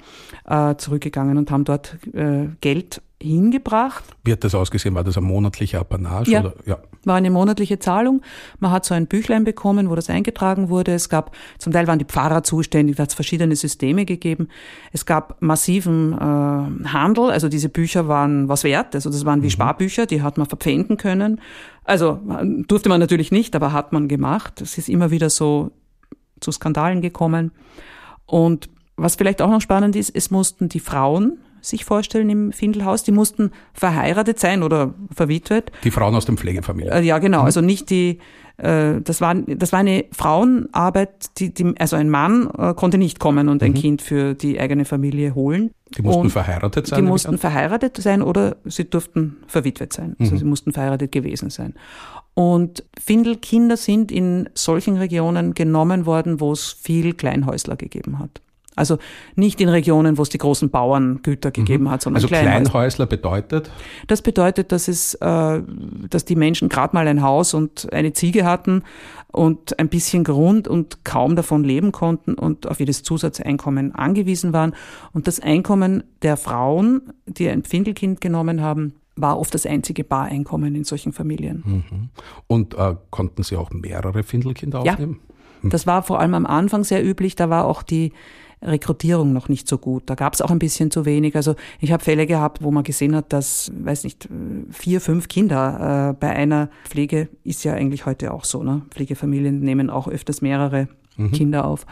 äh, 0.45 0.75
zurückgegangen 0.75 1.37
und 1.37 1.51
haben 1.51 1.63
dort 1.63 1.97
äh, 2.13 2.47
Geld 2.61 3.01
hingebracht. 3.21 4.03
Wie 4.23 4.31
hat 4.31 4.43
das 4.43 4.53
ausgesehen? 4.53 4.93
War 4.93 5.03
das 5.03 5.17
ein 5.17 5.23
monatlicher 5.23 5.79
Apanage? 5.79 6.31
Ja, 6.31 6.53
ja, 6.65 6.77
war 7.03 7.15
eine 7.15 7.31
monatliche 7.31 7.79
Zahlung. 7.79 8.21
Man 8.59 8.71
hat 8.71 8.85
so 8.85 8.93
ein 8.93 9.07
Büchlein 9.07 9.43
bekommen, 9.43 9.89
wo 9.89 9.95
das 9.95 10.09
eingetragen 10.09 10.69
wurde. 10.69 10.93
Es 10.93 11.09
gab, 11.09 11.35
zum 11.57 11.73
Teil 11.73 11.87
waren 11.87 11.99
die 11.99 12.05
Pfarrer 12.05 12.43
zuständig, 12.43 12.97
da 12.97 13.03
hat 13.03 13.09
es 13.09 13.15
verschiedene 13.15 13.55
Systeme 13.55 14.05
gegeben. 14.05 14.49
Es 14.91 15.05
gab 15.05 15.41
massiven 15.41 16.13
äh, 16.13 16.87
Handel, 16.89 17.31
also 17.31 17.49
diese 17.49 17.69
Bücher 17.69 18.07
waren 18.07 18.49
was 18.49 18.63
wert, 18.63 18.93
also 18.93 19.09
das 19.09 19.25
waren 19.25 19.41
wie 19.41 19.47
mhm. 19.47 19.51
Sparbücher, 19.51 20.05
die 20.05 20.21
hat 20.21 20.37
man 20.37 20.47
verpfänden 20.47 20.97
können. 20.97 21.41
Also 21.83 22.19
durfte 22.67 22.89
man 22.89 22.99
natürlich 22.99 23.31
nicht, 23.31 23.55
aber 23.55 23.71
hat 23.71 23.93
man 23.93 24.07
gemacht. 24.07 24.61
Es 24.61 24.77
ist 24.77 24.89
immer 24.89 25.09
wieder 25.09 25.29
so 25.29 25.71
zu 26.39 26.51
Skandalen 26.51 27.01
gekommen. 27.01 27.51
Und 28.25 28.69
was 28.97 29.15
vielleicht 29.15 29.41
auch 29.41 29.49
noch 29.49 29.61
spannend 29.61 29.95
ist, 29.95 30.13
es 30.13 30.29
mussten 30.29 30.69
die 30.69 30.79
Frauen 30.81 31.39
sich 31.67 31.85
vorstellen 31.85 32.29
im 32.29 32.51
Findelhaus. 32.51 33.03
Die 33.03 33.11
mussten 33.11 33.51
verheiratet 33.73 34.39
sein 34.39 34.63
oder 34.63 34.93
verwitwet. 35.13 35.71
Die 35.83 35.91
Frauen 35.91 36.15
aus 36.15 36.25
den 36.25 36.37
Pflegefamilien. 36.37 36.93
Äh, 36.93 37.01
ja, 37.01 37.19
genau. 37.19 37.39
Mhm. 37.39 37.45
Also 37.45 37.61
nicht 37.61 37.89
die, 37.89 38.19
äh, 38.57 39.01
das 39.01 39.21
war, 39.21 39.35
das 39.35 39.71
war 39.71 39.79
eine 39.79 40.05
Frauenarbeit, 40.11 41.37
die, 41.37 41.53
die, 41.53 41.73
also 41.77 41.95
ein 41.95 42.09
Mann 42.09 42.49
äh, 42.57 42.73
konnte 42.73 42.97
nicht 42.97 43.19
kommen 43.19 43.49
und 43.49 43.61
ein 43.61 43.71
mhm. 43.71 43.75
Kind 43.75 44.01
für 44.01 44.33
die 44.33 44.59
eigene 44.59 44.85
Familie 44.85 45.35
holen. 45.35 45.71
Die 45.95 46.01
mussten 46.01 46.21
und 46.21 46.29
verheiratet 46.31 46.87
sein? 46.87 46.99
Die 46.99 47.07
mussten 47.07 47.37
verheiratet 47.37 47.97
sein 47.97 48.21
oder 48.21 48.57
sie 48.65 48.89
durften 48.89 49.37
verwitwet 49.47 49.93
sein. 49.93 50.15
Also 50.19 50.33
mhm. 50.33 50.37
sie 50.39 50.45
mussten 50.45 50.73
verheiratet 50.73 51.11
gewesen 51.11 51.49
sein. 51.49 51.75
Und 52.33 52.83
Findelkinder 52.99 53.77
sind 53.77 54.11
in 54.11 54.49
solchen 54.53 54.97
Regionen 54.97 55.53
genommen 55.53 56.05
worden, 56.05 56.39
wo 56.39 56.51
es 56.51 56.71
viel 56.71 57.13
Kleinhäusler 57.13 57.75
gegeben 57.77 58.19
hat. 58.19 58.41
Also 58.77 58.97
nicht 59.35 59.59
in 59.59 59.69
Regionen, 59.69 60.17
wo 60.17 60.21
es 60.21 60.29
die 60.29 60.37
großen 60.37 60.69
Bauerngüter 60.69 61.51
gegeben 61.51 61.85
mhm. 61.85 61.91
hat, 61.91 62.01
sondern 62.01 62.17
also 62.17 62.27
Kleinhäusler. 62.27 62.69
Kleinhäusler 62.69 63.05
bedeutet? 63.05 63.71
Das 64.07 64.21
bedeutet, 64.21 64.71
dass 64.71 64.87
es, 64.87 65.15
äh, 65.15 65.61
dass 66.09 66.25
die 66.25 66.35
Menschen 66.35 66.69
gerade 66.69 66.95
mal 66.95 67.07
ein 67.07 67.21
Haus 67.21 67.53
und 67.53 67.91
eine 67.91 68.13
Ziege 68.13 68.45
hatten 68.45 68.83
und 69.31 69.77
ein 69.79 69.89
bisschen 69.89 70.23
Grund 70.23 70.67
und 70.67 71.03
kaum 71.03 71.35
davon 71.35 71.63
leben 71.63 71.91
konnten 71.91 72.35
und 72.35 72.67
auf 72.67 72.79
jedes 72.79 73.03
Zusatzeinkommen 73.03 73.93
angewiesen 73.93 74.53
waren. 74.53 74.73
Und 75.11 75.27
das 75.27 75.39
Einkommen 75.39 76.03
der 76.21 76.37
Frauen, 76.37 77.01
die 77.25 77.49
ein 77.49 77.63
Pfindelkind 77.63 78.21
genommen 78.21 78.61
haben, 78.61 78.93
war 79.17 79.39
oft 79.39 79.53
das 79.53 79.65
einzige 79.65 80.03
Bareinkommen 80.03 80.75
in 80.75 80.83
solchen 80.83 81.11
Familien. 81.11 81.63
Mhm. 81.65 82.09
Und 82.45 82.75
äh, 82.75 82.95
konnten 83.09 83.43
Sie 83.43 83.57
auch 83.57 83.71
mehrere 83.71 84.23
Findelkinder 84.23 84.81
aufnehmen? 84.81 85.19
Ja, 85.63 85.69
das 85.69 85.87
war 85.87 86.03
vor 86.03 86.19
allem 86.19 86.35
am 86.35 86.45
Anfang 86.45 86.83
sehr 86.83 87.03
üblich. 87.03 87.35
Da 87.35 87.49
war 87.49 87.65
auch 87.65 87.81
die 87.81 88.13
Rekrutierung 88.61 89.33
noch 89.33 89.49
nicht 89.49 89.67
so 89.67 89.77
gut. 89.77 90.03
Da 90.07 90.15
gab 90.15 90.33
es 90.33 90.41
auch 90.41 90.49
ein 90.49 90.59
bisschen 90.59 90.89
zu 90.89 91.05
wenig. 91.05 91.35
Also 91.35 91.55
ich 91.79 91.91
habe 91.91 92.03
Fälle 92.03 92.25
gehabt, 92.25 92.63
wo 92.63 92.71
man 92.71 92.83
gesehen 92.83 93.15
hat, 93.15 93.31
dass, 93.31 93.71
weiß 93.73 94.03
nicht, 94.03 94.27
vier, 94.71 94.99
fünf 94.99 95.27
Kinder 95.27 96.09
äh, 96.09 96.19
bei 96.19 96.29
einer 96.29 96.69
Pflege 96.85 97.29
ist 97.43 97.63
ja 97.63 97.73
eigentlich 97.73 98.05
heute 98.05 98.33
auch 98.33 98.45
so. 98.45 98.63
Ne? 98.63 98.81
Pflegefamilien 98.89 99.59
nehmen 99.59 99.89
auch 99.89 100.07
öfters 100.07 100.41
mehrere 100.41 100.87
mhm. 101.17 101.31
Kinder 101.31 101.65
auf. 101.65 101.85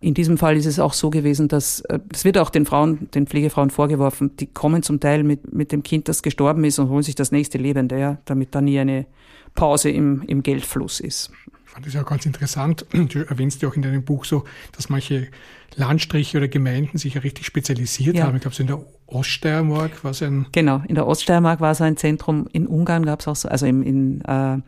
In 0.00 0.14
diesem 0.14 0.36
Fall 0.36 0.56
ist 0.56 0.66
es 0.66 0.80
auch 0.80 0.94
so 0.94 1.10
gewesen, 1.10 1.46
dass 1.46 1.80
äh, 1.82 2.00
das 2.08 2.24
wird 2.24 2.36
auch 2.38 2.50
den 2.50 2.66
Frauen, 2.66 3.08
den 3.12 3.26
Pflegefrauen 3.26 3.70
vorgeworfen, 3.70 4.36
die 4.36 4.46
kommen 4.46 4.82
zum 4.82 4.98
Teil 4.98 5.22
mit, 5.22 5.52
mit 5.52 5.70
dem 5.70 5.84
Kind, 5.84 6.08
das 6.08 6.22
gestorben 6.22 6.64
ist 6.64 6.78
und 6.78 6.88
holen 6.88 7.04
sich 7.04 7.14
das 7.14 7.30
nächste 7.30 7.58
Lebende, 7.58 7.98
ja, 7.98 8.18
damit 8.24 8.54
da 8.54 8.60
nie 8.60 8.80
eine 8.80 9.06
Pause 9.54 9.90
im, 9.90 10.22
im 10.22 10.42
Geldfluss 10.42 10.98
ist. 10.98 11.30
Ich 11.66 11.70
fand 11.72 11.86
das 11.86 11.94
ja 11.94 12.02
ganz 12.02 12.26
interessant. 12.26 12.84
Du 12.92 13.20
erwähnst 13.20 13.62
ja 13.62 13.68
auch 13.68 13.76
in 13.76 13.82
deinem 13.82 14.04
Buch 14.04 14.24
so, 14.24 14.44
dass 14.72 14.88
manche 14.88 15.28
Landstriche 15.76 16.38
oder 16.38 16.48
Gemeinden 16.48 16.98
sich 16.98 17.14
ja 17.14 17.20
richtig 17.20 17.46
spezialisiert 17.46 18.16
ja. 18.16 18.24
haben. 18.24 18.36
Ich 18.36 18.42
glaube, 18.42 18.54
so 18.54 18.62
in 18.62 18.66
der 18.68 18.80
Oststeiermark 19.06 20.04
war 20.04 20.12
es 20.12 20.22
ein. 20.22 20.46
Genau, 20.52 20.82
in 20.86 20.94
der 20.94 21.06
Oststeiermark 21.06 21.60
war 21.60 21.74
so 21.74 21.84
ein 21.84 21.96
Zentrum. 21.96 22.48
In 22.52 22.66
Ungarn 22.66 23.04
gab 23.04 23.20
es 23.20 23.28
auch 23.28 23.36
so, 23.36 23.48
also 23.48 23.66
im 23.66 23.82
in, 23.82 24.24
äh, 24.24 24.58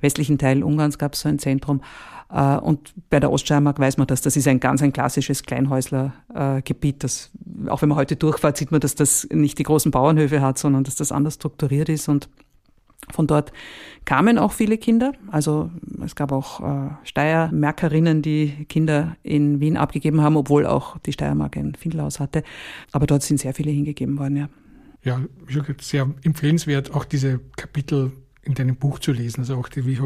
westlichen 0.00 0.38
Teil 0.38 0.62
Ungarns 0.62 0.98
gab 0.98 1.14
es 1.14 1.20
so 1.20 1.28
ein 1.28 1.38
Zentrum. 1.38 1.82
Äh, 2.30 2.56
und 2.56 2.92
bei 3.10 3.20
der 3.20 3.30
Oststeiermark 3.30 3.78
weiß 3.78 3.96
man 3.96 4.06
das. 4.06 4.20
Das 4.20 4.36
ist 4.36 4.46
ein 4.48 4.60
ganz 4.60 4.82
ein 4.82 4.92
klassisches 4.92 5.42
Kleinhäuslergebiet. 5.42 6.96
Äh, 6.96 6.98
das, 6.98 7.30
auch 7.68 7.82
wenn 7.82 7.88
man 7.88 7.98
heute 7.98 8.16
durchfahrt, 8.16 8.56
sieht 8.56 8.70
man, 8.70 8.80
dass 8.80 8.94
das 8.94 9.26
nicht 9.30 9.58
die 9.58 9.64
großen 9.64 9.90
Bauernhöfe 9.90 10.40
hat, 10.40 10.58
sondern 10.58 10.84
dass 10.84 10.96
das 10.96 11.12
anders 11.12 11.34
strukturiert 11.34 11.88
ist 11.88 12.08
und 12.08 12.28
von 13.10 13.26
dort 13.26 13.52
kamen 14.04 14.38
auch 14.38 14.52
viele 14.52 14.78
Kinder. 14.78 15.12
Also 15.30 15.70
es 16.04 16.14
gab 16.14 16.32
auch 16.32 16.60
äh, 16.60 16.90
Steiermärkerinnen, 17.04 18.22
die 18.22 18.66
Kinder 18.68 19.16
in 19.22 19.60
Wien 19.60 19.76
abgegeben 19.76 20.20
haben, 20.20 20.36
obwohl 20.36 20.66
auch 20.66 20.98
die 20.98 21.12
Steiermark 21.12 21.56
ein 21.56 21.74
Findelhaus 21.74 22.20
hatte. 22.20 22.42
Aber 22.92 23.06
dort 23.06 23.22
sind 23.22 23.38
sehr 23.38 23.54
viele 23.54 23.70
hingegeben 23.70 24.18
worden, 24.18 24.36
ja. 24.36 24.48
Ja, 25.04 25.20
sehr 25.80 26.10
empfehlenswert, 26.22 26.92
auch 26.92 27.04
diese 27.04 27.40
Kapitel 27.56 28.12
in 28.42 28.54
deinem 28.54 28.76
Buch 28.76 28.98
zu 28.98 29.12
lesen. 29.12 29.40
Also 29.40 29.56
auch 29.56 29.68
die, 29.68 29.86
wie 29.86 29.98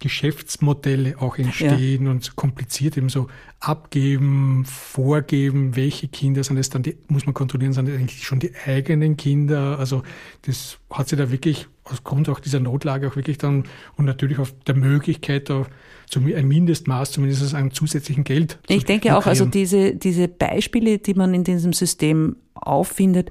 Geschäftsmodelle 0.00 1.20
auch 1.20 1.38
entstehen 1.38 2.04
ja. 2.04 2.10
und 2.12 2.22
so 2.22 2.32
kompliziert 2.36 2.96
eben 2.96 3.08
so 3.08 3.26
abgeben, 3.58 4.64
vorgeben, 4.64 5.74
welche 5.74 6.06
Kinder 6.06 6.44
sind 6.44 6.56
es 6.56 6.70
dann, 6.70 6.84
die, 6.84 6.96
muss 7.08 7.26
man 7.26 7.34
kontrollieren, 7.34 7.72
sind 7.72 7.88
das 7.88 7.96
eigentlich 7.96 8.22
schon 8.22 8.38
die 8.38 8.52
eigenen 8.64 9.16
Kinder. 9.16 9.78
Also 9.78 10.04
das 10.42 10.78
hat 10.90 11.08
sich 11.08 11.18
da 11.18 11.32
wirklich 11.32 11.66
aus 11.90 12.04
Grund 12.04 12.28
auch 12.28 12.40
dieser 12.40 12.60
Notlage 12.60 13.08
auch 13.08 13.16
wirklich 13.16 13.38
dann 13.38 13.64
und 13.96 14.04
natürlich 14.04 14.38
auf 14.38 14.52
der 14.66 14.74
Möglichkeit 14.74 15.50
da 15.50 15.66
zum, 16.08 16.26
ein 16.26 16.48
Mindestmaß 16.48 17.12
zumindest 17.12 17.54
an 17.54 17.70
zusätzlichen 17.70 18.24
Geld. 18.24 18.58
Ich 18.68 18.84
denke 18.84 19.16
auch, 19.16 19.26
also 19.26 19.44
diese, 19.44 19.94
diese 19.94 20.28
Beispiele, 20.28 20.98
die 20.98 21.14
man 21.14 21.34
in 21.34 21.44
diesem 21.44 21.72
System 21.72 22.36
auffindet, 22.54 23.30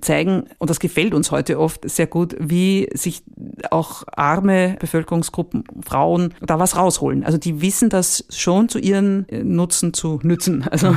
zeigen, 0.00 0.44
und 0.58 0.70
das 0.70 0.80
gefällt 0.80 1.12
uns 1.12 1.30
heute 1.30 1.58
oft 1.58 1.88
sehr 1.88 2.06
gut, 2.06 2.34
wie 2.38 2.88
sich 2.94 3.22
auch 3.70 4.04
arme 4.06 4.76
Bevölkerungsgruppen, 4.80 5.64
Frauen, 5.84 6.34
da 6.40 6.58
was 6.58 6.76
rausholen. 6.76 7.24
Also 7.24 7.36
die 7.36 7.60
wissen 7.60 7.90
das 7.90 8.24
schon 8.30 8.68
zu 8.68 8.78
ihren 8.78 9.26
Nutzen 9.42 9.92
zu 9.92 10.20
nützen. 10.22 10.66
Also 10.72 10.96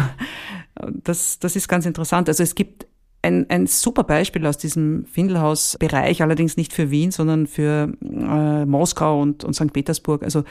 das, 1.04 1.40
das 1.40 1.56
ist 1.58 1.68
ganz 1.68 1.86
interessant. 1.86 2.30
Also 2.30 2.44
es 2.44 2.56
gibt 2.56 2.86
ein, 3.26 3.50
ein 3.50 3.68
super 3.68 4.04
Beispiel 4.04 4.46
aus 4.46 4.58
diesem 4.58 5.06
Findelhaus-Bereich, 5.06 6.22
allerdings 6.22 6.58
nicht 6.58 6.74
für 6.74 6.92
Wien, 6.92 7.12
sondern 7.12 7.48
für 7.48 7.92
äh, 8.02 8.66
Moskau 8.66 9.20
und, 9.20 9.44
und 9.44 9.54
St. 9.54 9.74
Petersburg. 9.74 10.24
Also 10.24 10.44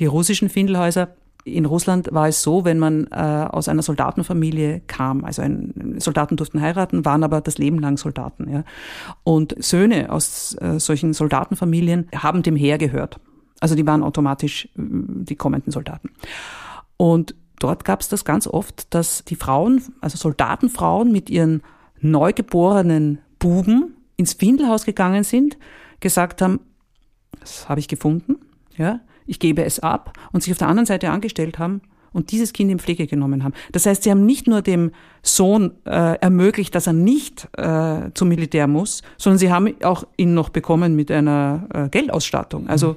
die 0.00 0.06
russischen 0.06 0.48
Findelhäuser 0.48 1.14
In 1.44 1.64
Russland 1.64 2.08
war 2.10 2.26
es 2.26 2.42
so, 2.42 2.64
wenn 2.64 2.80
man 2.80 3.06
äh, 3.12 3.46
aus 3.48 3.68
einer 3.68 3.82
Soldatenfamilie 3.82 4.82
kam, 4.88 5.24
also 5.24 5.42
ein, 5.42 5.94
Soldaten 5.98 6.36
durften 6.36 6.60
heiraten, 6.60 7.04
waren 7.04 7.22
aber 7.22 7.40
das 7.40 7.58
Leben 7.58 7.78
lang 7.78 7.96
Soldaten. 7.96 8.50
Ja? 8.50 8.64
Und 9.22 9.54
Söhne 9.62 10.10
aus 10.10 10.56
äh, 10.60 10.80
solchen 10.80 11.12
Soldatenfamilien 11.12 12.08
haben 12.14 12.42
dem 12.42 12.56
Heer 12.56 12.78
gehört. 12.78 13.20
Also 13.60 13.76
die 13.76 13.86
waren 13.86 14.02
automatisch 14.02 14.66
äh, 14.76 14.82
die 14.82 15.36
kommenden 15.36 15.70
Soldaten. 15.70 16.10
Und 16.96 17.36
dort 17.60 17.84
gab 17.84 18.00
es 18.00 18.08
das 18.08 18.24
ganz 18.24 18.48
oft, 18.48 18.92
dass 18.92 19.24
die 19.24 19.36
Frauen, 19.36 19.80
also 20.00 20.18
Soldatenfrauen 20.18 21.12
mit 21.12 21.30
ihren 21.30 21.62
neugeborenen 22.00 23.18
Buben 23.38 23.96
ins 24.16 24.32
Findelhaus 24.32 24.84
gegangen 24.84 25.24
sind, 25.24 25.56
gesagt 26.00 26.42
haben, 26.42 26.60
das 27.40 27.68
habe 27.68 27.80
ich 27.80 27.88
gefunden, 27.88 28.36
ja, 28.76 29.00
ich 29.26 29.38
gebe 29.38 29.64
es 29.64 29.80
ab 29.80 30.12
und 30.32 30.42
sich 30.42 30.52
auf 30.52 30.58
der 30.58 30.68
anderen 30.68 30.86
Seite 30.86 31.10
angestellt 31.10 31.58
haben 31.58 31.80
und 32.12 32.30
dieses 32.30 32.52
Kind 32.52 32.70
in 32.70 32.78
Pflege 32.78 33.06
genommen 33.06 33.44
haben. 33.44 33.52
Das 33.72 33.84
heißt, 33.84 34.04
sie 34.04 34.10
haben 34.10 34.24
nicht 34.24 34.46
nur 34.46 34.62
dem 34.62 34.92
Sohn 35.22 35.72
äh, 35.84 36.18
ermöglicht, 36.18 36.74
dass 36.74 36.86
er 36.86 36.94
nicht 36.94 37.48
äh, 37.58 38.10
zum 38.14 38.28
Militär 38.28 38.66
muss, 38.66 39.02
sondern 39.18 39.38
sie 39.38 39.52
haben 39.52 39.74
auch 39.82 40.04
ihn 40.16 40.32
noch 40.32 40.48
bekommen 40.48 40.96
mit 40.96 41.10
einer 41.10 41.68
äh, 41.74 41.88
Geldausstattung. 41.90 42.68
Also 42.68 42.92
mhm. 42.92 42.96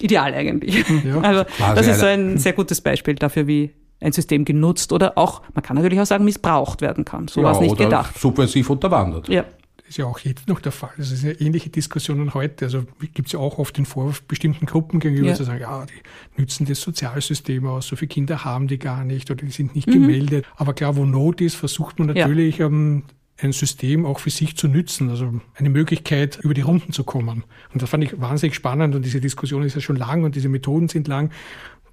ideal 0.00 0.34
eigentlich. 0.34 0.84
Ja, 1.04 1.20
also 1.22 1.44
das 1.74 1.86
ist 1.86 2.00
so 2.00 2.06
ein 2.06 2.36
sehr 2.36 2.52
gutes 2.52 2.80
Beispiel 2.80 3.14
dafür, 3.14 3.46
wie 3.46 3.70
ein 4.00 4.12
System 4.12 4.44
genutzt 4.44 4.92
oder 4.92 5.18
auch, 5.18 5.42
man 5.54 5.62
kann 5.62 5.76
natürlich 5.76 6.00
auch 6.00 6.06
sagen, 6.06 6.24
missbraucht 6.24 6.80
werden 6.80 7.04
kann. 7.04 7.28
So 7.28 7.40
ja, 7.40 7.46
war 7.46 7.52
es 7.52 7.60
nicht 7.60 7.76
gedacht. 7.76 8.18
Subversiv 8.18 8.70
unterwandert. 8.70 9.28
Ja 9.28 9.44
ist 9.88 9.96
ja 9.96 10.04
auch 10.04 10.18
jetzt 10.20 10.48
noch 10.48 10.60
der 10.60 10.72
Fall. 10.72 10.90
Das 10.96 11.10
ist 11.10 11.24
eine 11.24 11.34
ähnliche 11.34 11.70
Diskussionen 11.70 12.34
heute. 12.34 12.66
Also 12.66 12.84
gibt 13.14 13.28
es 13.28 13.32
ja 13.32 13.38
auch 13.38 13.58
oft 13.58 13.76
den 13.76 13.86
Vorwurf 13.86 14.22
bestimmten 14.22 14.66
Gruppen 14.66 15.00
gegenüber 15.00 15.28
ja. 15.28 15.34
zu 15.34 15.44
sagen, 15.44 15.60
ja, 15.60 15.86
die 15.86 16.40
nützen 16.40 16.66
das 16.66 16.80
Sozialsystem 16.80 17.66
aus, 17.66 17.88
so 17.88 17.96
viele 17.96 18.08
Kinder 18.08 18.44
haben 18.44 18.68
die 18.68 18.78
gar 18.78 19.04
nicht 19.04 19.30
oder 19.30 19.44
die 19.44 19.50
sind 19.50 19.74
nicht 19.74 19.88
mhm. 19.88 19.92
gemeldet. 19.92 20.46
Aber 20.56 20.74
klar, 20.74 20.96
wo 20.96 21.04
Not 21.04 21.40
ist, 21.40 21.54
versucht 21.54 21.98
man 21.98 22.08
natürlich 22.08 22.58
ja. 22.58 22.66
ähm, 22.66 23.04
ein 23.40 23.52
System 23.52 24.04
auch 24.04 24.18
für 24.18 24.30
sich 24.30 24.56
zu 24.56 24.68
nützen, 24.68 25.10
also 25.10 25.40
eine 25.54 25.70
Möglichkeit, 25.70 26.38
über 26.42 26.54
die 26.54 26.60
Runden 26.60 26.92
zu 26.92 27.04
kommen. 27.04 27.44
Und 27.72 27.82
das 27.82 27.88
fand 27.88 28.04
ich 28.04 28.20
wahnsinnig 28.20 28.54
spannend 28.54 28.94
und 28.94 29.04
diese 29.04 29.20
Diskussion 29.20 29.62
ist 29.62 29.74
ja 29.74 29.80
schon 29.80 29.96
lang 29.96 30.24
und 30.24 30.34
diese 30.34 30.48
Methoden 30.48 30.88
sind 30.88 31.08
lang 31.08 31.30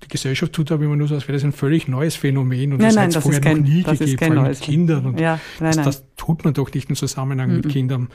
die 0.06 0.10
Gesellschaft 0.10 0.54
tut 0.54 0.72
aber 0.72 0.84
immer 0.84 0.96
nur 0.96 1.08
so, 1.08 1.16
als 1.16 1.28
wäre 1.28 1.34
das 1.34 1.44
ein 1.44 1.52
völlig 1.52 1.88
neues 1.88 2.16
Phänomen 2.16 2.74
und 2.74 2.80
nein, 2.80 2.90
das 2.90 2.98
hat 2.98 3.16
es 3.16 3.18
vorher 3.18 3.42
kein, 3.42 3.58
noch 3.58 3.68
nie 3.68 3.84
gegeben, 3.84 4.42
mit 4.42 4.62
Kindern. 4.62 5.06
Und 5.06 5.20
ja, 5.20 5.40
nein, 5.60 5.76
das, 5.76 5.86
das, 5.86 6.04
tut 6.16 6.44
man 6.46 6.54
doch 6.54 6.72
nicht 6.72 6.90
im 6.90 6.96
Zusammenhang 6.96 7.50
mhm. 7.50 7.56
mit 7.58 7.70
Kindern. 7.70 8.10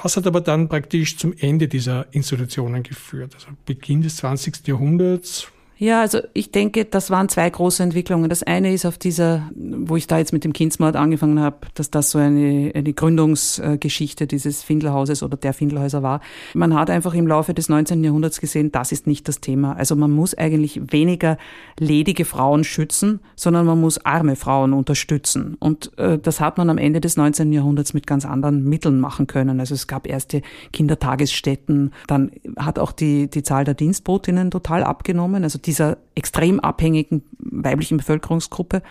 Was 0.00 0.16
hat 0.16 0.26
aber 0.26 0.40
dann 0.40 0.68
praktisch 0.68 1.18
zum 1.18 1.34
Ende 1.38 1.68
dieser 1.68 2.06
Institutionen 2.12 2.82
geführt? 2.82 3.34
Also 3.34 3.48
Beginn 3.66 4.00
des 4.02 4.16
20. 4.16 4.66
Jahrhunderts, 4.66 5.48
ja, 5.82 6.00
also 6.00 6.20
ich 6.32 6.52
denke, 6.52 6.84
das 6.84 7.10
waren 7.10 7.28
zwei 7.28 7.50
große 7.50 7.82
Entwicklungen. 7.82 8.30
Das 8.30 8.44
eine 8.44 8.72
ist 8.72 8.86
auf 8.86 8.98
dieser, 8.98 9.50
wo 9.56 9.96
ich 9.96 10.06
da 10.06 10.18
jetzt 10.18 10.32
mit 10.32 10.44
dem 10.44 10.52
Kindsmord 10.52 10.94
angefangen 10.94 11.40
habe, 11.40 11.56
dass 11.74 11.90
das 11.90 12.12
so 12.12 12.20
eine, 12.20 12.70
eine 12.72 12.92
Gründungsgeschichte 12.92 14.28
dieses 14.28 14.62
Findelhauses 14.62 15.24
oder 15.24 15.36
der 15.36 15.52
Findelhäuser 15.52 16.04
war. 16.04 16.20
Man 16.54 16.74
hat 16.74 16.88
einfach 16.88 17.14
im 17.14 17.26
Laufe 17.26 17.52
des 17.52 17.68
19. 17.68 18.04
Jahrhunderts 18.04 18.40
gesehen, 18.40 18.70
das 18.70 18.92
ist 18.92 19.08
nicht 19.08 19.26
das 19.26 19.40
Thema. 19.40 19.72
Also 19.72 19.96
man 19.96 20.12
muss 20.12 20.38
eigentlich 20.38 20.80
weniger 20.92 21.36
ledige 21.80 22.26
Frauen 22.26 22.62
schützen, 22.62 23.18
sondern 23.34 23.66
man 23.66 23.80
muss 23.80 24.06
arme 24.06 24.36
Frauen 24.36 24.74
unterstützen. 24.74 25.56
Und 25.58 25.98
äh, 25.98 26.16
das 26.16 26.38
hat 26.38 26.58
man 26.58 26.70
am 26.70 26.78
Ende 26.78 27.00
des 27.00 27.16
19. 27.16 27.52
Jahrhunderts 27.52 27.92
mit 27.92 28.06
ganz 28.06 28.24
anderen 28.24 28.62
Mitteln 28.62 29.00
machen 29.00 29.26
können. 29.26 29.58
Also 29.58 29.74
es 29.74 29.88
gab 29.88 30.06
erste 30.06 30.42
Kindertagesstätten, 30.72 31.92
dann 32.06 32.30
hat 32.56 32.78
auch 32.78 32.92
die, 32.92 33.28
die 33.28 33.42
Zahl 33.42 33.64
der 33.64 33.74
Dienstbotinnen 33.74 34.52
total 34.52 34.84
abgenommen. 34.84 35.42
Also 35.42 35.58
die 35.58 35.71
dieser 35.72 35.96
extrem 36.14 36.60
abhängigen 36.60 37.22
weiblichen 37.38 37.96
Bevölkerungsgruppe. 37.96 38.82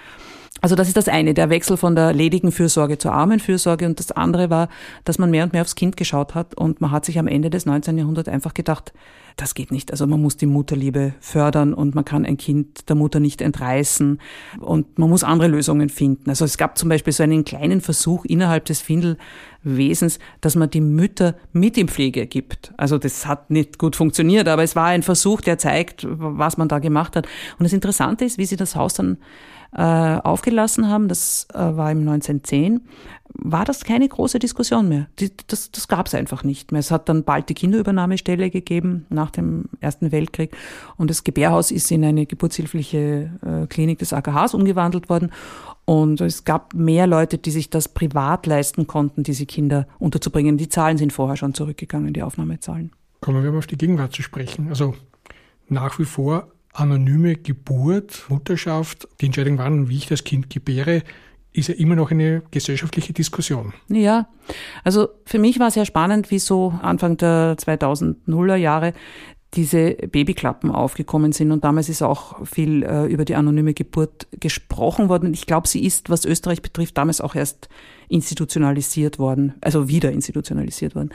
Also 0.61 0.75
das 0.75 0.87
ist 0.87 0.95
das 0.95 1.07
eine, 1.07 1.33
der 1.33 1.49
Wechsel 1.49 1.75
von 1.75 1.95
der 1.95 2.13
ledigen 2.13 2.51
Fürsorge 2.51 2.99
zur 2.99 3.13
armen 3.13 3.39
Fürsorge. 3.39 3.87
Und 3.87 3.99
das 3.99 4.11
andere 4.11 4.51
war, 4.51 4.69
dass 5.03 5.17
man 5.17 5.31
mehr 5.31 5.43
und 5.43 5.53
mehr 5.53 5.63
aufs 5.63 5.75
Kind 5.75 5.97
geschaut 5.97 6.35
hat. 6.35 6.53
Und 6.53 6.81
man 6.81 6.91
hat 6.91 7.03
sich 7.03 7.17
am 7.17 7.27
Ende 7.27 7.49
des 7.49 7.65
19. 7.65 7.97
Jahrhunderts 7.97 8.29
einfach 8.29 8.53
gedacht, 8.53 8.93
das 9.37 9.55
geht 9.55 9.71
nicht. 9.71 9.91
Also 9.91 10.05
man 10.05 10.21
muss 10.21 10.37
die 10.37 10.45
Mutterliebe 10.45 11.13
fördern 11.19 11.73
und 11.73 11.95
man 11.95 12.05
kann 12.05 12.25
ein 12.25 12.37
Kind 12.37 12.89
der 12.89 12.95
Mutter 12.95 13.19
nicht 13.19 13.41
entreißen. 13.41 14.19
Und 14.59 14.99
man 14.99 15.09
muss 15.09 15.23
andere 15.23 15.47
Lösungen 15.47 15.89
finden. 15.89 16.29
Also 16.29 16.45
es 16.45 16.57
gab 16.57 16.77
zum 16.77 16.89
Beispiel 16.89 17.13
so 17.13 17.23
einen 17.23 17.43
kleinen 17.43 17.81
Versuch 17.81 18.23
innerhalb 18.25 18.65
des 18.65 18.81
Findelwesens, 18.81 20.19
dass 20.41 20.55
man 20.55 20.69
die 20.69 20.81
Mütter 20.81 21.35
mit 21.53 21.77
in 21.77 21.87
Pflege 21.87 22.27
gibt. 22.27 22.71
Also 22.77 22.99
das 22.99 23.25
hat 23.25 23.49
nicht 23.49 23.79
gut 23.79 23.95
funktioniert, 23.95 24.47
aber 24.47 24.61
es 24.61 24.75
war 24.75 24.87
ein 24.87 25.01
Versuch, 25.01 25.41
der 25.41 25.57
zeigt, 25.57 26.05
was 26.07 26.57
man 26.57 26.67
da 26.67 26.77
gemacht 26.77 27.15
hat. 27.15 27.25
Und 27.57 27.63
das 27.63 27.73
Interessante 27.73 28.25
ist, 28.25 28.37
wie 28.37 28.45
sie 28.45 28.57
das 28.57 28.75
Haus 28.75 28.93
dann 28.93 29.17
äh, 29.75 29.81
aufgelassen 29.81 30.89
haben, 30.89 31.07
das 31.07 31.47
äh, 31.53 31.57
war 31.57 31.91
im 31.91 31.99
1910, 31.99 32.81
war 33.33 33.63
das 33.63 33.85
keine 33.85 34.07
große 34.07 34.39
Diskussion 34.39 34.89
mehr. 34.89 35.07
Die, 35.19 35.31
das 35.47 35.71
das 35.71 35.87
gab 35.87 36.07
es 36.07 36.13
einfach 36.13 36.43
nicht 36.43 36.71
mehr. 36.71 36.79
Es 36.79 36.91
hat 36.91 37.07
dann 37.07 37.23
bald 37.23 37.47
die 37.47 37.53
Kinderübernahmestelle 37.53 38.49
gegeben 38.49 39.05
nach 39.09 39.31
dem 39.31 39.65
Ersten 39.79 40.11
Weltkrieg 40.11 40.55
und 40.97 41.09
das 41.09 41.23
Gebärhaus 41.23 41.71
ist 41.71 41.89
in 41.91 42.03
eine 42.03 42.25
geburtshilfliche 42.25 43.31
äh, 43.45 43.67
Klinik 43.67 43.99
des 43.99 44.11
AKHs 44.11 44.53
umgewandelt 44.53 45.09
worden 45.09 45.31
und 45.85 46.21
es 46.21 46.45
gab 46.45 46.73
mehr 46.73 47.07
Leute, 47.07 47.37
die 47.37 47.51
sich 47.51 47.69
das 47.69 47.89
privat 47.89 48.45
leisten 48.45 48.87
konnten, 48.87 49.23
diese 49.23 49.45
Kinder 49.45 49.87
unterzubringen. 49.99 50.57
Die 50.57 50.69
Zahlen 50.69 50.97
sind 50.97 51.13
vorher 51.13 51.37
schon 51.37 51.53
zurückgegangen, 51.53 52.13
die 52.13 52.23
Aufnahmezahlen. 52.23 52.91
Kommen 53.19 53.43
wir 53.43 53.51
mal 53.51 53.59
auf 53.59 53.67
die 53.67 53.77
Gegenwart 53.77 54.13
zu 54.13 54.21
sprechen. 54.21 54.69
Also 54.69 54.95
nach 55.69 55.99
wie 55.99 56.05
vor 56.05 56.47
anonyme 56.73 57.35
Geburt, 57.35 58.25
Mutterschaft, 58.29 59.07
die 59.19 59.27
Entscheidung 59.27 59.57
wann, 59.57 59.89
wie 59.89 59.97
ich 59.97 60.07
das 60.07 60.23
Kind 60.23 60.49
gebäre, 60.49 61.03
ist 61.53 61.67
ja 61.67 61.75
immer 61.75 61.95
noch 61.95 62.11
eine 62.11 62.43
gesellschaftliche 62.51 63.13
Diskussion. 63.13 63.73
Ja, 63.89 64.29
also 64.83 65.09
für 65.25 65.37
mich 65.37 65.59
war 65.59 65.67
es 65.67 65.73
sehr 65.73 65.85
spannend, 65.85 66.31
wie 66.31 66.39
so 66.39 66.73
Anfang 66.81 67.17
der 67.17 67.57
2000er 67.57 68.55
Jahre 68.55 68.93
diese 69.53 69.95
Babyklappen 69.95 70.71
aufgekommen 70.71 71.33
sind. 71.33 71.51
Und 71.51 71.63
damals 71.65 71.89
ist 71.89 72.01
auch 72.01 72.45
viel 72.45 72.83
äh, 72.83 73.05
über 73.07 73.25
die 73.25 73.35
anonyme 73.35 73.73
Geburt 73.73 74.27
gesprochen 74.39 75.09
worden. 75.09 75.33
Ich 75.33 75.45
glaube, 75.45 75.67
sie 75.67 75.83
ist, 75.83 76.09
was 76.09 76.23
Österreich 76.23 76.61
betrifft, 76.61 76.97
damals 76.97 77.19
auch 77.19 77.35
erst 77.35 77.67
institutionalisiert 78.07 79.19
worden, 79.19 79.53
also 79.59 79.89
wieder 79.89 80.11
institutionalisiert 80.11 80.95
worden. 80.95 81.09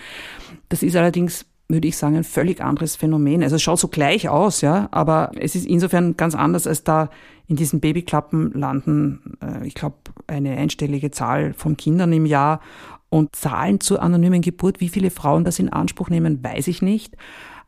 Das 0.68 0.82
ist 0.82 0.96
allerdings 0.96 1.46
würde 1.68 1.88
ich 1.88 1.96
sagen, 1.96 2.16
ein 2.16 2.24
völlig 2.24 2.60
anderes 2.60 2.96
Phänomen. 2.96 3.42
Also 3.42 3.56
es 3.56 3.62
schaut 3.62 3.80
so 3.80 3.88
gleich 3.88 4.28
aus, 4.28 4.60
ja, 4.60 4.88
aber 4.92 5.32
es 5.36 5.54
ist 5.54 5.66
insofern 5.66 6.16
ganz 6.16 6.34
anders, 6.34 6.66
als 6.66 6.84
da 6.84 7.10
in 7.48 7.56
diesen 7.56 7.80
Babyklappen 7.80 8.52
landen, 8.52 9.36
äh, 9.40 9.66
ich 9.66 9.74
glaube, 9.74 9.96
eine 10.26 10.56
einstellige 10.56 11.10
Zahl 11.10 11.54
von 11.54 11.76
Kindern 11.76 12.12
im 12.12 12.26
Jahr 12.26 12.60
und 13.08 13.34
Zahlen 13.34 13.80
zur 13.80 14.02
anonymen 14.02 14.42
Geburt. 14.42 14.80
Wie 14.80 14.88
viele 14.88 15.10
Frauen 15.10 15.44
das 15.44 15.58
in 15.58 15.68
Anspruch 15.68 16.08
nehmen, 16.08 16.42
weiß 16.42 16.68
ich 16.68 16.82
nicht. 16.82 17.16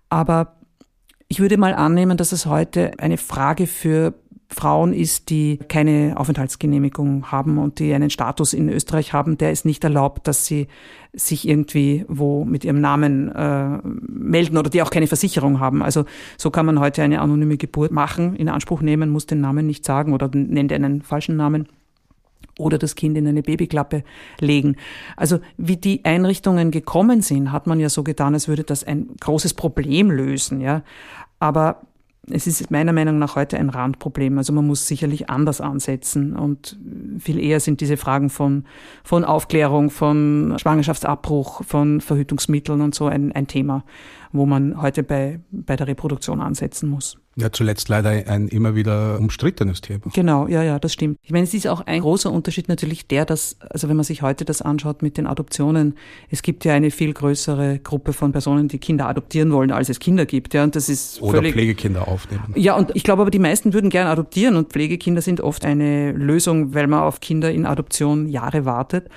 Aber 0.09 0.57
ich 1.29 1.41
würde 1.41 1.59
mal 1.59 1.75
annehmen, 1.75 2.17
dass 2.17 2.33
es 2.33 2.47
heute 2.47 2.93
eine 2.99 3.19
Frage 3.19 3.67
für 3.67 4.15
Frauen 4.51 4.95
ist, 4.95 5.29
die 5.29 5.59
keine 5.69 6.15
Aufenthaltsgenehmigung 6.17 7.31
haben 7.31 7.59
und 7.59 7.79
die 7.79 7.93
einen 7.93 8.09
Status 8.09 8.55
in 8.55 8.71
Österreich 8.71 9.13
haben, 9.13 9.37
der 9.37 9.51
es 9.51 9.67
nicht 9.67 9.85
erlaubt, 9.85 10.27
dass 10.27 10.47
sie 10.47 10.69
sich 11.13 11.47
irgendwie 11.47 12.07
wo 12.09 12.45
mit 12.45 12.65
ihrem 12.65 12.81
Namen 12.81 13.31
äh, 13.31 13.79
melden 13.85 14.57
oder 14.57 14.71
die 14.71 14.81
auch 14.83 14.91
keine 14.91 15.07
Versicherung 15.07 15.61
haben. 15.61 15.83
Also 15.83 16.07
so 16.39 16.51
kann 16.51 16.65
man 16.65 16.81
heute 16.81 17.03
eine 17.03 17.21
anonyme 17.21 17.59
Geburt 17.59 17.93
machen, 17.93 18.37
in 18.37 18.49
Anspruch 18.49 18.81
nehmen, 18.81 19.11
muss 19.11 19.27
den 19.27 19.43
Namen 19.43 19.67
nicht 19.67 19.85
sagen 19.85 20.15
oder 20.15 20.31
nennt 20.33 20.73
einen 20.73 21.03
falschen 21.03 21.37
Namen 21.37 21.69
oder 22.59 22.79
das 22.79 22.95
Kind 22.95 23.17
in 23.19 23.27
eine 23.27 23.43
Babyklappe 23.43 24.03
legen. 24.41 24.77
Also 25.17 25.41
wie 25.59 25.77
die 25.77 26.05
Einrichtungen 26.05 26.71
gekommen 26.71 27.21
sind, 27.21 27.53
hat 27.53 27.67
man 27.67 27.81
ja 27.81 27.89
so 27.89 28.03
getan, 28.03 28.35
als 28.35 28.49
würde 28.49 28.65
das 28.65 28.83
ein 28.83 29.09
großes 29.21 29.55
Problem 29.55 30.11
lösen, 30.11 30.61
ja. 30.61 30.83
Aber 31.39 31.83
es 32.31 32.47
ist 32.47 32.71
meiner 32.71 32.93
Meinung 32.93 33.19
nach 33.19 33.37
heute 33.37 33.59
ein 33.59 33.71
Randproblem. 33.71 34.39
Also 34.39 34.53
man 34.53 34.67
muss 34.67 34.87
sicherlich 34.87 35.31
anders 35.31 35.61
ansetzen 35.61 36.37
und 36.37 36.79
viel 37.19 37.39
eher 37.39 37.61
sind 37.61 37.81
diese 37.81 37.97
Fragen 37.97 38.31
von, 38.31 38.65
von 39.05 39.25
Aufklärung, 39.25 39.91
von 39.91 40.55
Schwangerschaftsabbruch, 40.59 41.65
von 41.65 42.01
Verhütungsmitteln 42.01 42.81
und 42.81 42.95
so 42.95 43.07
ein, 43.07 43.33
ein 43.33 43.47
Thema 43.47 43.85
wo 44.33 44.47
man 44.47 44.81
heute 44.81 45.03
bei, 45.03 45.41
bei 45.51 45.77
der 45.77 45.87
Reproduktion 45.87 46.41
ansetzen 46.41 46.89
muss. 46.89 47.19
Ja, 47.41 47.53
zuletzt 47.53 47.89
leider 47.89 48.11
ein 48.11 48.49
immer 48.49 48.75
wieder 48.75 49.21
umstrittenes 49.21 49.81
Thema. 49.81 50.01
Genau, 50.13 50.49
ja, 50.49 50.65
ja, 50.65 50.81
das 50.81 50.93
stimmt. 50.93 51.21
Ich 51.23 51.31
meine, 51.31 51.45
es 51.45 51.55
ist 51.55 51.69
auch 51.69 51.83
ein 51.83 52.01
großer 52.01 52.33
Unterschied 52.33 52.69
natürlich 52.69 53.07
der, 53.07 53.25
dass, 53.25 53.57
also 53.61 53.89
wenn 53.89 53.95
man 53.95 54.03
sich 54.03 54.23
heute 54.23 54.45
das 54.45 54.61
anschaut 54.61 55.03
mit 55.03 55.17
den 55.17 55.29
Adoptionen, 55.29 55.95
es 56.31 56.43
gibt 56.43 56.65
ja 56.65 56.75
eine 56.75 56.91
viel 56.91 57.13
größere 57.13 57.79
Gruppe 57.79 58.13
von 58.13 58.33
Personen, 58.33 58.67
die 58.67 58.79
Kinder 58.79 59.07
adoptieren 59.07 59.53
wollen, 59.53 59.71
als 59.71 59.89
es 59.89 60.01
Kinder 60.01 60.27
gibt, 60.27 60.53
ja, 60.53 60.65
und 60.65 60.75
das 60.75 60.89
ist 60.89 61.23
Oder 61.23 61.39
völlig, 61.39 61.53
Pflegekinder 61.53 62.09
aufnehmen. 62.09 62.55
Ja, 62.57 62.75
und 62.75 62.91
ich 62.97 63.05
glaube 63.05 63.23
aber, 63.23 63.31
die 63.31 63.39
meisten 63.39 63.73
würden 63.73 63.89
gern 63.89 64.09
adoptieren 64.09 64.57
und 64.57 64.73
Pflegekinder 64.73 65.23
sind 65.23 65.41
oft 65.41 65.65
eine 65.65 66.11
Lösung, 66.11 66.75
weil 66.75 66.89
man 66.89 67.05
auf 67.05 67.21
Kinder 67.21 67.53
in 67.53 67.67
Adoption 67.67 68.29
Jahre 68.29 68.65
wartet. 68.65 69.09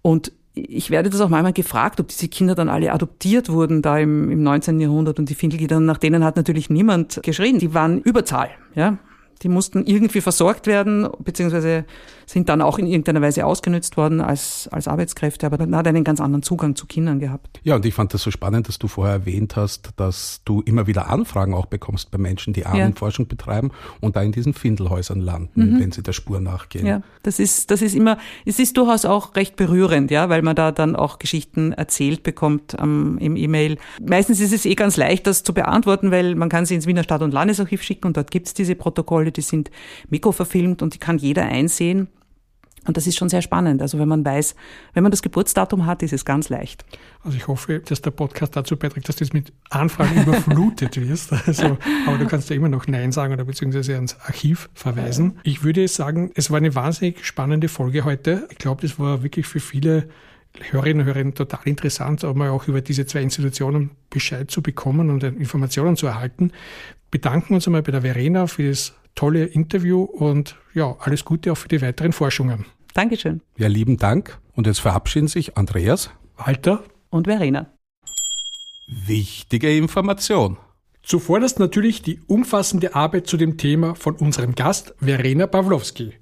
Und 0.00 0.32
ich 0.54 0.90
werde 0.90 1.10
das 1.10 1.20
auch 1.20 1.28
manchmal 1.28 1.52
gefragt, 1.52 2.00
ob 2.00 2.08
diese 2.08 2.28
Kinder 2.28 2.54
dann 2.54 2.68
alle 2.68 2.92
adoptiert 2.92 3.48
wurden 3.50 3.82
da 3.82 3.98
im, 3.98 4.30
im 4.30 4.42
19. 4.42 4.80
Jahrhundert 4.80 5.18
und 5.18 5.28
die 5.28 5.34
Findelkinder, 5.34 5.80
nach 5.80 5.98
denen 5.98 6.24
hat 6.24 6.36
natürlich 6.36 6.70
niemand 6.70 7.20
geschrien. 7.22 7.58
Die 7.58 7.74
waren 7.74 8.00
Überzahl, 8.00 8.50
ja. 8.74 8.98
Die 9.42 9.48
mussten 9.48 9.86
irgendwie 9.86 10.20
versorgt 10.20 10.66
werden, 10.66 11.08
beziehungsweise 11.18 11.86
sind 12.30 12.48
dann 12.48 12.62
auch 12.62 12.78
in 12.78 12.86
irgendeiner 12.86 13.20
Weise 13.20 13.44
ausgenützt 13.44 13.96
worden 13.96 14.20
als, 14.20 14.68
als 14.70 14.86
Arbeitskräfte, 14.86 15.46
aber 15.46 15.58
man 15.58 15.74
hat 15.74 15.88
einen 15.88 16.04
ganz 16.04 16.20
anderen 16.20 16.44
Zugang 16.44 16.76
zu 16.76 16.86
Kindern 16.86 17.18
gehabt. 17.18 17.60
Ja, 17.64 17.74
und 17.74 17.84
ich 17.84 17.92
fand 17.92 18.14
das 18.14 18.22
so 18.22 18.30
spannend, 18.30 18.68
dass 18.68 18.78
du 18.78 18.86
vorher 18.86 19.14
erwähnt 19.14 19.56
hast, 19.56 19.90
dass 19.96 20.40
du 20.44 20.60
immer 20.60 20.86
wieder 20.86 21.10
Anfragen 21.10 21.54
auch 21.54 21.66
bekommst 21.66 22.12
bei 22.12 22.18
Menschen, 22.18 22.52
die 22.52 22.66
Ahnenforschung 22.66 23.24
ja. 23.24 23.30
betreiben 23.30 23.72
und 24.00 24.14
da 24.14 24.22
in 24.22 24.30
diesen 24.30 24.54
Findelhäusern 24.54 25.20
landen, 25.20 25.74
mhm. 25.74 25.80
wenn 25.80 25.90
sie 25.90 26.04
der 26.04 26.12
Spur 26.12 26.40
nachgehen. 26.40 26.86
Ja, 26.86 27.02
das 27.24 27.40
ist, 27.40 27.72
das 27.72 27.82
ist 27.82 27.96
immer, 27.96 28.16
es 28.46 28.60
ist 28.60 28.76
durchaus 28.76 29.04
auch 29.04 29.34
recht 29.34 29.56
berührend, 29.56 30.12
ja, 30.12 30.28
weil 30.28 30.42
man 30.42 30.54
da 30.54 30.70
dann 30.70 30.94
auch 30.94 31.18
Geschichten 31.18 31.72
erzählt 31.72 32.22
bekommt 32.22 32.76
ähm, 32.80 33.18
im 33.18 33.34
E-Mail. 33.34 33.76
Meistens 34.00 34.38
ist 34.38 34.52
es 34.52 34.66
eh 34.66 34.76
ganz 34.76 34.96
leicht, 34.96 35.26
das 35.26 35.42
zu 35.42 35.52
beantworten, 35.52 36.12
weil 36.12 36.36
man 36.36 36.48
kann 36.48 36.64
sie 36.64 36.76
ins 36.76 36.86
Wiener 36.86 37.02
Stadt- 37.02 37.22
und 37.22 37.34
Landesarchiv 37.34 37.82
schicken 37.82 38.06
und 38.06 38.16
dort 38.16 38.30
gibt 38.30 38.46
es 38.46 38.54
diese 38.54 38.76
Protokolle, 38.76 39.32
die 39.32 39.40
sind 39.40 39.72
mikroverfilmt 40.10 40.80
und 40.80 40.94
die 40.94 40.98
kann 40.98 41.18
jeder 41.18 41.42
einsehen. 41.42 42.06
Und 42.86 42.96
das 42.96 43.06
ist 43.06 43.16
schon 43.16 43.28
sehr 43.28 43.42
spannend. 43.42 43.82
Also 43.82 43.98
wenn 43.98 44.08
man 44.08 44.24
weiß, 44.24 44.54
wenn 44.94 45.02
man 45.02 45.10
das 45.10 45.22
Geburtsdatum 45.22 45.86
hat, 45.86 46.02
ist 46.02 46.12
es 46.12 46.24
ganz 46.24 46.48
leicht. 46.48 46.84
Also 47.22 47.36
ich 47.36 47.46
hoffe, 47.46 47.80
dass 47.80 48.00
der 48.00 48.10
Podcast 48.10 48.56
dazu 48.56 48.76
beiträgt, 48.76 49.08
dass 49.08 49.16
du 49.16 49.24
jetzt 49.24 49.34
mit 49.34 49.52
Anfragen 49.68 50.22
überflutet 50.22 50.96
wirst. 50.96 51.32
Also, 51.50 51.78
aber 52.06 52.18
du 52.18 52.26
kannst 52.26 52.48
ja 52.50 52.56
immer 52.56 52.68
noch 52.68 52.86
Nein 52.86 53.12
sagen 53.12 53.32
oder 53.32 53.44
beziehungsweise 53.44 53.94
ans 53.94 54.16
Archiv 54.20 54.68
verweisen. 54.74 55.38
Ich 55.42 55.64
würde 55.64 55.88
sagen, 55.88 56.30
es 56.34 56.50
war 56.50 56.58
eine 56.58 56.74
wahnsinnig 56.74 57.24
spannende 57.24 57.68
Folge 57.68 58.04
heute. 58.04 58.46
Ich 58.50 58.58
glaube, 58.58 58.82
das 58.82 58.98
war 58.98 59.22
wirklich 59.22 59.46
für 59.46 59.58
viele 59.58 60.08
Hörerinnen 60.58 61.06
und 61.06 61.14
Hörer 61.14 61.34
total 61.34 61.60
interessant, 61.64 62.24
auch 62.24 62.34
mal 62.34 62.50
auch 62.50 62.68
über 62.68 62.80
diese 62.80 63.06
zwei 63.06 63.22
Institutionen 63.22 63.90
Bescheid 64.10 64.50
zu 64.50 64.62
bekommen 64.62 65.10
und 65.10 65.22
Informationen 65.22 65.96
zu 65.96 66.06
erhalten. 66.06 66.52
Bedanken 67.10 67.54
uns 67.54 67.66
einmal 67.66 67.82
bei 67.82 67.92
der 67.92 68.02
Verena 68.02 68.46
für 68.46 68.68
das 68.68 68.94
tolle 69.14 69.44
Interview 69.44 70.02
und 70.02 70.56
ja, 70.74 70.96
alles 71.00 71.24
Gute 71.24 71.52
auch 71.52 71.56
für 71.56 71.68
die 71.68 71.82
weiteren 71.82 72.12
Forschungen. 72.12 72.66
Dankeschön. 72.94 73.40
Ja, 73.56 73.68
lieben 73.68 73.96
Dank. 73.96 74.38
Und 74.54 74.66
jetzt 74.66 74.80
verabschieden 74.80 75.28
sich 75.28 75.56
Andreas, 75.56 76.10
Walter 76.36 76.82
und 77.10 77.26
Verena. 77.26 77.72
Wichtige 78.88 79.76
Information. 79.76 80.58
Zuvorderst 81.02 81.58
natürlich 81.58 82.02
die 82.02 82.20
umfassende 82.26 82.94
Arbeit 82.94 83.26
zu 83.26 83.36
dem 83.36 83.56
Thema 83.56 83.94
von 83.94 84.16
unserem 84.16 84.54
Gast 84.54 84.94
Verena 84.98 85.46
Pawlowski. 85.46 86.12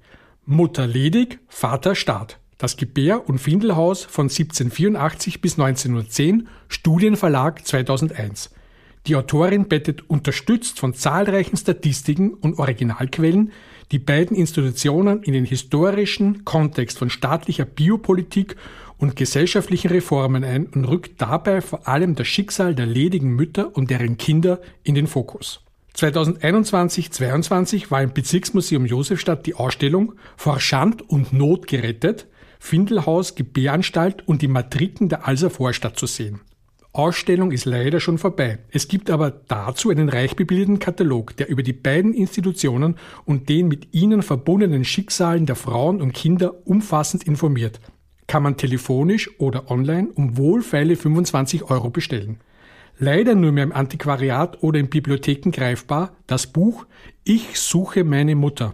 Mutter 0.45 0.87
ledig, 0.87 1.39
Vater 1.47 1.95
Staat. 1.95 2.39
Das 2.57 2.75
Gebär- 2.75 3.27
und 3.27 3.39
Findelhaus 3.39 4.03
von 4.03 4.25
1784 4.25 5.41
bis 5.41 5.59
1910, 5.59 6.47
Studienverlag 6.67 7.65
2001. 7.65 8.51
Die 9.07 9.15
Autorin 9.15 9.67
bettet 9.67 10.09
unterstützt 10.09 10.79
von 10.79 10.93
zahlreichen 10.93 11.57
Statistiken 11.57 12.33
und 12.33 12.59
Originalquellen 12.59 13.51
die 13.91 13.99
beiden 13.99 14.37
Institutionen 14.37 15.23
in 15.23 15.33
den 15.33 15.45
historischen 15.45 16.45
Kontext 16.45 16.99
von 16.99 17.09
staatlicher 17.09 17.65
Biopolitik 17.65 18.55
und 18.97 19.15
gesellschaftlichen 19.15 19.89
Reformen 19.89 20.43
ein 20.43 20.67
und 20.67 20.85
rückt 20.85 21.21
dabei 21.21 21.61
vor 21.61 21.87
allem 21.87 22.15
das 22.15 22.27
Schicksal 22.27 22.75
der 22.75 22.85
ledigen 22.85 23.29
Mütter 23.29 23.75
und 23.75 23.89
deren 23.89 24.17
Kinder 24.17 24.59
in 24.83 24.93
den 24.93 25.07
Fokus. 25.07 25.61
2021-22 25.95 27.89
war 27.89 28.03
im 28.03 28.13
Bezirksmuseum 28.13 28.85
Josefstadt 28.85 29.45
die 29.45 29.55
Ausstellung 29.55 30.13
Forschant 30.37 31.09
und 31.09 31.33
Not 31.33 31.67
gerettet, 31.67 32.27
Findelhaus, 32.59 33.35
Gebäranstalt 33.35 34.27
und 34.27 34.41
die 34.41 34.47
Matriken 34.47 35.09
der 35.09 35.27
Alser 35.27 35.49
Vorstadt 35.49 35.97
zu 35.97 36.05
sehen. 36.05 36.41
Ausstellung 36.91 37.51
ist 37.51 37.65
leider 37.65 37.99
schon 37.99 38.17
vorbei. 38.17 38.59
Es 38.71 38.87
gibt 38.87 39.11
aber 39.11 39.29
dazu 39.29 39.91
einen 39.91 40.09
reich 40.09 40.35
bebildeten 40.35 40.79
Katalog, 40.79 41.37
der 41.37 41.47
über 41.47 41.61
die 41.61 41.73
beiden 41.73 42.13
Institutionen 42.13 42.95
und 43.25 43.47
den 43.47 43.67
mit 43.67 43.93
ihnen 43.93 44.23
verbundenen 44.23 44.83
Schicksalen 44.83 45.45
der 45.45 45.55
Frauen 45.55 46.01
und 46.01 46.13
Kinder 46.13 46.67
umfassend 46.67 47.23
informiert. 47.25 47.79
Kann 48.25 48.43
man 48.43 48.57
telefonisch 48.57 49.29
oder 49.39 49.69
online 49.69 50.09
um 50.15 50.37
wohlfeile 50.37 50.95
25 50.95 51.69
Euro 51.69 51.91
bestellen. 51.91 52.39
Leider 52.97 53.35
nur 53.35 53.51
mehr 53.51 53.63
im 53.63 53.71
Antiquariat 53.71 54.61
oder 54.61 54.79
in 54.79 54.89
Bibliotheken 54.89 55.51
greifbar 55.51 56.15
das 56.27 56.47
Buch 56.47 56.85
Ich 57.23 57.59
suche 57.59 58.03
meine 58.03 58.35
Mutter. 58.35 58.73